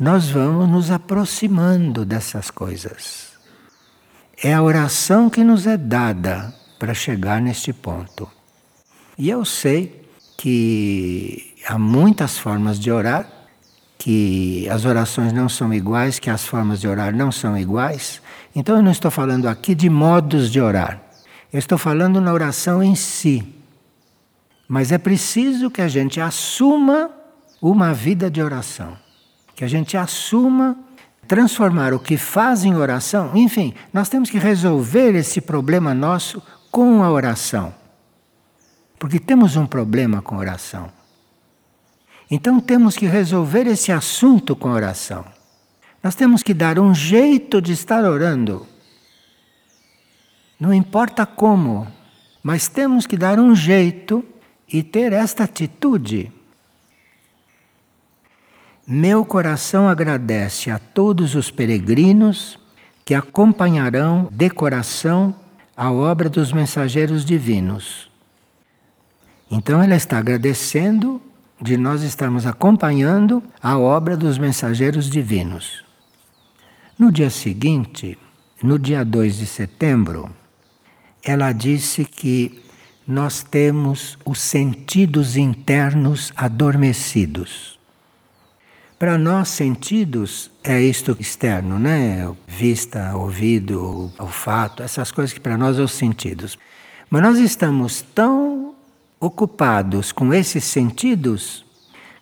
nós 0.00 0.30
vamos 0.30 0.66
nos 0.66 0.90
aproximando 0.90 2.06
dessas 2.06 2.50
coisas. 2.50 3.32
É 4.42 4.54
a 4.54 4.62
oração 4.62 5.28
que 5.28 5.44
nos 5.44 5.66
é 5.66 5.76
dada 5.76 6.54
para 6.78 6.94
chegar 6.94 7.38
neste 7.42 7.70
ponto. 7.70 8.26
E 9.18 9.28
eu 9.28 9.44
sei 9.44 10.08
que 10.38 11.54
há 11.66 11.78
muitas 11.78 12.38
formas 12.38 12.80
de 12.80 12.90
orar, 12.90 13.30
que 13.98 14.66
as 14.70 14.86
orações 14.86 15.34
não 15.34 15.50
são 15.50 15.74
iguais, 15.74 16.18
que 16.18 16.30
as 16.30 16.46
formas 16.46 16.80
de 16.80 16.88
orar 16.88 17.14
não 17.14 17.30
são 17.30 17.58
iguais. 17.58 18.22
Então 18.56 18.76
eu 18.76 18.82
não 18.82 18.92
estou 18.92 19.10
falando 19.10 19.46
aqui 19.46 19.74
de 19.74 19.90
modos 19.90 20.50
de 20.50 20.62
orar. 20.62 20.98
Eu 21.52 21.58
estou 21.58 21.76
falando 21.76 22.22
na 22.22 22.32
oração 22.32 22.82
em 22.82 22.94
si. 22.94 23.46
Mas 24.66 24.92
é 24.92 24.96
preciso 24.96 25.70
que 25.70 25.82
a 25.82 25.88
gente 25.88 26.18
assuma 26.22 27.10
uma 27.60 27.92
vida 27.92 28.30
de 28.30 28.40
oração. 28.40 28.96
Que 29.60 29.64
a 29.66 29.68
gente 29.68 29.94
assuma 29.94 30.74
transformar 31.28 31.92
o 31.92 32.00
que 32.00 32.16
faz 32.16 32.64
em 32.64 32.74
oração. 32.74 33.32
Enfim, 33.34 33.74
nós 33.92 34.08
temos 34.08 34.30
que 34.30 34.38
resolver 34.38 35.14
esse 35.14 35.38
problema 35.38 35.92
nosso 35.92 36.42
com 36.70 37.02
a 37.02 37.10
oração. 37.10 37.74
Porque 38.98 39.20
temos 39.20 39.56
um 39.56 39.66
problema 39.66 40.22
com 40.22 40.38
oração. 40.38 40.90
Então 42.30 42.58
temos 42.58 42.96
que 42.96 43.04
resolver 43.04 43.66
esse 43.66 43.92
assunto 43.92 44.56
com 44.56 44.70
oração. 44.70 45.26
Nós 46.02 46.14
temos 46.14 46.42
que 46.42 46.54
dar 46.54 46.78
um 46.78 46.94
jeito 46.94 47.60
de 47.60 47.72
estar 47.72 48.02
orando. 48.02 48.66
Não 50.58 50.72
importa 50.72 51.26
como, 51.26 51.86
mas 52.42 52.66
temos 52.66 53.06
que 53.06 53.14
dar 53.18 53.38
um 53.38 53.54
jeito 53.54 54.24
e 54.66 54.82
ter 54.82 55.12
esta 55.12 55.44
atitude. 55.44 56.32
Meu 58.90 59.24
coração 59.24 59.88
agradece 59.88 60.70
a 60.70 60.78
todos 60.78 61.34
os 61.34 61.50
peregrinos 61.50 62.58
que 63.04 63.14
acompanharão 63.14 64.28
de 64.32 64.50
coração 64.50 65.34
a 65.76 65.90
obra 65.90 66.28
dos 66.28 66.52
mensageiros 66.52 67.24
divinos 67.24 68.10
então 69.50 69.82
ela 69.82 69.96
está 69.96 70.18
agradecendo 70.18 71.20
de 71.60 71.76
nós 71.76 72.02
estarmos 72.02 72.46
acompanhando 72.46 73.42
a 73.60 73.76
obra 73.76 74.16
dos 74.16 74.38
mensageiros 74.38 75.10
divinos. 75.10 75.84
No 76.96 77.10
dia 77.10 77.28
seguinte, 77.28 78.16
no 78.62 78.78
dia 78.78 79.04
2 79.04 79.38
de 79.38 79.46
setembro, 79.46 80.30
ela 81.24 81.52
disse 81.52 82.04
que 82.04 82.62
nós 83.06 83.42
temos 83.42 84.16
os 84.24 84.40
sentidos 84.40 85.36
internos 85.36 86.32
adormecidos. 86.36 87.79
Para 89.00 89.16
nós, 89.16 89.48
sentidos 89.48 90.50
é 90.62 90.78
isto 90.78 91.16
externo, 91.18 91.78
né? 91.78 92.30
Vista, 92.46 93.16
ouvido, 93.16 94.12
olfato, 94.18 94.82
essas 94.82 95.10
coisas 95.10 95.32
que 95.32 95.40
para 95.40 95.56
nós 95.56 95.76
são 95.76 95.86
os 95.86 95.92
sentidos. 95.92 96.58
Mas 97.08 97.22
nós 97.22 97.38
estamos 97.38 98.02
tão 98.14 98.74
ocupados 99.18 100.12
com 100.12 100.34
esses 100.34 100.64
sentidos 100.64 101.64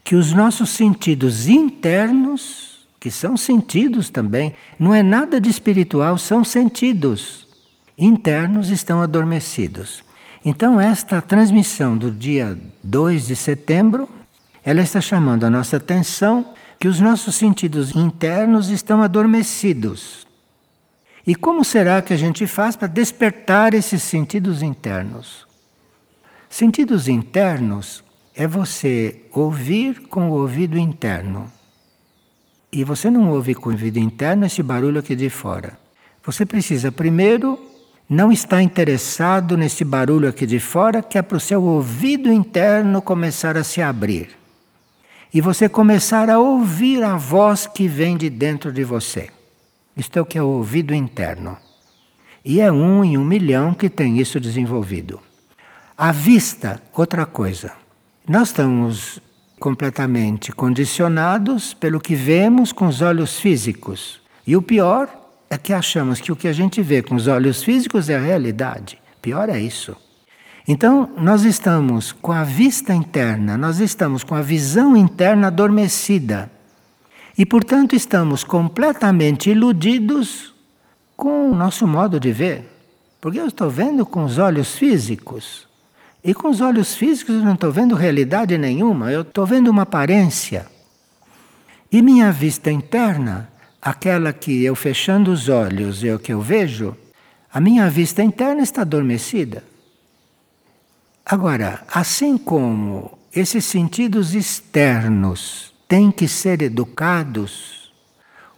que 0.04 0.14
os 0.14 0.32
nossos 0.32 0.70
sentidos 0.70 1.48
internos, 1.48 2.86
que 3.00 3.10
são 3.10 3.36
sentidos 3.36 4.08
também, 4.08 4.54
não 4.78 4.94
é 4.94 5.02
nada 5.02 5.40
de 5.40 5.50
espiritual, 5.50 6.16
são 6.16 6.44
sentidos 6.44 7.48
internos 7.98 8.70
estão 8.70 9.02
adormecidos. 9.02 10.04
Então 10.44 10.80
esta 10.80 11.20
transmissão 11.20 11.98
do 11.98 12.08
dia 12.08 12.56
2 12.84 13.26
de 13.26 13.34
setembro, 13.34 14.08
ela 14.64 14.80
está 14.80 15.00
chamando 15.00 15.42
a 15.42 15.50
nossa 15.50 15.78
atenção 15.78 16.54
que 16.78 16.86
os 16.86 17.00
nossos 17.00 17.34
sentidos 17.34 17.94
internos 17.94 18.68
estão 18.70 19.02
adormecidos. 19.02 20.26
E 21.26 21.34
como 21.34 21.64
será 21.64 22.00
que 22.00 22.14
a 22.14 22.16
gente 22.16 22.46
faz 22.46 22.76
para 22.76 22.88
despertar 22.88 23.74
esses 23.74 24.02
sentidos 24.02 24.62
internos? 24.62 25.46
Sentidos 26.48 27.08
internos 27.08 28.02
é 28.34 28.46
você 28.46 29.22
ouvir 29.32 30.06
com 30.08 30.30
o 30.30 30.34
ouvido 30.34 30.78
interno. 30.78 31.50
E 32.72 32.84
você 32.84 33.10
não 33.10 33.30
ouve 33.30 33.54
com 33.54 33.70
o 33.70 33.72
ouvido 33.72 33.98
interno 33.98 34.46
esse 34.46 34.62
barulho 34.62 35.00
aqui 35.00 35.16
de 35.16 35.28
fora. 35.28 35.76
Você 36.24 36.46
precisa 36.46 36.92
primeiro 36.92 37.58
não 38.08 38.30
estar 38.30 38.62
interessado 38.62 39.56
nesse 39.56 39.84
barulho 39.84 40.28
aqui 40.28 40.46
de 40.46 40.60
fora, 40.60 41.02
que 41.02 41.18
é 41.18 41.22
para 41.22 41.36
o 41.36 41.40
seu 41.40 41.62
ouvido 41.62 42.32
interno 42.32 43.02
começar 43.02 43.56
a 43.56 43.64
se 43.64 43.82
abrir. 43.82 44.37
E 45.32 45.40
você 45.40 45.68
começar 45.68 46.30
a 46.30 46.38
ouvir 46.38 47.02
a 47.02 47.16
voz 47.16 47.66
que 47.66 47.86
vem 47.86 48.16
de 48.16 48.30
dentro 48.30 48.72
de 48.72 48.82
você. 48.82 49.28
Isto 49.96 50.18
é 50.18 50.22
o 50.22 50.26
que 50.26 50.38
é 50.38 50.42
o 50.42 50.46
ouvido 50.46 50.94
interno. 50.94 51.56
E 52.44 52.60
é 52.60 52.72
um 52.72 53.04
em 53.04 53.18
um 53.18 53.24
milhão 53.24 53.74
que 53.74 53.90
tem 53.90 54.18
isso 54.18 54.40
desenvolvido. 54.40 55.20
A 55.96 56.12
vista, 56.12 56.80
outra 56.94 57.26
coisa. 57.26 57.72
Nós 58.26 58.48
estamos 58.48 59.20
completamente 59.58 60.52
condicionados 60.52 61.74
pelo 61.74 62.00
que 62.00 62.14
vemos 62.14 62.72
com 62.72 62.86
os 62.86 63.02
olhos 63.02 63.38
físicos. 63.38 64.20
E 64.46 64.56
o 64.56 64.62
pior 64.62 65.08
é 65.50 65.58
que 65.58 65.72
achamos 65.72 66.20
que 66.20 66.32
o 66.32 66.36
que 66.36 66.48
a 66.48 66.52
gente 66.52 66.80
vê 66.80 67.02
com 67.02 67.14
os 67.14 67.26
olhos 67.26 67.62
físicos 67.62 68.08
é 68.08 68.16
a 68.16 68.20
realidade. 68.20 68.98
Pior 69.20 69.48
é 69.48 69.60
isso. 69.60 69.96
Então, 70.70 71.08
nós 71.16 71.44
estamos 71.44 72.12
com 72.12 72.30
a 72.30 72.44
vista 72.44 72.92
interna, 72.92 73.56
nós 73.56 73.80
estamos 73.80 74.22
com 74.22 74.34
a 74.34 74.42
visão 74.42 74.94
interna 74.94 75.46
adormecida. 75.46 76.50
E, 77.38 77.46
portanto, 77.46 77.96
estamos 77.96 78.44
completamente 78.44 79.48
iludidos 79.48 80.54
com 81.16 81.50
o 81.50 81.54
nosso 81.54 81.86
modo 81.86 82.20
de 82.20 82.30
ver. 82.32 82.70
Porque 83.18 83.40
eu 83.40 83.46
estou 83.46 83.70
vendo 83.70 84.04
com 84.04 84.22
os 84.24 84.36
olhos 84.36 84.76
físicos. 84.76 85.66
E 86.22 86.34
com 86.34 86.50
os 86.50 86.60
olhos 86.60 86.94
físicos 86.94 87.36
eu 87.36 87.42
não 87.42 87.54
estou 87.54 87.72
vendo 87.72 87.94
realidade 87.94 88.58
nenhuma, 88.58 89.10
eu 89.10 89.22
estou 89.22 89.46
vendo 89.46 89.68
uma 89.68 89.84
aparência. 89.84 90.66
E 91.90 92.02
minha 92.02 92.30
vista 92.30 92.70
interna, 92.70 93.48
aquela 93.80 94.34
que 94.34 94.62
eu 94.64 94.74
fechando 94.74 95.32
os 95.32 95.48
olhos 95.48 96.04
é 96.04 96.14
o 96.14 96.18
que 96.18 96.34
eu 96.34 96.42
vejo, 96.42 96.94
a 97.50 97.58
minha 97.58 97.88
vista 97.88 98.22
interna 98.22 98.60
está 98.60 98.82
adormecida. 98.82 99.64
Agora, 101.30 101.84
assim 101.92 102.38
como 102.38 103.18
esses 103.30 103.66
sentidos 103.66 104.34
externos 104.34 105.74
têm 105.86 106.10
que 106.10 106.26
ser 106.26 106.62
educados, 106.62 107.92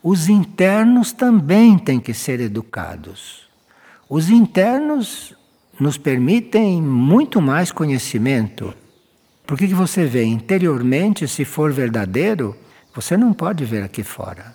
os 0.01 0.29
internos 0.29 1.11
também 1.11 1.77
têm 1.77 1.99
que 1.99 2.15
ser 2.15 2.39
educados. 2.39 3.49
Os 4.09 4.31
internos 4.31 5.35
nos 5.81 5.99
permitem 5.99 6.81
muito 6.81 7.43
mais 7.43 7.73
conhecimento. 7.73 8.73
Porque 9.45 9.67
que 9.67 9.75
você 9.75 10.07
vê 10.07 10.23
interiormente, 10.23 11.27
se 11.27 11.45
for 11.45 11.73
verdadeiro, 11.73 12.57
você 12.95 13.17
não 13.17 13.33
pode 13.33 13.65
ver 13.65 13.83
aqui 13.83 14.05
fora. 14.05 14.55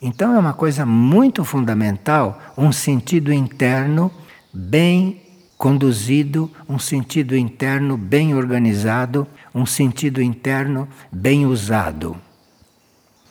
Então 0.00 0.36
é 0.36 0.38
uma 0.38 0.54
coisa 0.54 0.86
muito 0.86 1.44
fundamental 1.44 2.40
um 2.56 2.70
sentido 2.70 3.32
interno 3.32 4.08
bem 4.54 5.25
conduzido, 5.56 6.50
um 6.68 6.78
sentido 6.78 7.36
interno 7.36 7.96
bem 7.96 8.34
organizado, 8.34 9.26
um 9.54 9.66
sentido 9.66 10.20
interno 10.20 10.88
bem 11.12 11.46
usado. 11.46 12.16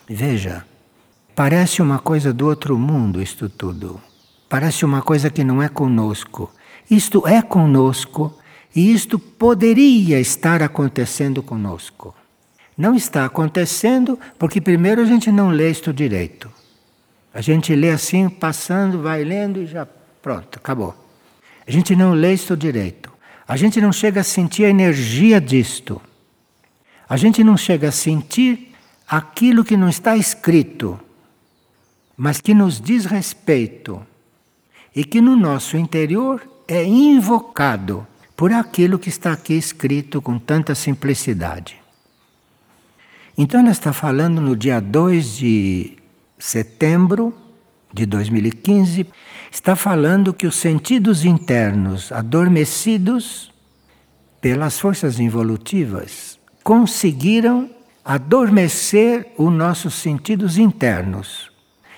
Veja, 0.08 0.64
Parece 1.36 1.82
uma 1.82 1.98
coisa 1.98 2.32
do 2.32 2.46
outro 2.46 2.78
mundo, 2.78 3.20
isto 3.20 3.46
tudo. 3.46 4.00
Parece 4.48 4.86
uma 4.86 5.02
coisa 5.02 5.28
que 5.28 5.44
não 5.44 5.62
é 5.62 5.68
conosco. 5.68 6.50
Isto 6.90 7.28
é 7.28 7.42
conosco 7.42 8.34
e 8.74 8.90
isto 8.90 9.18
poderia 9.18 10.18
estar 10.18 10.62
acontecendo 10.62 11.42
conosco. 11.42 12.14
Não 12.74 12.94
está 12.94 13.26
acontecendo 13.26 14.18
porque, 14.38 14.62
primeiro, 14.62 15.02
a 15.02 15.04
gente 15.04 15.30
não 15.30 15.50
lê 15.50 15.70
isto 15.70 15.92
direito. 15.92 16.50
A 17.34 17.42
gente 17.42 17.74
lê 17.74 17.90
assim, 17.90 18.30
passando, 18.30 19.02
vai 19.02 19.22
lendo 19.22 19.60
e 19.60 19.66
já 19.66 19.86
pronto, 20.22 20.56
acabou. 20.56 20.94
A 21.66 21.70
gente 21.70 21.96
não 21.96 22.12
lê 22.12 22.32
isto 22.32 22.56
direito. 22.56 23.12
A 23.46 23.56
gente 23.56 23.80
não 23.80 23.92
chega 23.92 24.20
a 24.20 24.24
sentir 24.24 24.64
a 24.64 24.70
energia 24.70 25.40
disto. 25.40 26.00
A 27.08 27.16
gente 27.16 27.42
não 27.44 27.56
chega 27.56 27.88
a 27.88 27.92
sentir 27.92 28.72
aquilo 29.08 29.64
que 29.64 29.76
não 29.76 29.88
está 29.88 30.16
escrito, 30.16 30.98
mas 32.16 32.40
que 32.40 32.52
nos 32.52 32.80
diz 32.80 33.04
respeito 33.04 34.04
e 34.94 35.04
que 35.04 35.20
no 35.20 35.36
nosso 35.36 35.76
interior 35.76 36.42
é 36.66 36.84
invocado 36.84 38.06
por 38.36 38.52
aquilo 38.52 38.98
que 38.98 39.08
está 39.08 39.32
aqui 39.32 39.54
escrito 39.54 40.20
com 40.20 40.38
tanta 40.38 40.74
simplicidade. 40.74 41.76
Então, 43.38 43.60
ela 43.60 43.70
está 43.70 43.92
falando 43.92 44.40
no 44.40 44.56
dia 44.56 44.80
2 44.80 45.36
de 45.36 45.98
setembro 46.38 47.34
de 47.92 48.06
2015, 48.06 49.06
está 49.56 49.74
falando 49.74 50.34
que 50.34 50.46
os 50.46 50.56
sentidos 50.56 51.24
internos 51.24 52.12
adormecidos 52.12 53.50
pelas 54.38 54.78
forças 54.78 55.18
involutivas 55.18 56.38
conseguiram 56.62 57.70
adormecer 58.04 59.32
os 59.38 59.50
nossos 59.50 59.94
sentidos 59.94 60.58
internos 60.58 61.50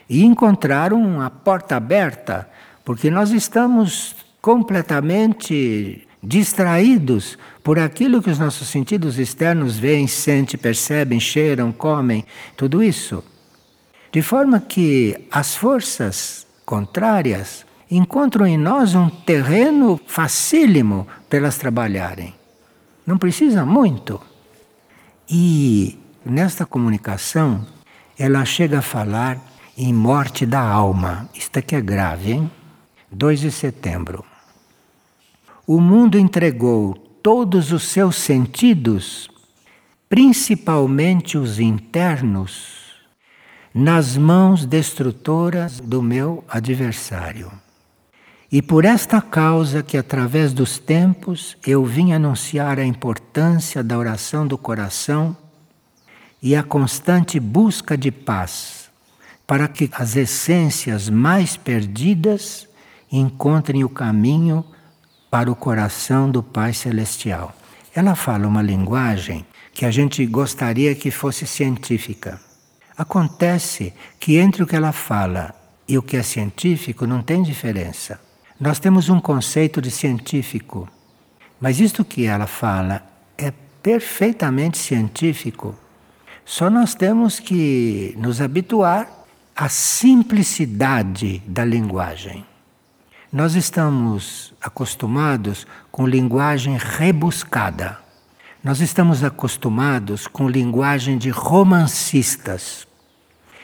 e 0.08 0.24
encontraram 0.24 1.02
uma 1.02 1.28
porta 1.28 1.76
aberta, 1.76 2.48
porque 2.84 3.10
nós 3.10 3.32
estamos 3.32 4.14
completamente 4.40 6.06
distraídos 6.22 7.36
por 7.64 7.80
aquilo 7.80 8.22
que 8.22 8.30
os 8.30 8.38
nossos 8.38 8.68
sentidos 8.68 9.18
externos 9.18 9.76
veem, 9.76 10.06
sentem, 10.06 10.58
percebem, 10.58 11.18
cheiram, 11.18 11.72
comem, 11.72 12.24
tudo 12.56 12.84
isso. 12.84 13.22
De 14.12 14.22
forma 14.22 14.60
que 14.60 15.26
as 15.28 15.56
forças 15.56 16.46
contrárias 16.68 17.64
encontram 17.90 18.46
em 18.46 18.58
nós 18.58 18.94
um 18.94 19.08
terreno 19.08 19.98
facílimo 20.06 21.08
para 21.26 21.38
elas 21.38 21.56
trabalharem. 21.56 22.34
Não 23.06 23.16
precisa 23.16 23.64
muito. 23.64 24.20
E 25.26 25.98
nesta 26.22 26.66
comunicação, 26.66 27.66
ela 28.18 28.44
chega 28.44 28.80
a 28.80 28.82
falar 28.82 29.40
em 29.78 29.94
morte 29.94 30.44
da 30.44 30.60
alma. 30.60 31.26
Isto 31.32 31.58
aqui 31.58 31.74
é 31.74 31.80
grave, 31.80 32.32
hein? 32.32 32.50
2 33.10 33.40
de 33.40 33.50
setembro. 33.50 34.22
O 35.66 35.80
mundo 35.80 36.18
entregou 36.18 36.92
todos 37.22 37.72
os 37.72 37.84
seus 37.84 38.16
sentidos, 38.16 39.30
principalmente 40.06 41.38
os 41.38 41.58
internos, 41.58 42.77
nas 43.80 44.16
mãos 44.16 44.66
destrutoras 44.66 45.78
do 45.78 46.02
meu 46.02 46.42
adversário. 46.48 47.48
E 48.50 48.60
por 48.60 48.84
esta 48.84 49.22
causa 49.22 49.84
que 49.84 49.96
através 49.96 50.52
dos 50.52 50.80
tempos 50.80 51.56
eu 51.64 51.84
vim 51.84 52.10
anunciar 52.10 52.80
a 52.80 52.84
importância 52.84 53.80
da 53.80 53.96
oração 53.96 54.48
do 54.48 54.58
coração 54.58 55.36
e 56.42 56.56
a 56.56 56.62
constante 56.64 57.38
busca 57.38 57.96
de 57.96 58.10
paz, 58.10 58.90
para 59.46 59.68
que 59.68 59.88
as 59.92 60.16
essências 60.16 61.08
mais 61.08 61.56
perdidas 61.56 62.66
encontrem 63.12 63.84
o 63.84 63.88
caminho 63.88 64.64
para 65.30 65.52
o 65.52 65.54
coração 65.54 66.28
do 66.28 66.42
Pai 66.42 66.72
Celestial. 66.72 67.54
Ela 67.94 68.16
fala 68.16 68.48
uma 68.48 68.60
linguagem 68.60 69.46
que 69.72 69.86
a 69.86 69.90
gente 69.92 70.26
gostaria 70.26 70.96
que 70.96 71.12
fosse 71.12 71.46
científica. 71.46 72.47
Acontece 72.98 73.94
que 74.18 74.38
entre 74.38 74.60
o 74.60 74.66
que 74.66 74.74
ela 74.74 74.90
fala 74.90 75.54
e 75.86 75.96
o 75.96 76.02
que 76.02 76.16
é 76.16 76.22
científico 76.24 77.06
não 77.06 77.22
tem 77.22 77.44
diferença. 77.44 78.20
Nós 78.60 78.80
temos 78.80 79.08
um 79.08 79.20
conceito 79.20 79.80
de 79.80 79.88
científico, 79.88 80.88
mas 81.60 81.78
isto 81.78 82.04
que 82.04 82.26
ela 82.26 82.48
fala 82.48 83.00
é 83.38 83.52
perfeitamente 83.80 84.76
científico. 84.76 85.76
Só 86.44 86.68
nós 86.68 86.92
temos 86.96 87.38
que 87.38 88.16
nos 88.18 88.40
habituar 88.40 89.08
à 89.54 89.68
simplicidade 89.68 91.40
da 91.46 91.64
linguagem. 91.64 92.44
Nós 93.32 93.54
estamos 93.54 94.52
acostumados 94.60 95.68
com 95.92 96.04
linguagem 96.04 96.76
rebuscada. 96.76 97.96
Nós 98.64 98.80
estamos 98.80 99.22
acostumados 99.22 100.26
com 100.26 100.48
linguagem 100.48 101.16
de 101.16 101.30
romancistas. 101.30 102.87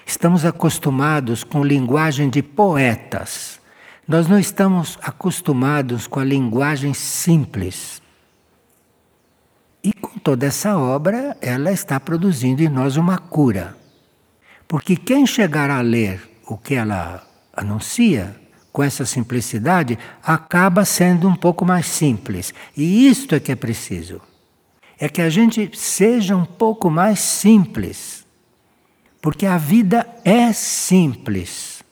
Estamos 0.06 0.44
acostumados 0.44 1.42
com 1.42 1.64
linguagem 1.64 2.28
de 2.28 2.42
poetas. 2.42 3.60
Nós 4.06 4.28
não 4.28 4.38
estamos 4.38 4.98
acostumados 5.02 6.06
com 6.06 6.20
a 6.20 6.24
linguagem 6.24 6.92
simples. 6.92 8.02
E 9.82 9.92
com 9.92 10.18
toda 10.18 10.46
essa 10.46 10.76
obra, 10.78 11.36
ela 11.40 11.72
está 11.72 11.98
produzindo 11.98 12.62
em 12.62 12.68
nós 12.68 12.96
uma 12.96 13.18
cura. 13.18 13.76
Porque 14.68 14.94
quem 14.96 15.26
chegar 15.26 15.70
a 15.70 15.80
ler 15.80 16.20
o 16.46 16.56
que 16.56 16.74
ela 16.74 17.26
anuncia, 17.52 18.36
com 18.70 18.82
essa 18.82 19.06
simplicidade, 19.06 19.98
acaba 20.22 20.84
sendo 20.84 21.28
um 21.28 21.34
pouco 21.34 21.64
mais 21.64 21.86
simples. 21.86 22.52
E 22.76 23.08
isto 23.08 23.34
é 23.34 23.40
que 23.40 23.52
é 23.52 23.56
preciso. 23.56 24.20
É 24.98 25.08
que 25.08 25.22
a 25.22 25.30
gente 25.30 25.70
seja 25.74 26.36
um 26.36 26.44
pouco 26.44 26.90
mais 26.90 27.20
simples. 27.20 28.13
Porque 29.24 29.46
a 29.46 29.56
vida 29.56 30.06
é 30.22 30.52
simples. 30.52 31.82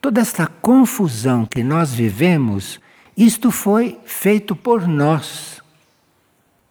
Toda 0.00 0.18
esta 0.18 0.46
confusão 0.46 1.44
que 1.44 1.62
nós 1.62 1.92
vivemos, 1.92 2.80
isto 3.14 3.50
foi 3.50 4.00
feito 4.06 4.56
por 4.56 4.88
nós. 4.88 5.60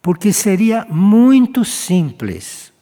Porque 0.01 0.33
seria 0.33 0.83
muito 0.89 1.63
simples. 1.63 2.73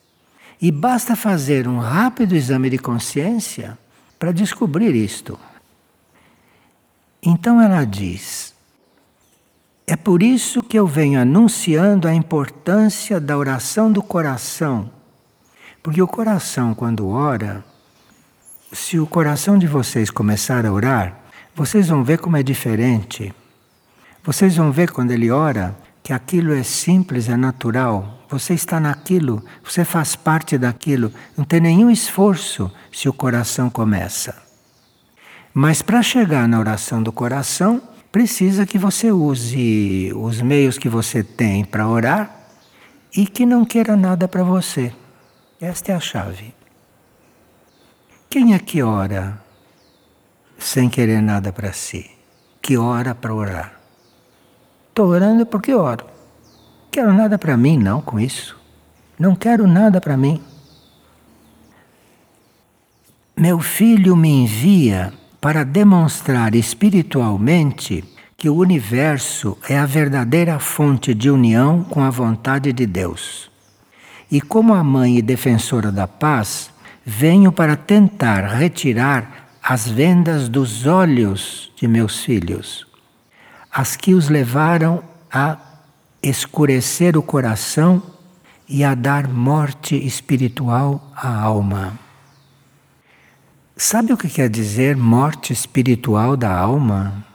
E 0.61 0.71
basta 0.71 1.17
fazer 1.17 1.67
um 1.67 1.80
rápido 1.80 2.34
exame 2.34 2.69
de 2.69 2.78
consciência 2.78 3.78
para 4.17 4.32
descobrir 4.32 4.95
isto. 4.95 5.38
Então 7.21 7.61
ela 7.61 7.84
diz: 7.84 8.55
É 9.86 9.97
por 9.97 10.23
isso 10.23 10.63
que 10.63 10.80
eu 10.80 10.88
venho 10.88 11.19
anunciando 11.19 12.07
a 12.07 12.13
importância 12.13 13.19
da 13.19 13.38
oração 13.38 13.91
do 13.91 14.01
coração. 14.01 14.95
Porque 15.88 16.01
o 16.01 16.07
coração, 16.07 16.73
quando 16.73 17.07
ora, 17.07 17.63
se 18.73 18.99
o 18.99 19.07
coração 19.07 19.57
de 19.57 19.65
vocês 19.67 20.09
começar 20.09 20.65
a 20.65 20.73
orar, 20.73 21.17
vocês 21.55 21.88
vão 21.88 22.03
ver 22.03 22.17
como 22.17 22.35
é 22.35 22.43
diferente. 22.43 23.33
Vocês 24.21 24.57
vão 24.57 24.69
ver 24.69 24.91
quando 24.91 25.11
ele 25.11 25.31
ora 25.31 25.73
que 26.03 26.11
aquilo 26.11 26.53
é 26.53 26.61
simples, 26.61 27.29
é 27.29 27.38
natural. 27.38 28.19
Você 28.29 28.53
está 28.53 28.81
naquilo, 28.81 29.41
você 29.63 29.85
faz 29.85 30.13
parte 30.13 30.57
daquilo. 30.57 31.09
Não 31.38 31.45
tem 31.45 31.61
nenhum 31.61 31.89
esforço 31.89 32.69
se 32.91 33.07
o 33.07 33.13
coração 33.13 33.69
começa. 33.69 34.35
Mas 35.53 35.81
para 35.81 36.03
chegar 36.03 36.49
na 36.49 36.59
oração 36.59 37.01
do 37.01 37.13
coração, 37.13 37.81
precisa 38.11 38.65
que 38.65 38.77
você 38.77 39.09
use 39.09 40.11
os 40.13 40.41
meios 40.41 40.77
que 40.77 40.89
você 40.89 41.23
tem 41.23 41.63
para 41.63 41.88
orar 41.88 42.29
e 43.15 43.25
que 43.25 43.45
não 43.45 43.63
queira 43.63 43.95
nada 43.95 44.27
para 44.27 44.43
você. 44.43 44.91
Esta 45.60 45.91
é 45.91 45.95
a 45.95 45.99
chave. 45.99 46.53
Quem 48.30 48.53
é 48.53 48.60
que 48.60 48.84
ora 48.84 49.41
sem 50.60 50.88
querer 50.88 51.20
nada 51.20 51.51
para 51.51 51.74
si? 51.74 52.12
Que 52.62 52.78
ora 52.78 53.16
para 53.16 53.34
orar? 53.34 53.80
Estou 54.89 55.08
orando 55.08 55.47
porque 55.47 55.74
oro. 55.74 56.05
Quero 56.91 57.12
nada 57.12 57.39
para 57.39 57.58
mim, 57.58 57.76
não, 57.76 58.01
com 58.01 58.20
isso. 58.20 58.55
Não 59.18 59.36
quero 59.36 59.66
nada 59.66 59.99
para 59.99 60.16
mim. 60.16 60.39
Meu 63.36 63.60
filho 63.60 64.16
me 64.16 64.30
envia 64.30 65.12
para 65.41 65.64
demonstrar 65.64 66.53
espiritualmente 66.53 68.03
que 68.36 68.47
o 68.47 68.55
universo 68.55 69.58
é 69.68 69.76
a 69.76 69.88
verdadeira 69.88 70.60
fonte 70.60 71.16
de 71.16 71.32
união 71.32 71.84
com 71.84 72.03
a 72.03 72.12
vontade 72.12 72.72
de 72.72 72.86
Deus. 72.86 73.49
E 74.30 74.41
como 74.41 74.73
a 74.73 74.84
mãe 74.84 75.17
e 75.17 75.21
defensora 75.21 75.91
da 75.91 76.07
paz, 76.07 76.69
venho 77.05 77.51
para 77.51 77.75
tentar 77.75 78.45
retirar 78.45 79.47
as 79.63 79.88
vendas 79.88 80.49
dos 80.49 80.86
olhos 80.86 81.71
de 81.75 81.88
meus 81.88 82.23
filhos, 82.23 82.86
as 83.71 83.95
que 83.95 84.13
os 84.13 84.30
levaram 84.30 85.03
a 85.32 85.57
escurecer 86.21 87.17
o 87.17 87.21
coração 87.21 88.01
e 88.67 88.84
a 88.84 88.93
dar 88.95 89.28
morte 89.28 89.95
espiritual 89.95 91.11
à 91.15 91.41
alma. 91.41 91.97
Sabe 93.75 94.11
o 94.11 94.17
que 94.17 94.28
quer 94.28 94.49
dizer 94.49 94.97
morte 94.97 95.53
espiritual 95.53 96.36
da 96.36 96.51
alma? 96.51 97.25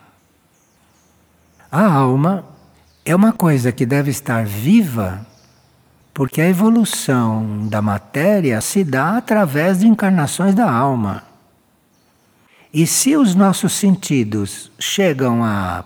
A 1.70 1.84
alma 1.84 2.44
é 3.04 3.14
uma 3.14 3.32
coisa 3.32 3.72
que 3.72 3.86
deve 3.86 4.10
estar 4.10 4.44
viva 4.44 5.26
porque 6.14 6.40
a 6.40 6.48
evolução 6.48 7.66
da 7.68 7.80
matéria 7.80 8.60
se 8.60 8.84
dá 8.84 9.16
através 9.16 9.80
de 9.80 9.86
encarnações 9.86 10.54
da 10.54 10.70
alma. 10.70 11.24
E 12.72 12.86
se 12.86 13.16
os 13.16 13.34
nossos 13.34 13.72
sentidos 13.72 14.70
chegam 14.78 15.44
a 15.44 15.84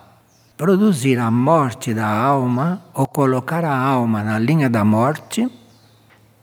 produzir 0.56 1.18
a 1.18 1.30
morte 1.30 1.92
da 1.92 2.08
alma 2.08 2.82
ou 2.94 3.06
colocar 3.06 3.64
a 3.64 3.76
alma 3.76 4.22
na 4.22 4.38
linha 4.38 4.70
da 4.70 4.84
morte, 4.84 5.48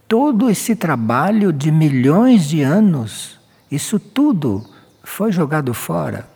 todo 0.07 0.49
esse 0.49 0.75
trabalho 0.75 1.51
de 1.51 1.71
milhões 1.71 2.47
de 2.47 2.61
anos, 2.61 3.39
isso 3.71 3.99
tudo 3.99 4.63
foi 5.03 5.31
jogado 5.31 5.73
fora. 5.73 6.29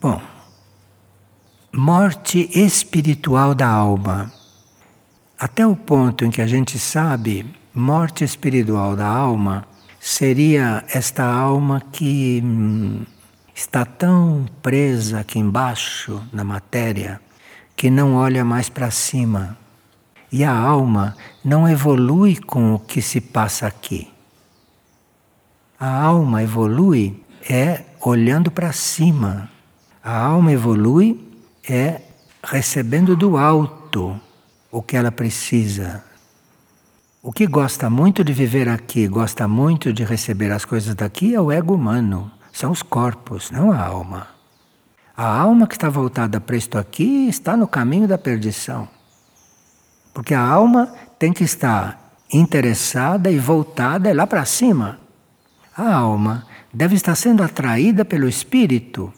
Bom, 0.00 0.20
morte 1.72 2.50
espiritual 2.52 3.54
da 3.54 3.68
alma. 3.68 4.32
Até 5.38 5.66
o 5.66 5.76
ponto 5.76 6.24
em 6.24 6.30
que 6.30 6.40
a 6.40 6.46
gente 6.46 6.78
sabe, 6.78 7.44
morte 7.74 8.24
espiritual 8.24 8.96
da 8.96 9.06
alma 9.06 9.66
seria 10.00 10.82
esta 10.88 11.26
alma 11.26 11.82
que 11.92 12.40
hum, 12.42 13.04
está 13.54 13.84
tão 13.84 14.46
presa 14.62 15.20
aqui 15.20 15.38
embaixo 15.38 16.22
na 16.32 16.42
matéria 16.42 17.20
que 17.76 17.90
não 17.90 18.14
olha 18.14 18.46
mais 18.46 18.70
para 18.70 18.90
cima. 18.90 19.58
E 20.32 20.42
a 20.42 20.56
alma 20.56 21.14
não 21.44 21.68
evolui 21.68 22.36
com 22.36 22.74
o 22.74 22.78
que 22.78 23.02
se 23.02 23.20
passa 23.20 23.66
aqui. 23.66 24.10
A 25.78 26.02
alma 26.02 26.42
evolui 26.42 27.22
é 27.46 27.84
olhando 28.00 28.50
para 28.50 28.72
cima. 28.72 29.50
A 30.02 30.18
alma 30.18 30.50
evolui 30.50 31.28
é 31.68 32.00
recebendo 32.42 33.14
do 33.14 33.36
alto 33.36 34.18
o 34.76 34.82
que 34.82 34.94
ela 34.94 35.10
precisa. 35.10 36.04
O 37.22 37.32
que 37.32 37.46
gosta 37.46 37.88
muito 37.88 38.22
de 38.22 38.34
viver 38.34 38.68
aqui, 38.68 39.08
gosta 39.08 39.48
muito 39.48 39.90
de 39.90 40.04
receber 40.04 40.52
as 40.52 40.66
coisas 40.66 40.94
daqui 40.94 41.34
é 41.34 41.40
o 41.40 41.50
ego 41.50 41.74
humano, 41.74 42.30
são 42.52 42.72
os 42.72 42.82
corpos, 42.82 43.50
não 43.50 43.72
a 43.72 43.82
alma. 43.82 44.26
A 45.16 45.26
alma 45.40 45.66
que 45.66 45.76
está 45.76 45.88
voltada 45.88 46.38
para 46.42 46.58
isto 46.58 46.76
aqui 46.76 47.26
está 47.26 47.56
no 47.56 47.66
caminho 47.66 48.06
da 48.06 48.18
perdição. 48.18 48.86
Porque 50.12 50.34
a 50.34 50.42
alma 50.42 50.92
tem 51.18 51.32
que 51.32 51.42
estar 51.42 52.12
interessada 52.30 53.30
e 53.30 53.38
voltada 53.38 54.12
lá 54.12 54.26
para 54.26 54.44
cima. 54.44 54.98
A 55.74 55.94
alma 55.94 56.46
deve 56.70 56.96
estar 56.96 57.14
sendo 57.14 57.42
atraída 57.42 58.04
pelo 58.04 58.28
espírito. 58.28 59.10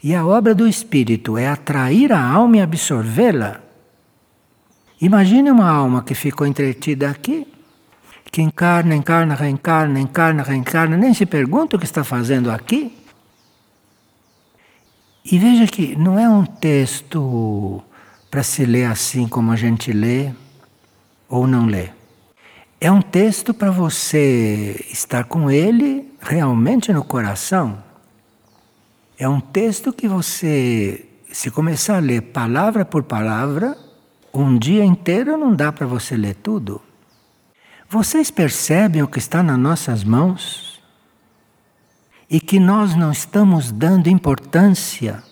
E 0.00 0.14
a 0.14 0.24
obra 0.24 0.54
do 0.54 0.68
espírito 0.68 1.36
é 1.36 1.48
atrair 1.48 2.12
a 2.12 2.24
alma 2.24 2.58
e 2.58 2.60
absorvê-la. 2.60 3.71
Imagine 5.02 5.50
uma 5.50 5.68
alma 5.68 6.04
que 6.04 6.14
ficou 6.14 6.46
entretida 6.46 7.10
aqui, 7.10 7.44
que 8.30 8.40
encarna, 8.40 8.94
encarna, 8.94 9.34
reencarna, 9.34 9.98
encarna, 9.98 10.44
reencarna, 10.44 10.96
nem 10.96 11.12
se 11.12 11.26
pergunta 11.26 11.74
o 11.74 11.78
que 11.78 11.84
está 11.84 12.04
fazendo 12.04 12.52
aqui. 12.52 12.96
E 15.24 15.40
veja 15.40 15.66
que 15.66 15.96
não 15.96 16.16
é 16.20 16.28
um 16.28 16.44
texto 16.44 17.82
para 18.30 18.44
se 18.44 18.64
ler 18.64 18.84
assim 18.84 19.26
como 19.26 19.50
a 19.50 19.56
gente 19.56 19.92
lê 19.92 20.30
ou 21.28 21.48
não 21.48 21.66
lê. 21.66 21.88
É 22.80 22.88
um 22.88 23.02
texto 23.02 23.52
para 23.52 23.72
você 23.72 24.86
estar 24.88 25.24
com 25.24 25.50
ele 25.50 26.08
realmente 26.20 26.92
no 26.92 27.02
coração. 27.02 27.82
É 29.18 29.28
um 29.28 29.40
texto 29.40 29.92
que 29.92 30.06
você, 30.06 31.04
se 31.32 31.50
começar 31.50 31.96
a 31.96 32.00
ler 32.00 32.22
palavra 32.22 32.84
por 32.84 33.02
palavra, 33.02 33.76
um 34.32 34.58
dia 34.58 34.84
inteiro 34.84 35.36
não 35.36 35.54
dá 35.54 35.70
para 35.70 35.86
você 35.86 36.16
ler 36.16 36.34
tudo. 36.36 36.80
Vocês 37.88 38.30
percebem 38.30 39.02
o 39.02 39.08
que 39.08 39.18
está 39.18 39.42
nas 39.42 39.58
nossas 39.58 40.02
mãos? 40.02 40.80
E 42.30 42.40
que 42.40 42.58
nós 42.58 42.96
não 42.96 43.12
estamos 43.12 43.70
dando 43.70 44.08
importância. 44.08 45.22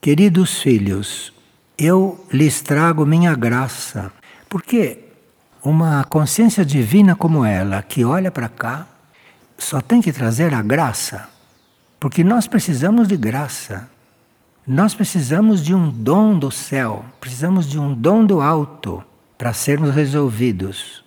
Queridos 0.00 0.60
filhos, 0.60 1.32
eu 1.78 2.26
lhes 2.32 2.60
trago 2.60 3.06
minha 3.06 3.34
graça, 3.36 4.12
porque 4.48 5.04
uma 5.62 6.04
consciência 6.04 6.64
divina 6.64 7.14
como 7.14 7.44
ela, 7.44 7.80
que 7.82 8.04
olha 8.04 8.30
para 8.30 8.48
cá, 8.48 8.86
só 9.56 9.80
tem 9.80 10.02
que 10.02 10.12
trazer 10.12 10.52
a 10.52 10.60
graça, 10.60 11.28
porque 12.00 12.24
nós 12.24 12.48
precisamos 12.48 13.06
de 13.06 13.16
graça. 13.16 13.88
Nós 14.66 14.94
precisamos 14.94 15.62
de 15.62 15.74
um 15.74 15.90
dom 15.90 16.38
do 16.38 16.50
céu, 16.50 17.04
precisamos 17.20 17.68
de 17.68 17.78
um 17.78 17.92
dom 17.92 18.24
do 18.24 18.40
alto 18.40 19.04
para 19.36 19.52
sermos 19.52 19.94
resolvidos. 19.94 21.04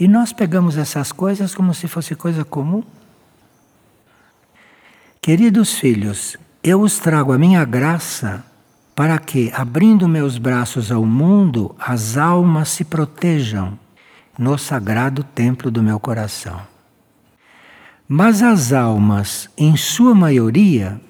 E 0.00 0.08
nós 0.08 0.32
pegamos 0.32 0.78
essas 0.78 1.12
coisas 1.12 1.54
como 1.54 1.74
se 1.74 1.86
fosse 1.86 2.14
coisa 2.14 2.42
comum. 2.42 2.82
Queridos 5.20 5.74
filhos, 5.74 6.36
eu 6.62 6.80
os 6.80 6.98
trago 6.98 7.30
a 7.32 7.38
minha 7.38 7.62
graça 7.64 8.42
para 8.94 9.18
que, 9.18 9.52
abrindo 9.54 10.08
meus 10.08 10.38
braços 10.38 10.90
ao 10.90 11.04
mundo, 11.04 11.74
as 11.78 12.16
almas 12.16 12.70
se 12.70 12.84
protejam 12.84 13.78
no 14.38 14.56
sagrado 14.56 15.22
templo 15.22 15.70
do 15.70 15.82
meu 15.82 16.00
coração. 16.00 16.60
Mas 18.08 18.42
as 18.42 18.72
almas, 18.72 19.48
em 19.58 19.76
sua 19.76 20.14
maioria, 20.14 21.00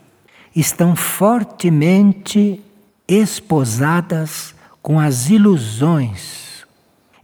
estão 0.54 0.94
fortemente 0.94 2.62
esposadas 3.08 4.54
com 4.80 5.00
as 5.00 5.28
ilusões 5.28 6.64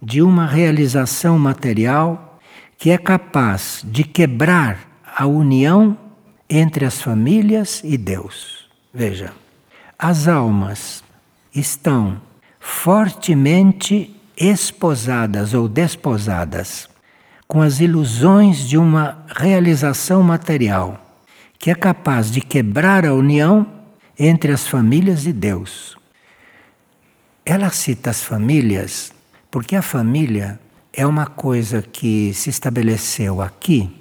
de 0.02 0.22
uma 0.22 0.46
realização 0.46 1.38
material 1.38 2.40
que 2.78 2.90
é 2.90 2.98
capaz 2.98 3.82
de 3.84 4.02
quebrar 4.02 4.78
a 5.16 5.26
união 5.26 5.96
entre 6.48 6.84
as 6.84 7.00
famílias 7.00 7.82
e 7.84 7.96
Deus. 7.96 8.68
Veja, 8.92 9.32
as 9.98 10.26
almas 10.26 11.04
estão 11.54 12.20
fortemente 12.58 14.16
esposadas 14.36 15.52
ou 15.54 15.68
desposadas 15.68 16.88
com 17.46 17.60
as 17.60 17.80
ilusões 17.80 18.66
de 18.66 18.78
uma 18.78 19.24
realização 19.28 20.22
material 20.22 21.09
que 21.60 21.70
é 21.70 21.74
capaz 21.74 22.30
de 22.30 22.40
quebrar 22.40 23.04
a 23.04 23.12
união 23.12 23.66
entre 24.18 24.50
as 24.50 24.66
famílias 24.66 25.26
e 25.26 25.32
Deus. 25.32 25.94
Ela 27.44 27.68
cita 27.68 28.08
as 28.08 28.24
famílias 28.24 29.12
porque 29.50 29.76
a 29.76 29.82
família 29.82 30.58
é 30.90 31.06
uma 31.06 31.26
coisa 31.26 31.82
que 31.82 32.32
se 32.32 32.48
estabeleceu 32.48 33.42
aqui. 33.42 33.94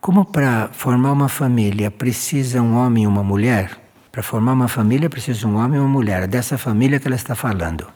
Como 0.00 0.24
para 0.24 0.68
formar 0.72 1.12
uma 1.12 1.28
família 1.28 1.92
precisa 1.92 2.60
um 2.60 2.74
homem 2.74 3.04
e 3.04 3.06
uma 3.06 3.22
mulher, 3.22 3.78
para 4.10 4.22
formar 4.22 4.54
uma 4.54 4.68
família 4.68 5.08
precisa 5.08 5.46
um 5.46 5.56
homem 5.56 5.78
e 5.78 5.80
uma 5.80 5.88
mulher, 5.88 6.24
é 6.24 6.26
dessa 6.26 6.58
família 6.58 6.98
que 6.98 7.06
ela 7.06 7.14
está 7.14 7.36
falando. 7.36 7.86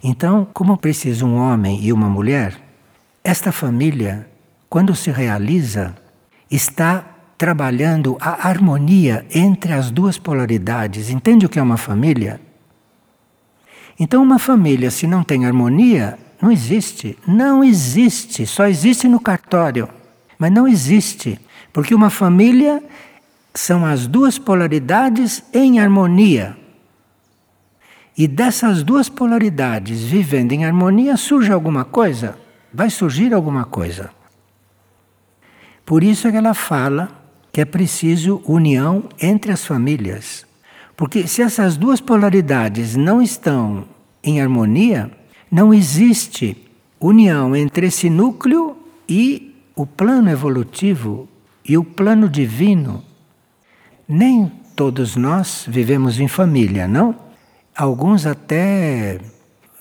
Então, 0.00 0.46
como 0.52 0.76
precisa 0.76 1.26
um 1.26 1.34
homem 1.34 1.82
e 1.82 1.92
uma 1.92 2.08
mulher, 2.08 2.56
esta 3.24 3.50
família, 3.50 4.28
quando 4.68 4.94
se 4.94 5.10
realiza, 5.10 5.94
está 6.48 7.11
trabalhando 7.42 8.16
a 8.20 8.46
harmonia 8.48 9.26
entre 9.34 9.72
as 9.72 9.90
duas 9.90 10.16
polaridades. 10.16 11.10
Entende 11.10 11.44
o 11.44 11.48
que 11.48 11.58
é 11.58 11.62
uma 11.62 11.76
família? 11.76 12.40
Então, 13.98 14.22
uma 14.22 14.38
família, 14.38 14.92
se 14.92 15.08
não 15.08 15.24
tem 15.24 15.44
harmonia, 15.44 16.16
não 16.40 16.52
existe. 16.52 17.18
Não 17.26 17.64
existe. 17.64 18.46
Só 18.46 18.68
existe 18.68 19.08
no 19.08 19.18
cartório. 19.18 19.88
Mas 20.38 20.52
não 20.52 20.68
existe. 20.68 21.36
Porque 21.72 21.92
uma 21.92 22.10
família 22.10 22.80
são 23.52 23.84
as 23.84 24.06
duas 24.06 24.38
polaridades 24.38 25.42
em 25.52 25.80
harmonia. 25.80 26.56
E 28.16 28.28
dessas 28.28 28.84
duas 28.84 29.08
polaridades 29.08 30.00
vivendo 30.00 30.52
em 30.52 30.64
harmonia, 30.64 31.16
surge 31.16 31.50
alguma 31.50 31.84
coisa? 31.84 32.38
Vai 32.72 32.88
surgir 32.88 33.34
alguma 33.34 33.64
coisa. 33.64 34.10
Por 35.84 36.04
isso 36.04 36.28
é 36.28 36.30
que 36.30 36.36
ela 36.36 36.54
fala 36.54 37.20
que 37.52 37.60
é 37.60 37.64
preciso 37.64 38.42
união 38.46 39.04
entre 39.20 39.52
as 39.52 39.64
famílias. 39.64 40.46
Porque 40.96 41.26
se 41.26 41.42
essas 41.42 41.76
duas 41.76 42.00
polaridades 42.00 42.96
não 42.96 43.20
estão 43.20 43.84
em 44.24 44.40
harmonia, 44.40 45.10
não 45.50 45.74
existe 45.74 46.56
união 46.98 47.54
entre 47.54 47.88
esse 47.88 48.08
núcleo 48.08 48.76
e 49.08 49.54
o 49.76 49.84
plano 49.84 50.30
evolutivo 50.30 51.28
e 51.64 51.76
o 51.76 51.84
plano 51.84 52.28
divino. 52.28 53.04
Nem 54.08 54.50
todos 54.74 55.16
nós 55.16 55.64
vivemos 55.68 56.18
em 56.20 56.28
família, 56.28 56.88
não? 56.88 57.14
Alguns 57.76 58.26
até 58.26 59.18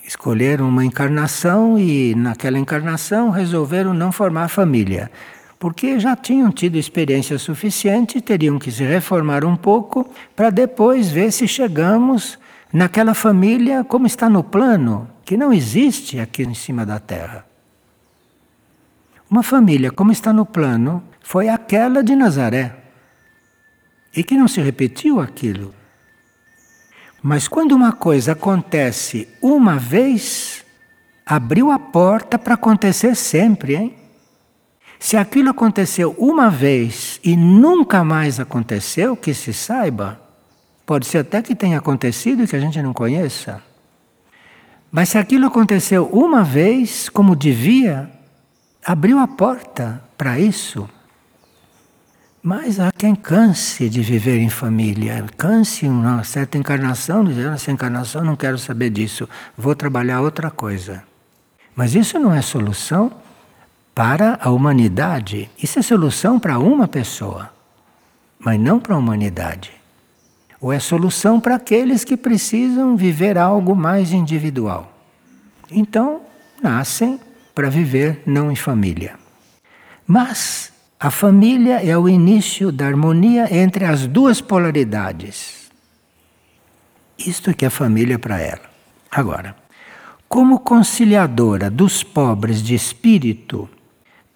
escolheram 0.05 0.67
uma 0.67 0.83
encarnação 0.83 1.77
e 1.77 2.15
naquela 2.15 2.57
encarnação 2.59 3.29
resolveram 3.29 3.93
não 3.93 4.11
formar 4.11 4.47
família. 4.47 5.11
Porque 5.61 5.99
já 5.99 6.15
tinham 6.15 6.51
tido 6.51 6.75
experiência 6.75 7.37
suficiente, 7.37 8.19
teriam 8.19 8.57
que 8.57 8.71
se 8.71 8.83
reformar 8.83 9.45
um 9.45 9.55
pouco 9.55 10.11
para 10.35 10.49
depois 10.49 11.11
ver 11.11 11.31
se 11.31 11.47
chegamos 11.47 12.39
naquela 12.73 13.13
família 13.13 13.83
como 13.83 14.07
está 14.07 14.27
no 14.27 14.43
plano, 14.43 15.07
que 15.23 15.37
não 15.37 15.53
existe 15.53 16.19
aqui 16.19 16.41
em 16.41 16.55
cima 16.55 16.83
da 16.83 16.99
Terra. 16.99 17.45
Uma 19.29 19.43
família 19.43 19.91
como 19.91 20.11
está 20.11 20.33
no 20.33 20.47
plano 20.47 21.03
foi 21.21 21.47
aquela 21.47 22.03
de 22.03 22.15
Nazaré. 22.15 22.75
E 24.17 24.23
que 24.23 24.35
não 24.35 24.47
se 24.47 24.61
repetiu 24.61 25.19
aquilo. 25.19 25.75
Mas 27.21 27.47
quando 27.47 27.73
uma 27.73 27.91
coisa 27.91 28.31
acontece 28.31 29.27
uma 29.39 29.77
vez, 29.77 30.65
abriu 31.23 31.69
a 31.69 31.77
porta 31.77 32.39
para 32.39 32.55
acontecer 32.55 33.15
sempre, 33.15 33.75
hein? 33.75 34.00
Se 35.01 35.17
aquilo 35.17 35.49
aconteceu 35.49 36.15
uma 36.15 36.47
vez 36.47 37.19
e 37.23 37.35
nunca 37.35 38.03
mais 38.03 38.39
aconteceu, 38.39 39.17
que 39.17 39.33
se 39.33 39.51
saiba, 39.51 40.21
pode 40.85 41.07
ser 41.07 41.17
até 41.17 41.41
que 41.41 41.55
tenha 41.55 41.79
acontecido 41.79 42.43
e 42.43 42.47
que 42.47 42.55
a 42.55 42.59
gente 42.59 42.79
não 42.83 42.93
conheça. 42.93 43.63
Mas 44.91 45.09
se 45.09 45.17
aquilo 45.17 45.47
aconteceu 45.47 46.05
uma 46.13 46.43
vez, 46.43 47.09
como 47.09 47.35
devia, 47.35 48.11
abriu 48.85 49.17
a 49.17 49.27
porta 49.27 50.03
para 50.15 50.39
isso. 50.39 50.87
Mas 52.43 52.79
há 52.79 52.91
quem 52.91 53.15
canse 53.15 53.89
de 53.89 54.03
viver 54.03 54.37
em 54.37 54.51
família, 54.51 55.25
canse 55.35 55.87
uma 55.87 56.23
certa 56.23 56.59
encarnação, 56.59 57.23
dizer, 57.23 57.47
essa 57.47 57.71
encarnação 57.71 58.23
não 58.23 58.35
quero 58.35 58.59
saber 58.59 58.91
disso, 58.91 59.27
vou 59.57 59.73
trabalhar 59.75 60.21
outra 60.21 60.51
coisa. 60.51 61.03
Mas 61.75 61.95
isso 61.95 62.19
não 62.19 62.31
é 62.31 62.43
solução 62.43 63.11
para 63.93 64.39
a 64.41 64.49
humanidade, 64.49 65.49
isso 65.61 65.79
é 65.79 65.81
solução 65.81 66.39
para 66.39 66.57
uma 66.57 66.87
pessoa, 66.87 67.51
mas 68.39 68.59
não 68.59 68.79
para 68.79 68.95
a 68.95 68.97
humanidade. 68.97 69.71
Ou 70.61 70.71
é 70.71 70.79
solução 70.79 71.39
para 71.39 71.55
aqueles 71.55 72.05
que 72.05 72.15
precisam 72.15 72.95
viver 72.95 73.37
algo 73.37 73.75
mais 73.75 74.13
individual. 74.13 74.91
Então, 75.69 76.21
nascem 76.61 77.19
para 77.53 77.69
viver 77.69 78.21
não 78.25 78.51
em 78.51 78.55
família. 78.55 79.15
Mas 80.07 80.71
a 80.99 81.09
família 81.09 81.83
é 81.83 81.97
o 81.97 82.07
início 82.07 82.71
da 82.71 82.85
harmonia 82.85 83.53
entre 83.53 83.85
as 83.85 84.07
duas 84.07 84.39
polaridades. 84.39 85.69
Isto 87.17 87.53
que 87.53 87.65
é 87.65 87.69
família 87.69 88.17
para 88.17 88.39
ela. 88.39 88.69
Agora, 89.09 89.55
como 90.29 90.59
conciliadora 90.59 91.69
dos 91.69 92.03
pobres 92.03 92.61
de 92.61 92.73
espírito, 92.73 93.69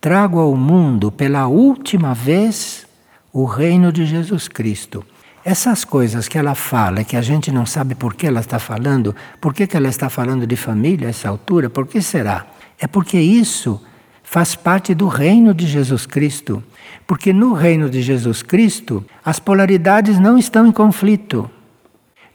trago 0.05 0.37
ao 0.37 0.55
mundo 0.55 1.11
pela 1.11 1.47
última 1.47 2.13
vez 2.13 2.85
o 3.33 3.43
reino 3.43 3.91
de 3.91 4.05
Jesus 4.05 4.47
Cristo. 4.47 5.03
Essas 5.43 5.83
coisas 5.83 6.27
que 6.27 6.37
ela 6.37 6.53
fala, 6.53 7.03
que 7.03 7.17
a 7.17 7.23
gente 7.23 7.51
não 7.51 7.65
sabe 7.65 7.95
por 7.95 8.13
que 8.13 8.27
ela 8.27 8.39
está 8.39 8.59
falando, 8.59 9.15
por 9.41 9.51
que, 9.51 9.65
que 9.65 9.75
ela 9.75 9.87
está 9.87 10.07
falando 10.07 10.45
de 10.45 10.55
família 10.55 11.07
a 11.07 11.09
essa 11.09 11.27
altura, 11.27 11.71
por 11.71 11.87
que 11.87 12.03
será? 12.03 12.45
É 12.77 12.85
porque 12.85 13.17
isso 13.19 13.81
faz 14.21 14.53
parte 14.53 14.93
do 14.93 15.07
reino 15.07 15.55
de 15.55 15.65
Jesus 15.65 16.05
Cristo. 16.05 16.63
Porque 17.07 17.33
no 17.33 17.53
reino 17.53 17.89
de 17.89 18.03
Jesus 18.03 18.43
Cristo, 18.43 19.03
as 19.25 19.39
polaridades 19.39 20.19
não 20.19 20.37
estão 20.37 20.67
em 20.67 20.71
conflito. 20.71 21.49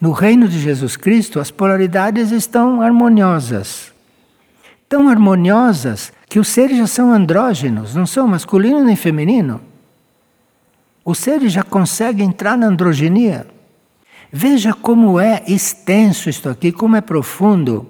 No 0.01 0.11
reino 0.11 0.49
de 0.49 0.59
Jesus 0.59 0.97
Cristo, 0.97 1.39
as 1.39 1.53
polaridades 1.53 2.33
estão 2.33 2.83
harmoniosas. 2.83 3.93
Tão 4.91 5.09
harmoniosas 5.09 6.13
que 6.29 6.41
os 6.41 6.49
seres 6.49 6.77
já 6.77 6.87
são 6.89 7.13
andrógenos, 7.13 7.95
não 7.95 8.05
são 8.05 8.27
masculino 8.27 8.83
nem 8.83 8.97
feminino. 8.97 9.61
Os 11.05 11.19
seres 11.19 11.53
já 11.53 11.63
conseguem 11.63 12.27
entrar 12.27 12.59
na 12.59 12.67
androgenia. 12.67 13.47
Veja 14.33 14.75
como 14.75 15.21
é 15.21 15.45
extenso 15.47 16.29
isto 16.29 16.49
aqui, 16.49 16.73
como 16.73 16.97
é 16.97 17.01
profundo. 17.01 17.87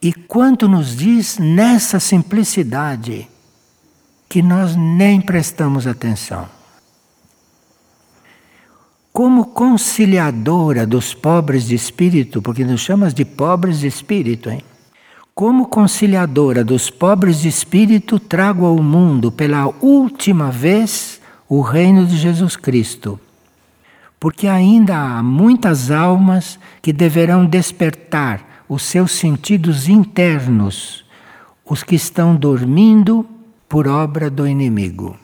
E 0.00 0.14
quanto 0.14 0.66
nos 0.66 0.96
diz 0.96 1.36
nessa 1.36 2.00
simplicidade 2.00 3.28
que 4.26 4.40
nós 4.40 4.74
nem 4.74 5.20
prestamos 5.20 5.86
atenção. 5.86 6.48
Como 9.12 9.44
conciliadora 9.44 10.86
dos 10.86 11.12
pobres 11.12 11.66
de 11.66 11.74
espírito, 11.74 12.40
porque 12.40 12.64
nos 12.64 12.80
chamas 12.80 13.12
de 13.12 13.26
pobres 13.26 13.80
de 13.80 13.88
espírito, 13.88 14.48
hein? 14.48 14.64
Como 15.34 15.66
conciliadora 15.66 16.62
dos 16.62 16.90
pobres 16.90 17.40
de 17.40 17.48
espírito, 17.48 18.20
trago 18.20 18.64
ao 18.66 18.80
mundo 18.80 19.32
pela 19.32 19.66
última 19.80 20.48
vez 20.48 21.20
o 21.48 21.60
reino 21.60 22.06
de 22.06 22.16
Jesus 22.16 22.54
Cristo. 22.54 23.18
Porque 24.20 24.46
ainda 24.46 24.96
há 24.96 25.24
muitas 25.24 25.90
almas 25.90 26.56
que 26.80 26.92
deverão 26.92 27.44
despertar 27.44 28.62
os 28.68 28.84
seus 28.84 29.10
sentidos 29.10 29.88
internos, 29.88 31.04
os 31.64 31.82
que 31.82 31.96
estão 31.96 32.36
dormindo 32.36 33.26
por 33.68 33.88
obra 33.88 34.30
do 34.30 34.46
inimigo. 34.46 35.18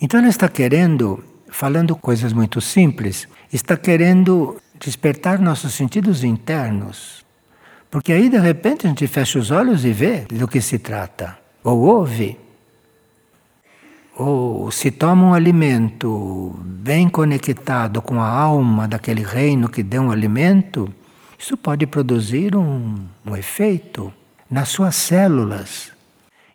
Então 0.00 0.20
ela 0.20 0.28
está 0.28 0.48
querendo, 0.48 1.24
falando 1.50 1.96
coisas 1.96 2.32
muito 2.32 2.60
simples, 2.60 3.26
está 3.52 3.76
querendo 3.76 4.62
despertar 4.78 5.40
nossos 5.40 5.74
sentidos 5.74 6.22
internos. 6.22 7.23
Porque 7.94 8.12
aí 8.12 8.28
de 8.28 8.38
repente 8.38 8.86
a 8.86 8.88
gente 8.88 9.06
fecha 9.06 9.38
os 9.38 9.52
olhos 9.52 9.84
e 9.84 9.92
vê 9.92 10.22
do 10.22 10.48
que 10.48 10.60
se 10.60 10.80
trata, 10.80 11.38
ou 11.62 11.78
ouve. 11.78 12.36
Ou 14.16 14.68
se 14.72 14.90
toma 14.90 15.26
um 15.28 15.32
alimento 15.32 16.58
bem 16.64 17.08
conectado 17.08 18.02
com 18.02 18.20
a 18.20 18.28
alma 18.28 18.88
daquele 18.88 19.22
reino 19.22 19.68
que 19.68 19.80
deu 19.80 20.02
um 20.02 20.10
alimento, 20.10 20.92
isso 21.38 21.56
pode 21.56 21.86
produzir 21.86 22.56
um, 22.56 22.98
um 23.24 23.36
efeito 23.36 24.12
nas 24.50 24.70
suas 24.70 24.96
células. 24.96 25.92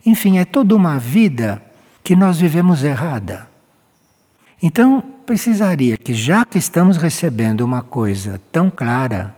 Enfim, 0.05 0.39
é 0.39 0.43
toda 0.43 0.75
uma 0.75 0.99
vida 0.99 1.61
que 2.03 2.17
nós 2.17 2.37
vivemos 2.37 2.83
errada. 2.83 3.47
Então, 4.61 5.01
precisaria 5.25 5.95
que, 5.95 6.13
já 6.13 6.43
que 6.43 6.57
estamos 6.57 6.97
recebendo 6.97 7.61
uma 7.61 7.81
coisa 7.81 8.41
tão 8.51 8.69
clara, 8.69 9.33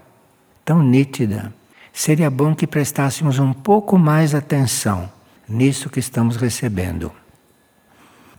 tão 0.66 0.82
nítida, 0.82 1.54
seria 1.94 2.30
bom 2.30 2.56
que 2.56 2.68
prestássemos 2.68 3.40
um 3.40 3.54
pouco 3.54 3.98
mais 3.98 4.34
atenção 4.34 5.10
nisso 5.48 5.90
que 5.90 6.00
estamos 6.00 6.38
recebendo. 6.38 7.12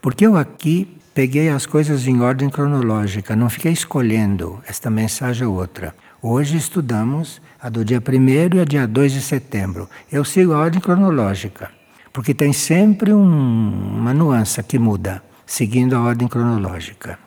Porque 0.01 0.27
eu 0.27 0.37
aqui 0.37 0.99
peguei 1.15 1.51
as 1.51 1.67
coisas 1.67 2.07
em 2.07 2.21
ordem 2.21 2.49
cronológica, 2.49 3.37
não 3.37 3.51
fiquei 3.51 3.73
escolhendo 3.73 4.63
esta 4.67 4.91
mensagem 4.91 5.47
ou 5.47 5.55
outra. 5.55 5.95
Hoje 6.21 6.57
estudamos 6.57 7.41
a 7.61 7.69
do 7.69 7.85
dia 7.85 8.01
1 8.01 8.57
e 8.57 8.61
a 8.61 8.65
dia 8.65 8.87
2 8.87 9.13
de 9.13 9.21
setembro. 9.21 9.89
Eu 10.11 10.25
sigo 10.25 10.53
a 10.53 10.59
ordem 10.59 10.81
cronológica, 10.81 11.71
porque 12.13 12.33
tem 12.33 12.53
sempre 12.53 13.13
um, 13.13 13.99
uma 13.99 14.15
nuance 14.15 14.63
que 14.63 14.79
muda, 14.79 15.23
seguindo 15.45 15.95
a 15.95 16.01
ordem 16.01 16.27
cronológica. 16.27 17.19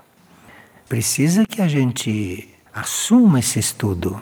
Precisa 0.89 1.45
que 1.45 1.61
a 1.61 1.67
gente 1.67 2.49
assuma 2.73 3.39
esse 3.39 3.59
estudo, 3.59 4.21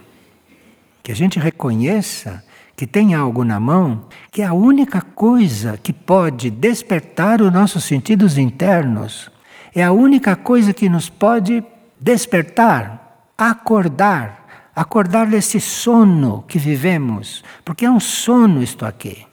que 1.04 1.12
a 1.12 1.16
gente 1.16 1.38
reconheça 1.38 2.44
que 2.76 2.88
tem 2.88 3.14
algo 3.14 3.44
na 3.44 3.60
mão 3.60 4.08
que 4.32 4.42
é 4.42 4.46
a 4.46 4.54
única 4.54 5.02
coisa 5.02 5.78
que 5.78 5.94
pode 5.94 6.50
despertar 6.50 7.42
os 7.42 7.54
nossos 7.54 7.84
sentidos 7.84 8.38
internos, 8.38 9.30
é 9.76 9.84
a 9.84 9.92
única 9.92 10.36
coisa 10.36 10.74
que 10.74 10.90
nos 10.90 11.10
pode 11.10 11.64
despertar, 12.00 13.28
acordar 13.38 14.44
acordar 14.76 15.28
desse 15.28 15.60
sono 15.60 16.44
que 16.48 16.58
vivemos, 16.58 17.44
porque 17.64 17.86
é 17.86 17.92
um 17.92 18.00
sono 18.00 18.64
isto 18.64 18.86
aqui. 18.86 19.26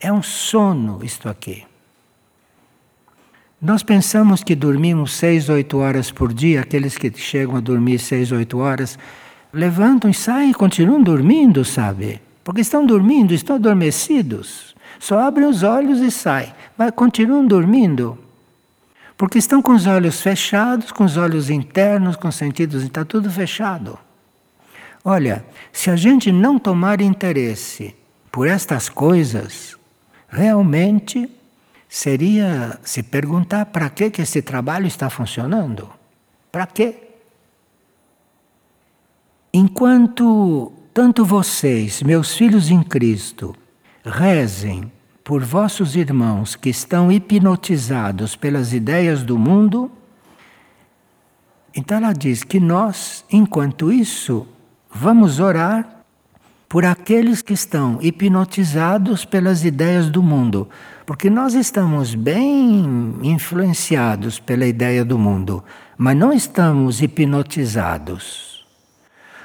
É 0.00 0.12
um 0.12 0.22
sono 0.22 1.04
isto 1.04 1.28
aqui. 1.28 1.64
Nós 3.60 3.82
pensamos 3.82 4.42
que 4.42 4.56
dormimos 4.56 5.12
seis, 5.12 5.48
oito 5.48 5.78
horas 5.78 6.10
por 6.10 6.32
dia, 6.32 6.60
aqueles 6.60 6.98
que 6.98 7.12
chegam 7.16 7.56
a 7.56 7.60
dormir 7.60 7.98
seis, 8.00 8.32
oito 8.32 8.58
horas, 8.58 8.98
levantam 9.52 10.10
e 10.10 10.14
saem 10.14 10.50
e 10.50 10.54
continuam 10.54 11.02
dormindo, 11.02 11.64
sabe? 11.64 12.20
Porque 12.42 12.60
estão 12.60 12.84
dormindo, 12.86 13.34
estão 13.34 13.56
adormecidos. 13.56 14.74
Só 14.98 15.18
abrem 15.18 15.46
os 15.46 15.62
olhos 15.62 16.00
e 16.00 16.10
saem, 16.10 16.52
mas 16.76 16.90
continuam 16.92 17.46
dormindo. 17.46 18.18
Porque 19.16 19.38
estão 19.38 19.60
com 19.60 19.72
os 19.72 19.86
olhos 19.86 20.20
fechados, 20.20 20.90
com 20.90 21.04
os 21.04 21.16
olhos 21.16 21.50
internos, 21.50 22.16
com 22.16 22.28
os 22.28 22.34
sentidos, 22.34 22.82
está 22.82 23.04
tudo 23.04 23.30
fechado. 23.30 23.98
Olha, 25.04 25.44
se 25.72 25.90
a 25.90 25.96
gente 25.96 26.32
não 26.32 26.58
tomar 26.58 27.00
interesse 27.00 27.94
por 28.30 28.48
estas 28.48 28.88
coisas, 28.88 29.76
realmente 30.28 31.28
seria 31.88 32.78
se 32.82 33.02
perguntar 33.02 33.66
para 33.66 33.90
que, 33.90 34.10
que 34.10 34.22
esse 34.22 34.40
trabalho 34.40 34.86
está 34.86 35.10
funcionando. 35.10 35.90
Para 36.50 36.66
quê? 36.66 37.11
Enquanto 39.54 40.72
tanto 40.94 41.26
vocês, 41.26 42.02
meus 42.02 42.34
filhos 42.34 42.70
em 42.70 42.82
Cristo, 42.82 43.54
rezem 44.02 44.90
por 45.22 45.44
vossos 45.44 45.94
irmãos 45.94 46.56
que 46.56 46.70
estão 46.70 47.12
hipnotizados 47.12 48.34
pelas 48.34 48.72
ideias 48.72 49.22
do 49.22 49.38
mundo. 49.38 49.92
Então 51.74 51.98
ela 51.98 52.14
diz 52.14 52.42
que 52.42 52.58
nós, 52.58 53.26
enquanto 53.30 53.92
isso, 53.92 54.46
vamos 54.90 55.38
orar 55.38 56.02
por 56.66 56.86
aqueles 56.86 57.42
que 57.42 57.52
estão 57.52 57.98
hipnotizados 58.00 59.26
pelas 59.26 59.66
ideias 59.66 60.08
do 60.08 60.22
mundo, 60.22 60.66
porque 61.04 61.28
nós 61.28 61.52
estamos 61.52 62.14
bem 62.14 63.18
influenciados 63.22 64.40
pela 64.40 64.64
ideia 64.64 65.04
do 65.04 65.18
mundo, 65.18 65.62
mas 65.98 66.16
não 66.16 66.32
estamos 66.32 67.02
hipnotizados. 67.02 68.51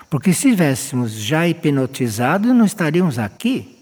Porque 0.10 0.34
se 0.34 0.50
estivéssemos 0.50 1.12
já 1.12 1.48
hipnotizados, 1.48 2.54
não 2.54 2.66
estaríamos 2.66 3.20
aqui. 3.20 3.78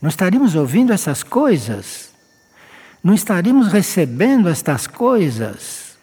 Não 0.00 0.08
estaríamos 0.08 0.54
ouvindo 0.54 0.92
essas 0.92 1.22
coisas, 1.22 2.10
não 3.04 3.12
estaríamos 3.12 3.68
recebendo 3.68 4.48
estas 4.48 4.86
coisas, 4.86 5.98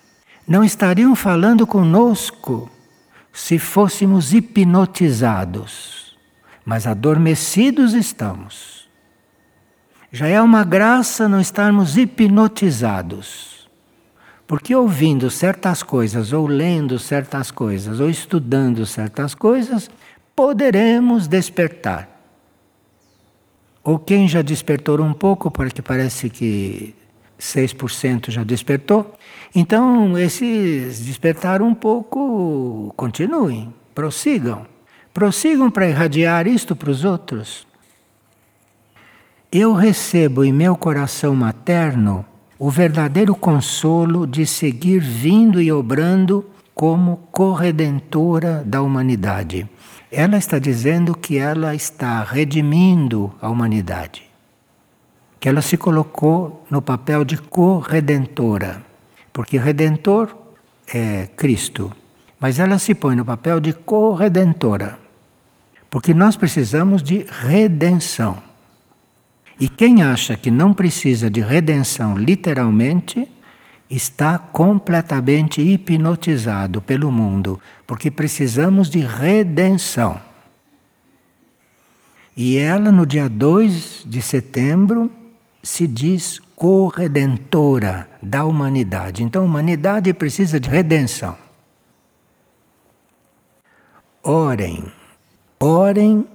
não 0.48 0.64
estariam 0.64 1.16
falando 1.16 1.66
conosco 1.66 2.70
se 3.34 3.58
fôssemos 3.58 4.34
hipnotizados, 4.34 6.16
mas 6.64 6.86
adormecidos 6.86 7.94
estamos. 7.94 8.88
Já 10.12 10.28
é 10.28 10.40
uma 10.40 10.64
graça 10.64 11.28
não 11.28 11.42
estarmos 11.42 11.98
hipnotizados, 11.98 13.57
porque 14.48 14.74
ouvindo 14.74 15.30
certas 15.30 15.84
coisas, 15.84 16.32
ou 16.32 16.48
lendo 16.48 16.98
certas 16.98 17.52
coisas, 17.52 18.00
ou 18.00 18.10
estudando 18.10 18.86
certas 18.86 19.36
coisas, 19.36 19.92
poderemos 20.34 21.28
despertar. 21.28 22.10
Ou 23.84 24.00
quem 24.00 24.28
já 24.28 24.42
despertou 24.42 25.02
um 25.02 25.14
pouco, 25.14 25.52
porque 25.52 25.82
parece 25.82 26.30
que 26.30 26.96
6% 27.38 28.32
já 28.32 28.44
despertou. 28.44 29.14
Então, 29.54 30.18
esses 30.18 31.00
despertaram 31.06 31.68
um 31.68 31.76
pouco, 31.76 32.94
continuem, 32.96 33.74
prossigam. 33.94 34.66
Prossigam 35.14 35.70
para 35.70 35.90
irradiar 35.90 36.48
isto 36.48 36.76
para 36.76 36.92
os 36.92 37.04
outros. 37.04 37.68
Eu 39.52 39.74
recebo 39.74 40.44
em 40.44 40.54
meu 40.54 40.76
coração 40.76 41.36
materno 41.36 42.26
o 42.60 42.70
verdadeiro 42.72 43.36
consolo 43.36 44.26
de 44.26 44.46
seguir 44.46 45.00
vindo 45.00 45.62
e 45.62 45.72
obrando 45.72 46.46
como 46.74 47.18
corredentora 47.32 48.64
da 48.66 48.82
humanidade. 48.82 49.70
Ela 50.12 50.38
está 50.38 50.58
dizendo 50.58 51.16
que 51.16 51.38
ela 51.38 51.76
está 51.76 52.24
redimindo 52.24 53.34
a 53.42 53.50
humanidade. 53.50 54.24
Que 55.40 55.50
ela 55.50 55.62
se 55.62 55.78
colocou 55.78 56.66
no 56.70 56.82
papel 56.82 57.24
de 57.26 57.38
corredentora. 57.38 58.82
Porque 59.34 59.58
redentor 59.58 60.36
é 60.88 61.28
Cristo. 61.36 61.92
Mas 62.40 62.60
ela 62.60 62.80
se 62.80 62.96
põe 62.96 63.16
no 63.16 63.26
papel 63.26 63.60
de 63.60 63.74
corredentora. 63.74 64.98
Porque 65.90 66.14
nós 66.14 66.36
precisamos 66.36 67.04
de 67.04 67.26
redenção. 67.42 68.47
E 69.60 69.68
quem 69.68 70.04
acha 70.04 70.38
que 70.38 70.52
não 70.52 70.74
precisa 70.74 71.30
de 71.30 71.42
redenção 71.42 72.18
literalmente, 72.18 73.28
está 73.90 74.38
completamente 74.38 75.62
hipnotizado 75.62 76.82
pelo 76.82 77.12
mundo, 77.12 77.60
porque 77.86 78.12
precisamos 78.12 78.90
de 78.90 79.00
redenção. 79.00 80.20
E 82.36 82.58
ela, 82.58 82.92
no 82.92 83.06
dia 83.06 83.28
2 83.30 84.04
de 84.06 84.22
setembro, 84.22 85.10
se 85.64 85.88
diz 85.88 86.40
corredentora 86.56 88.08
da 88.22 88.46
humanidade. 88.46 89.24
Então, 89.24 89.42
a 89.42 89.46
humanidade 89.46 90.14
precisa 90.14 90.60
de 90.60 90.70
redenção. 90.70 91.36
Orem, 94.22 94.84
orem 95.60 96.28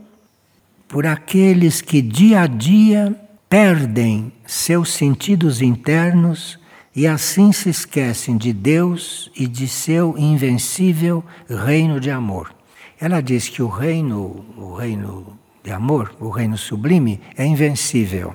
por 0.93 1.07
aqueles 1.07 1.81
que 1.81 2.03
dia 2.03 2.43
a 2.43 2.47
dia 2.47 3.19
perdem 3.49 4.31
seus 4.45 4.93
sentidos 4.93 5.63
internos 5.63 6.61
e 6.95 7.07
assim 7.07 7.51
se 7.51 7.71
esquecem 7.71 8.37
de 8.37 8.53
Deus 8.53 9.33
e 9.35 9.47
de 9.47 9.67
seu 9.67 10.15
invencível 10.19 11.25
reino 11.49 11.99
de 11.99 12.11
amor. 12.11 12.55
Ela 13.01 13.23
diz 13.23 13.49
que 13.49 13.63
o 13.63 13.69
reino, 13.69 14.45
o 14.55 14.75
reino 14.75 15.39
de 15.65 15.73
amor, 15.73 16.15
o 16.21 16.29
reino 16.29 16.59
sublime, 16.59 17.23
é 17.39 17.47
invencível. 17.47 18.35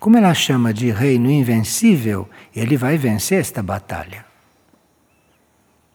Como 0.00 0.16
ela 0.16 0.34
chama 0.34 0.74
de 0.74 0.90
reino 0.90 1.30
invencível, 1.30 2.28
ele 2.56 2.76
vai 2.76 2.98
vencer 2.98 3.38
esta 3.38 3.62
batalha. 3.62 4.26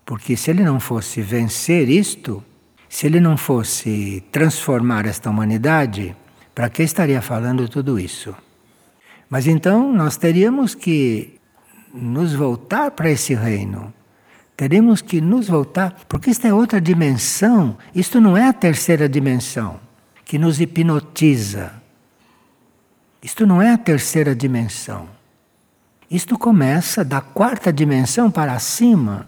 Porque 0.05 0.37
se 0.37 0.49
ele 0.49 0.63
não 0.63 0.79
fosse 0.79 1.21
vencer 1.21 1.89
isto, 1.89 2.41
se 2.93 3.07
ele 3.07 3.19
não 3.19 3.35
fosse 3.35 4.23
transformar 4.31 5.07
esta 5.07 5.27
humanidade, 5.27 6.15
para 6.53 6.69
que 6.69 6.83
estaria 6.83 7.23
falando 7.23 7.67
tudo 7.67 7.99
isso? 7.99 8.35
Mas 9.27 9.47
então 9.47 9.91
nós 9.91 10.15
teríamos 10.15 10.75
que 10.75 11.39
nos 11.91 12.35
voltar 12.35 12.91
para 12.91 13.09
esse 13.09 13.33
reino. 13.33 13.91
Teremos 14.55 15.01
que 15.01 15.19
nos 15.19 15.47
voltar, 15.47 16.05
porque 16.07 16.29
esta 16.29 16.47
é 16.47 16.53
outra 16.53 16.79
dimensão. 16.79 17.75
Isto 17.95 18.21
não 18.21 18.37
é 18.37 18.47
a 18.47 18.53
terceira 18.53 19.09
dimensão 19.09 19.79
que 20.23 20.37
nos 20.37 20.61
hipnotiza. 20.61 21.73
Isto 23.23 23.47
não 23.47 23.59
é 23.59 23.73
a 23.73 23.77
terceira 23.77 24.35
dimensão. 24.35 25.09
Isto 26.11 26.37
começa 26.37 27.03
da 27.03 27.21
quarta 27.21 27.73
dimensão 27.73 28.29
para 28.29 28.59
cima. 28.59 29.27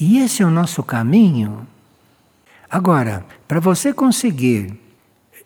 E 0.00 0.18
esse 0.18 0.42
é 0.42 0.44
o 0.44 0.50
nosso 0.50 0.82
caminho. 0.82 1.64
Agora, 2.74 3.24
para 3.46 3.60
você 3.60 3.94
conseguir 3.94 4.76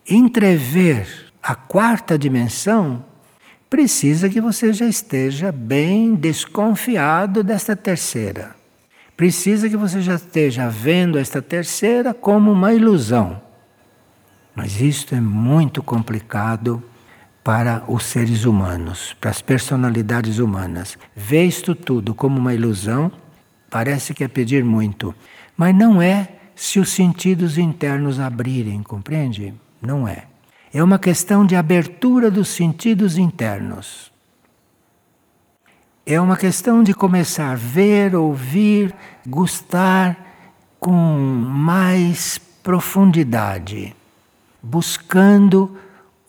entrever 0.09 1.31
a 1.43 1.55
quarta 1.55 2.19
dimensão, 2.19 3.05
precisa 3.69 4.31
que 4.31 4.41
você 4.41 4.73
já 4.73 4.87
esteja 4.87 5.53
bem 5.53 6.15
desconfiado 6.15 7.45
desta 7.45 7.77
terceira. 7.77 8.57
Precisa 9.15 9.69
que 9.69 9.77
você 9.77 10.01
já 10.01 10.15
esteja 10.15 10.71
vendo 10.71 11.19
esta 11.19 11.43
terceira 11.43 12.15
como 12.15 12.51
uma 12.51 12.73
ilusão. 12.73 13.43
Mas 14.55 14.81
isto 14.81 15.15
é 15.15 15.21
muito 15.21 15.83
complicado 15.83 16.83
para 17.45 17.85
os 17.89 18.05
seres 18.05 18.47
humanos, 18.47 19.15
para 19.21 19.29
as 19.29 19.43
personalidades 19.43 20.39
humanas. 20.39 20.97
Ver 21.15 21.45
isto 21.45 21.75
tudo 21.75 22.15
como 22.15 22.39
uma 22.39 22.55
ilusão 22.55 23.13
parece 23.69 24.15
que 24.15 24.25
é 24.25 24.29
pedir 24.29 24.65
muito, 24.65 25.15
mas 25.59 25.77
não 25.77 26.01
é 26.01 26.38
se 26.59 26.81
os 26.81 26.89
sentidos 26.89 27.57
internos 27.57 28.19
abrirem, 28.19 28.83
compreende? 28.83 29.55
Não 29.81 30.09
é. 30.09 30.25
É 30.75 30.83
uma 30.83 30.99
questão 30.99 31.47
de 31.47 31.55
abertura 31.55 32.33
dos 32.33 32.49
sentidos 32.49 33.17
internos. 33.17 34.11
É 36.05 36.21
uma 36.21 36.37
questão 36.37 36.83
de 36.83 36.93
começar 36.93 37.53
a 37.53 37.55
ver, 37.55 38.17
ouvir, 38.17 38.93
gostar 39.25 40.19
com 40.81 40.93
mais 40.93 42.39
profundidade, 42.61 43.95
buscando 44.61 45.79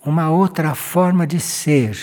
uma 0.05 0.29
outra 0.29 0.75
forma 0.75 1.25
de 1.25 1.39
ser, 1.39 1.97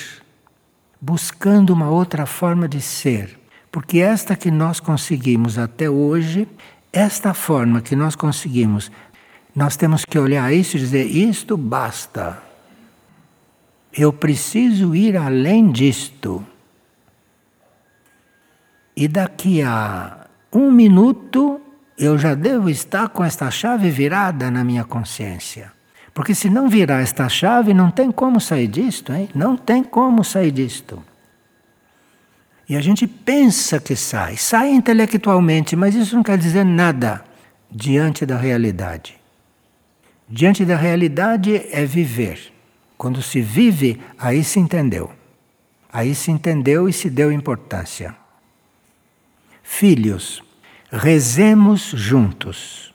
buscando 1.01 1.73
uma 1.73 1.89
outra 1.89 2.27
forma 2.27 2.69
de 2.69 2.81
ser. 2.81 3.39
Porque 3.71 4.01
esta 4.01 4.35
que 4.35 4.51
nós 4.51 4.81
conseguimos 4.81 5.59
até 5.59 5.89
hoje, 5.89 6.49
esta 6.99 7.35
forma 7.35 7.81
que 7.81 7.95
nós 7.95 8.17
conseguimos 8.17 8.91
nós 9.57 9.75
temos 9.75 10.05
que 10.05 10.19
olhar 10.19 10.53
isso 10.53 10.77
e 10.77 10.81
dizer: 10.81 11.05
isto 11.07 11.57
basta. 11.57 12.43
Eu 13.91 14.13
preciso 14.13 14.95
ir 14.95 15.17
além 15.17 15.73
disto. 15.73 16.45
E 18.95 19.09
daqui 19.09 19.63
a 19.63 20.27
um 20.53 20.71
minuto 20.71 21.59
eu 21.97 22.19
já 22.19 22.35
devo 22.35 22.69
estar 22.69 23.09
com 23.09 23.25
esta 23.25 23.51
chave 23.51 23.91
virada 23.91 24.51
na 24.51 24.63
minha 24.63 24.85
consciência. 24.85 25.73
Porque 26.13 26.35
se 26.35 26.51
não 26.51 26.69
virar 26.69 27.01
esta 27.01 27.27
chave, 27.27 27.73
não 27.73 27.91
tem 27.91 28.13
como 28.13 28.39
sair 28.39 28.69
disto, 28.69 29.13
hein? 29.13 29.31
Não 29.35 29.57
tem 29.57 29.83
como 29.83 30.23
sair 30.23 30.51
disto. 30.51 31.03
E 32.69 32.77
a 32.77 32.81
gente 32.81 33.07
pensa 33.07 33.79
que 33.79 33.95
sai, 33.95 34.37
sai 34.37 34.71
intelectualmente, 34.71 35.77
mas 35.77 35.95
isso 35.95 36.17
não 36.17 36.23
quer 36.23 36.37
dizer 36.37 36.65
nada 36.65 37.25
diante 37.71 38.27
da 38.27 38.37
realidade. 38.37 39.17
Diante 40.29 40.65
da 40.65 40.77
realidade 40.77 41.57
é 41.71 41.85
viver. 41.85 42.53
Quando 42.99 43.23
se 43.23 43.41
vive, 43.41 44.01
aí 44.19 44.43
se 44.43 44.59
entendeu. 44.59 45.13
Aí 45.93 46.15
se 46.15 46.31
entendeu 46.31 46.89
e 46.89 46.93
se 46.93 47.09
deu 47.09 47.31
importância. 47.31 48.17
Filhos, 49.63 50.43
rezemos 50.91 51.93
juntos. 51.95 52.93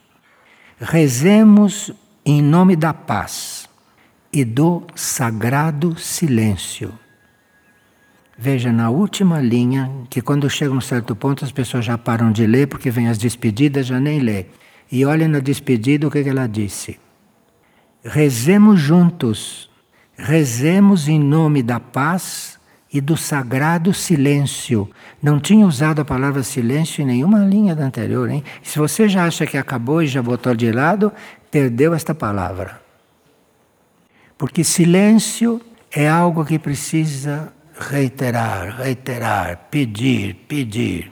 Rezemos 0.80 1.94
em 2.26 2.42
nome 2.42 2.76
da 2.76 2.94
paz 2.94 3.70
e 4.34 4.44
do 4.44 4.86
sagrado 4.96 5.98
silêncio. 5.98 6.94
Veja 8.44 8.72
na 8.72 8.89
última 8.89 9.39
linha, 9.39 9.92
que 10.10 10.20
quando 10.20 10.50
chega 10.50 10.74
um 10.74 10.82
certo 10.82 11.16
ponto 11.16 11.46
as 11.46 11.52
pessoas 11.52 11.86
já 11.86 11.96
param 11.96 12.32
de 12.32 12.48
ler, 12.48 12.66
porque 12.66 12.89
vem 12.89 13.08
as 13.08 13.20
despedidas, 13.20 13.86
já 13.86 14.00
nem 14.00 14.20
lê. 14.20 14.48
E 14.92 15.06
olha 15.06 15.28
na 15.28 15.38
despedida 15.38 16.08
o 16.08 16.10
que 16.10 16.28
ela 16.28 16.48
disse. 16.48 17.00
Rezemos 18.04 18.80
juntos, 18.80 19.70
rezemos 20.18 21.08
em 21.08 21.20
nome 21.20 21.62
da 21.62 21.80
paz 21.80 22.60
e 22.92 23.00
do 23.00 23.16
sagrado 23.16 23.94
silêncio. 23.94 24.89
Não 25.22 25.39
tinha 25.39 25.64
usado 25.64 26.00
a 26.02 26.06
palavra 26.06 26.42
silêncio 26.42 27.04
em 27.04 27.06
nenhuma 27.06 27.46
linha 27.46 27.76
da 27.76 27.86
anterior, 27.86 28.28
hein? 28.28 28.44
Se 28.64 28.80
você 28.80 29.08
já 29.08 29.26
acha 29.26 29.46
que 29.46 29.56
acabou 29.56 30.02
e 30.02 30.08
já 30.08 30.20
botou 30.20 30.56
de 30.56 30.72
lado, 30.72 31.14
perdeu 31.52 31.94
esta 31.94 32.16
palavra. 32.16 32.82
Porque 34.36 34.64
silêncio 34.64 35.62
é 35.92 36.10
algo 36.10 36.44
que 36.44 36.58
precisa 36.58 37.54
reiterar, 37.82 38.78
reiterar, 38.78 39.68
pedir, 39.70 40.36
pedir. 40.48 41.12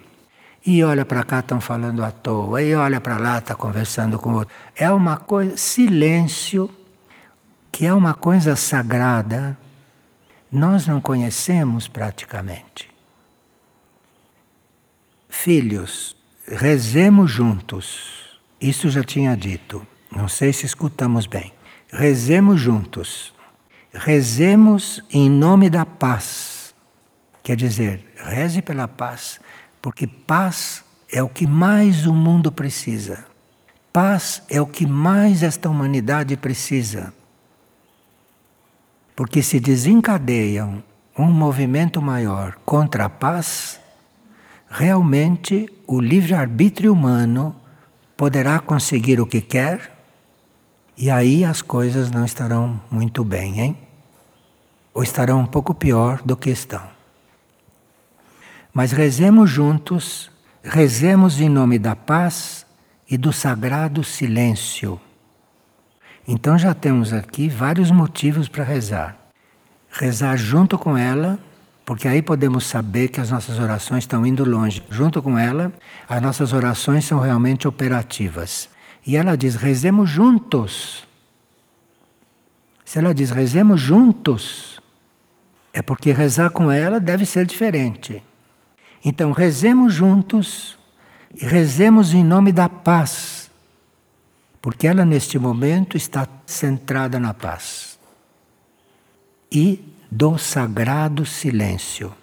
E 0.65 0.84
olha 0.84 1.05
para 1.05 1.24
cá, 1.24 1.39
estão 1.39 1.59
falando 1.59 2.03
à 2.03 2.11
toa, 2.11 2.61
e 2.61 2.76
olha 2.76 3.01
para 3.01 3.17
lá, 3.17 3.39
está 3.39 3.55
conversando 3.55 4.20
com 4.20 4.30
o 4.30 4.36
outro. 4.39 4.53
É 4.76 4.91
uma 4.91 5.17
coisa, 5.17 5.57
silêncio, 5.57 6.70
que 7.72 7.86
é 7.86 7.93
uma 7.93 8.13
coisa 8.13 8.55
sagrada, 8.55 9.57
nós 10.51 10.86
não 10.86 10.99
conhecemos 10.99 11.88
praticamente. 11.88 12.89
Filhos, 15.28 16.15
rezemos 16.47 17.32
juntos. 17.32 18.39
Isso 18.59 18.89
já 18.89 19.03
tinha 19.03 19.36
dito. 19.38 19.86
Não 20.11 20.28
sei 20.28 20.51
se 20.51 20.65
escutamos 20.65 21.26
bem. 21.26 21.53
Rezemos 21.91 22.59
juntos. 22.59 23.34
Rezemos 23.93 25.03
em 25.11 25.30
nome 25.30 25.70
da 25.70 25.86
paz. 25.86 26.48
Quer 27.43 27.55
dizer, 27.55 28.05
reze 28.17 28.61
pela 28.61 28.87
paz, 28.87 29.39
porque 29.81 30.05
paz 30.05 30.83
é 31.11 31.23
o 31.23 31.29
que 31.29 31.47
mais 31.47 32.05
o 32.05 32.13
mundo 32.13 32.51
precisa. 32.51 33.25
Paz 33.91 34.43
é 34.49 34.61
o 34.61 34.67
que 34.67 34.85
mais 34.85 35.41
esta 35.41 35.69
humanidade 35.69 36.37
precisa. 36.37 37.13
Porque 39.15 39.41
se 39.41 39.59
desencadeiam 39.59 40.83
um 41.17 41.25
movimento 41.25 42.01
maior 42.01 42.57
contra 42.65 43.05
a 43.05 43.09
paz, 43.09 43.79
realmente 44.69 45.67
o 45.87 45.99
livre-arbítrio 45.99 46.93
humano 46.93 47.55
poderá 48.15 48.59
conseguir 48.59 49.19
o 49.19 49.25
que 49.25 49.41
quer 49.41 49.97
e 50.95 51.09
aí 51.09 51.43
as 51.43 51.61
coisas 51.61 52.11
não 52.11 52.25
estarão 52.25 52.79
muito 52.91 53.23
bem, 53.23 53.59
hein? 53.59 53.77
Ou 54.93 55.01
estarão 55.01 55.39
um 55.39 55.45
pouco 55.45 55.73
pior 55.73 56.21
do 56.23 56.35
que 56.35 56.49
estão. 56.49 56.98
Mas 58.74 58.91
rezemos 58.91 59.49
juntos, 59.49 60.32
rezemos 60.63 61.41
em 61.41 61.49
nome 61.49 61.80
da 61.80 61.95
paz 61.95 62.65
e 63.09 63.17
do 63.17 63.34
sagrado 63.34 64.03
silêncio. 64.03 64.99
Então 66.28 66.57
já 66.57 66.74
temos 66.76 67.11
aqui 67.11 67.49
vários 67.49 67.89
motivos 67.89 68.47
para 68.47 68.63
rezar. 68.63 69.17
Rezar 69.89 70.38
junto 70.38 70.78
com 70.78 70.95
ela, 70.95 71.39
porque 71.84 72.07
aí 72.07 72.22
podemos 72.22 72.67
saber 72.67 73.07
que 73.07 73.20
as 73.20 73.32
nossas 73.32 73.57
orações 73.57 74.03
estão 74.03 74.24
indo 74.24 74.47
longe. 74.47 74.84
Junto 74.91 75.24
com 75.24 75.39
ela, 75.39 75.74
as 76.07 76.22
nossas 76.22 76.53
orações 76.53 77.05
são 77.05 77.20
realmente 77.20 77.67
operativas. 77.67 78.70
E 79.05 79.17
ela 79.17 79.36
diz: 79.36 79.55
rezemos 79.55 80.07
juntos. 80.07 81.07
Se 82.86 82.99
ela 82.99 83.13
diz 83.13 83.32
rezemos 83.32 83.82
juntos, 83.82 84.80
é 85.74 85.82
porque 85.82 86.11
rezar 86.11 86.51
com 86.51 86.72
ela 86.72 86.99
deve 86.99 87.26
ser 87.26 87.45
diferente. 87.47 88.22
Então, 89.03 89.31
rezemos 89.31 89.93
juntos 89.93 90.77
e 91.35 91.45
rezemos 91.45 92.13
em 92.13 92.23
nome 92.23 92.51
da 92.51 92.67
paz 92.67 93.39
porque 94.61 94.87
ela 94.87 95.05
neste 95.05 95.39
momento 95.39 95.95
está 95.95 96.27
centrada 96.45 97.19
na 97.19 97.33
paz. 97.33 97.97
E 99.51 99.83
do 100.11 100.37
sagrado 100.37 101.25
silêncio. 101.25 102.13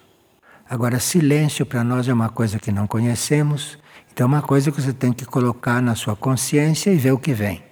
Agora, 0.69 0.99
silêncio 0.99 1.65
para 1.65 1.83
nós 1.83 2.07
é 2.07 2.13
uma 2.13 2.29
coisa 2.29 2.59
que 2.59 2.71
não 2.71 2.85
conhecemos, 2.85 3.77
então 4.11 4.25
é 4.25 4.27
uma 4.27 4.41
coisa 4.41 4.71
que 4.71 4.81
você 4.81 4.93
tem 4.93 5.13
que 5.13 5.25
colocar 5.25 5.81
na 5.81 5.95
sua 5.95 6.15
consciência 6.15 6.91
e 6.91 6.97
ver 6.97 7.11
o 7.11 7.19
que 7.19 7.33
vem. 7.33 7.63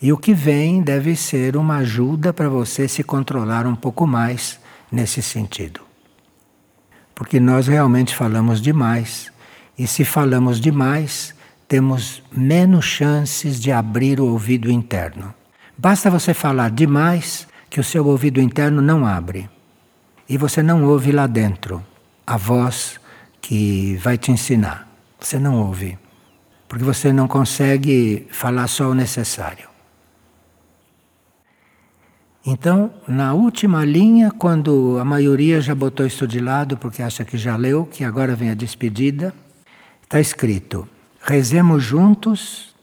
E 0.00 0.12
o 0.12 0.18
que 0.18 0.34
vem 0.34 0.80
deve 0.82 1.16
ser 1.16 1.56
uma 1.56 1.78
ajuda 1.78 2.32
para 2.32 2.48
você 2.48 2.86
se 2.86 3.02
controlar 3.02 3.66
um 3.66 3.74
pouco 3.74 4.06
mais 4.06 4.60
nesse 4.92 5.22
sentido. 5.22 5.87
Porque 7.18 7.40
nós 7.40 7.66
realmente 7.66 8.14
falamos 8.14 8.62
demais, 8.62 9.32
e 9.76 9.88
se 9.88 10.04
falamos 10.04 10.60
demais, 10.60 11.34
temos 11.66 12.22
menos 12.30 12.84
chances 12.84 13.60
de 13.60 13.72
abrir 13.72 14.20
o 14.20 14.26
ouvido 14.26 14.70
interno. 14.70 15.34
Basta 15.76 16.08
você 16.08 16.32
falar 16.32 16.70
demais 16.70 17.48
que 17.68 17.80
o 17.80 17.82
seu 17.82 18.06
ouvido 18.06 18.40
interno 18.40 18.80
não 18.80 19.04
abre. 19.04 19.50
E 20.28 20.38
você 20.38 20.62
não 20.62 20.84
ouve 20.84 21.10
lá 21.10 21.26
dentro 21.26 21.84
a 22.24 22.36
voz 22.36 23.00
que 23.40 23.96
vai 23.96 24.16
te 24.16 24.30
ensinar. 24.30 24.86
Você 25.18 25.40
não 25.40 25.56
ouve. 25.56 25.98
Porque 26.68 26.84
você 26.84 27.12
não 27.12 27.26
consegue 27.26 28.28
falar 28.30 28.68
só 28.68 28.90
o 28.90 28.94
necessário. 28.94 29.68
Então, 32.46 32.92
na 33.06 33.34
última 33.34 33.84
linha, 33.84 34.30
quando 34.30 34.98
a 34.98 35.04
maioria 35.04 35.60
já 35.60 35.74
botou 35.74 36.06
isso 36.06 36.26
de 36.26 36.40
lado 36.40 36.76
porque 36.76 37.02
acha 37.02 37.24
que 37.24 37.36
já 37.36 37.56
leu, 37.56 37.84
que 37.84 38.04
agora 38.04 38.34
vem 38.34 38.50
a 38.50 38.54
despedida, 38.54 39.34
está 40.02 40.20
escrito: 40.20 40.88
Rezemos 41.20 41.82
juntos, 41.82 42.74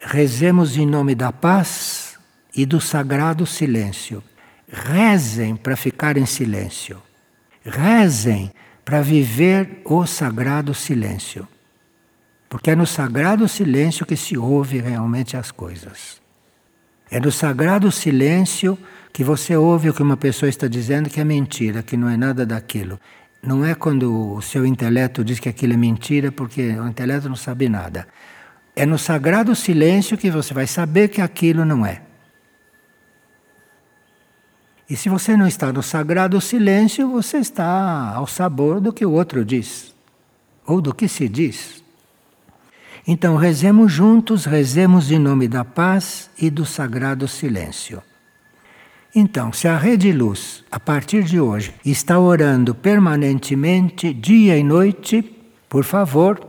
rezemos 0.00 0.76
em 0.76 0.86
nome 0.86 1.14
da 1.14 1.32
paz 1.32 2.18
e 2.54 2.64
do 2.64 2.80
sagrado 2.80 3.46
silêncio. 3.46 4.22
Rezem 4.68 5.56
para 5.56 5.76
ficar 5.76 6.16
em 6.16 6.26
silêncio. 6.26 7.02
Rezem 7.64 8.52
para 8.84 9.00
viver 9.00 9.80
o 9.84 10.06
sagrado 10.06 10.74
silêncio. 10.74 11.48
Porque 12.48 12.70
é 12.70 12.76
no 12.76 12.86
sagrado 12.86 13.48
silêncio 13.48 14.06
que 14.06 14.16
se 14.16 14.36
ouve 14.36 14.78
realmente 14.78 15.36
as 15.36 15.50
coisas. 15.50 16.23
É 17.14 17.20
no 17.20 17.30
sagrado 17.30 17.92
silêncio 17.92 18.76
que 19.12 19.22
você 19.22 19.56
ouve 19.56 19.88
o 19.88 19.94
que 19.94 20.02
uma 20.02 20.16
pessoa 20.16 20.50
está 20.50 20.66
dizendo 20.66 21.08
que 21.08 21.20
é 21.20 21.24
mentira, 21.24 21.80
que 21.80 21.96
não 21.96 22.08
é 22.08 22.16
nada 22.16 22.44
daquilo. 22.44 22.98
Não 23.40 23.64
é 23.64 23.72
quando 23.72 24.34
o 24.34 24.42
seu 24.42 24.66
intelecto 24.66 25.22
diz 25.22 25.38
que 25.38 25.48
aquilo 25.48 25.74
é 25.74 25.76
mentira, 25.76 26.32
porque 26.32 26.72
o 26.72 26.88
intelecto 26.88 27.28
não 27.28 27.36
sabe 27.36 27.68
nada. 27.68 28.08
É 28.74 28.84
no 28.84 28.98
sagrado 28.98 29.54
silêncio 29.54 30.18
que 30.18 30.28
você 30.28 30.52
vai 30.52 30.66
saber 30.66 31.06
que 31.06 31.20
aquilo 31.20 31.64
não 31.64 31.86
é. 31.86 32.02
E 34.90 34.96
se 34.96 35.08
você 35.08 35.36
não 35.36 35.46
está 35.46 35.72
no 35.72 35.84
sagrado 35.84 36.40
silêncio, 36.40 37.08
você 37.08 37.36
está 37.36 38.12
ao 38.12 38.26
sabor 38.26 38.80
do 38.80 38.92
que 38.92 39.06
o 39.06 39.12
outro 39.12 39.44
diz, 39.44 39.94
ou 40.66 40.80
do 40.80 40.92
que 40.92 41.06
se 41.06 41.28
diz. 41.28 41.83
Então, 43.06 43.36
rezemos 43.36 43.92
juntos, 43.92 44.46
rezemos 44.46 45.10
em 45.10 45.18
nome 45.18 45.46
da 45.46 45.64
paz 45.64 46.30
e 46.40 46.48
do 46.48 46.64
sagrado 46.64 47.28
silêncio. 47.28 48.02
Então, 49.14 49.52
se 49.52 49.68
a 49.68 49.76
Rede 49.76 50.10
Luz, 50.10 50.64
a 50.70 50.80
partir 50.80 51.22
de 51.22 51.38
hoje, 51.38 51.74
está 51.84 52.18
orando 52.18 52.74
permanentemente, 52.74 54.12
dia 54.12 54.56
e 54.56 54.64
noite, 54.64 55.22
por 55.68 55.84
favor, 55.84 56.40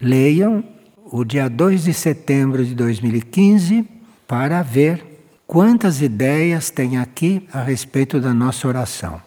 leiam 0.00 0.62
o 1.06 1.24
dia 1.24 1.48
2 1.48 1.84
de 1.84 1.94
setembro 1.94 2.64
de 2.64 2.74
2015 2.74 3.88
para 4.28 4.62
ver 4.62 5.02
quantas 5.46 6.02
ideias 6.02 6.70
tem 6.70 6.98
aqui 6.98 7.48
a 7.52 7.62
respeito 7.62 8.20
da 8.20 8.34
nossa 8.34 8.68
oração. 8.68 9.20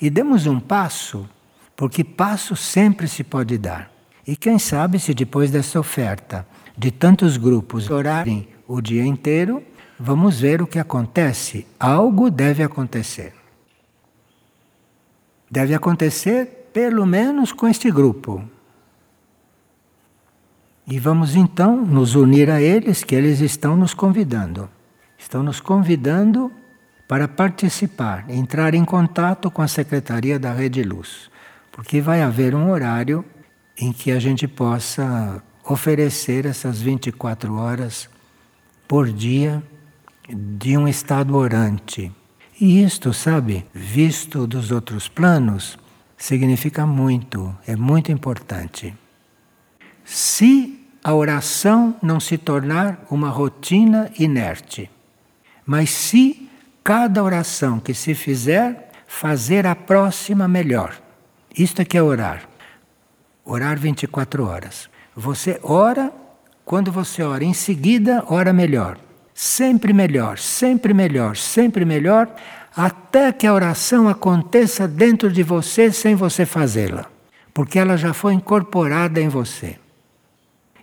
E 0.00 0.08
demos 0.08 0.46
um 0.46 0.60
passo, 0.60 1.28
porque 1.76 2.04
passo 2.04 2.54
sempre 2.54 3.06
se 3.08 3.24
pode 3.24 3.58
dar. 3.58 3.99
E 4.30 4.36
quem 4.36 4.60
sabe 4.60 5.00
se 5.00 5.12
depois 5.12 5.50
dessa 5.50 5.80
oferta 5.80 6.46
de 6.78 6.92
tantos 6.92 7.36
grupos 7.36 7.90
orarem 7.90 8.46
o 8.68 8.80
dia 8.80 9.04
inteiro, 9.04 9.60
vamos 9.98 10.38
ver 10.38 10.62
o 10.62 10.68
que 10.68 10.78
acontece. 10.78 11.66
Algo 11.80 12.30
deve 12.30 12.62
acontecer. 12.62 13.34
Deve 15.50 15.74
acontecer 15.74 16.68
pelo 16.72 17.04
menos 17.04 17.50
com 17.50 17.66
este 17.66 17.90
grupo. 17.90 18.48
E 20.86 20.96
vamos 21.00 21.34
então 21.34 21.84
nos 21.84 22.14
unir 22.14 22.52
a 22.52 22.62
eles, 22.62 23.02
que 23.02 23.16
eles 23.16 23.40
estão 23.40 23.74
nos 23.74 23.92
convidando. 23.92 24.70
Estão 25.18 25.42
nos 25.42 25.58
convidando 25.58 26.52
para 27.08 27.26
participar, 27.26 28.30
entrar 28.30 28.74
em 28.74 28.84
contato 28.84 29.50
com 29.50 29.60
a 29.60 29.66
Secretaria 29.66 30.38
da 30.38 30.52
Rede 30.52 30.84
Luz, 30.84 31.28
porque 31.72 32.00
vai 32.00 32.22
haver 32.22 32.54
um 32.54 32.70
horário 32.70 33.24
em 33.80 33.92
que 33.92 34.12
a 34.12 34.18
gente 34.18 34.46
possa 34.46 35.42
oferecer 35.64 36.46
essas 36.46 36.80
24 36.80 37.54
horas 37.54 38.08
por 38.86 39.10
dia 39.10 39.62
de 40.28 40.76
um 40.76 40.86
estado 40.86 41.34
orante. 41.34 42.12
E 42.60 42.82
isto, 42.84 43.14
sabe, 43.14 43.64
visto 43.72 44.46
dos 44.46 44.70
outros 44.70 45.08
planos, 45.08 45.78
significa 46.16 46.86
muito, 46.86 47.56
é 47.66 47.74
muito 47.74 48.12
importante. 48.12 48.94
Se 50.04 50.86
a 51.02 51.14
oração 51.14 51.96
não 52.02 52.20
se 52.20 52.36
tornar 52.36 53.06
uma 53.10 53.30
rotina 53.30 54.10
inerte, 54.18 54.90
mas 55.64 55.90
se 55.90 56.50
cada 56.84 57.22
oração 57.22 57.80
que 57.80 57.94
se 57.94 58.14
fizer, 58.14 58.90
fazer 59.06 59.66
a 59.66 59.74
próxima 59.74 60.46
melhor. 60.46 61.00
Isto 61.56 61.82
é 61.82 61.84
que 61.84 61.96
é 61.96 62.02
orar. 62.02 62.49
Orar 63.52 63.76
24 63.76 64.46
horas. 64.46 64.88
Você 65.12 65.58
ora, 65.64 66.12
quando 66.64 66.92
você 66.92 67.20
ora 67.20 67.42
em 67.42 67.52
seguida, 67.52 68.22
ora 68.28 68.52
melhor. 68.52 68.96
Sempre 69.34 69.92
melhor, 69.92 70.38
sempre 70.38 70.94
melhor, 70.94 71.36
sempre 71.36 71.84
melhor, 71.84 72.32
até 72.76 73.32
que 73.32 73.48
a 73.48 73.52
oração 73.52 74.08
aconteça 74.08 74.86
dentro 74.86 75.32
de 75.32 75.42
você 75.42 75.90
sem 75.90 76.14
você 76.14 76.46
fazê-la, 76.46 77.10
porque 77.52 77.76
ela 77.76 77.96
já 77.96 78.14
foi 78.14 78.34
incorporada 78.34 79.20
em 79.20 79.26
você. 79.26 79.80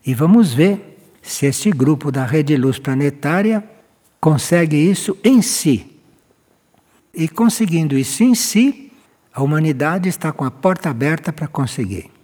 E 0.05 0.13
vamos 0.13 0.53
ver 0.53 0.99
se 1.22 1.45
este 1.45 1.72
grupo 1.72 2.11
da 2.11 2.26
Rede 2.26 2.57
Luz 2.57 2.80
Planetária 2.80 3.63
consegue 4.20 4.76
isso 4.76 5.18
em 5.24 5.41
si. 5.41 5.97
E 7.13 7.30
conseguindo 7.30 7.97
isso 7.97 8.26
em 8.26 8.36
si, 8.36 8.91
a 9.34 9.41
humanidade 9.41 10.09
está 10.09 10.34
com 10.34 10.43
a 10.43 10.51
porta 10.51 10.89
aberta 10.89 11.32
para 11.32 11.47
conseguir. 11.47 12.16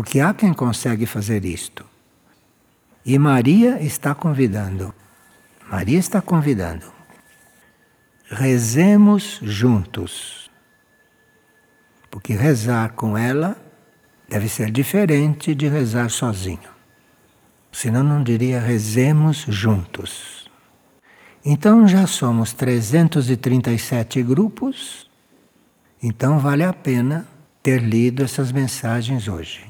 Porque 0.00 0.18
há 0.18 0.32
quem 0.32 0.54
consegue 0.54 1.04
fazer 1.04 1.44
isto. 1.44 1.84
E 3.04 3.18
Maria 3.18 3.82
está 3.82 4.14
convidando. 4.14 4.94
Maria 5.70 5.98
está 5.98 6.22
convidando. 6.22 6.90
Rezemos 8.30 9.40
juntos. 9.42 10.50
Porque 12.10 12.32
rezar 12.32 12.94
com 12.94 13.14
ela 13.14 13.62
deve 14.26 14.48
ser 14.48 14.70
diferente 14.70 15.54
de 15.54 15.68
rezar 15.68 16.08
sozinho. 16.08 16.70
Senão 17.70 18.02
não 18.02 18.22
diria 18.22 18.58
rezemos 18.58 19.44
juntos. 19.48 20.50
Então 21.44 21.86
já 21.86 22.06
somos 22.06 22.54
337 22.54 24.22
grupos, 24.22 25.10
então 26.02 26.38
vale 26.38 26.64
a 26.64 26.72
pena 26.72 27.28
ter 27.62 27.82
lido 27.82 28.22
essas 28.22 28.50
mensagens 28.50 29.28
hoje. 29.28 29.69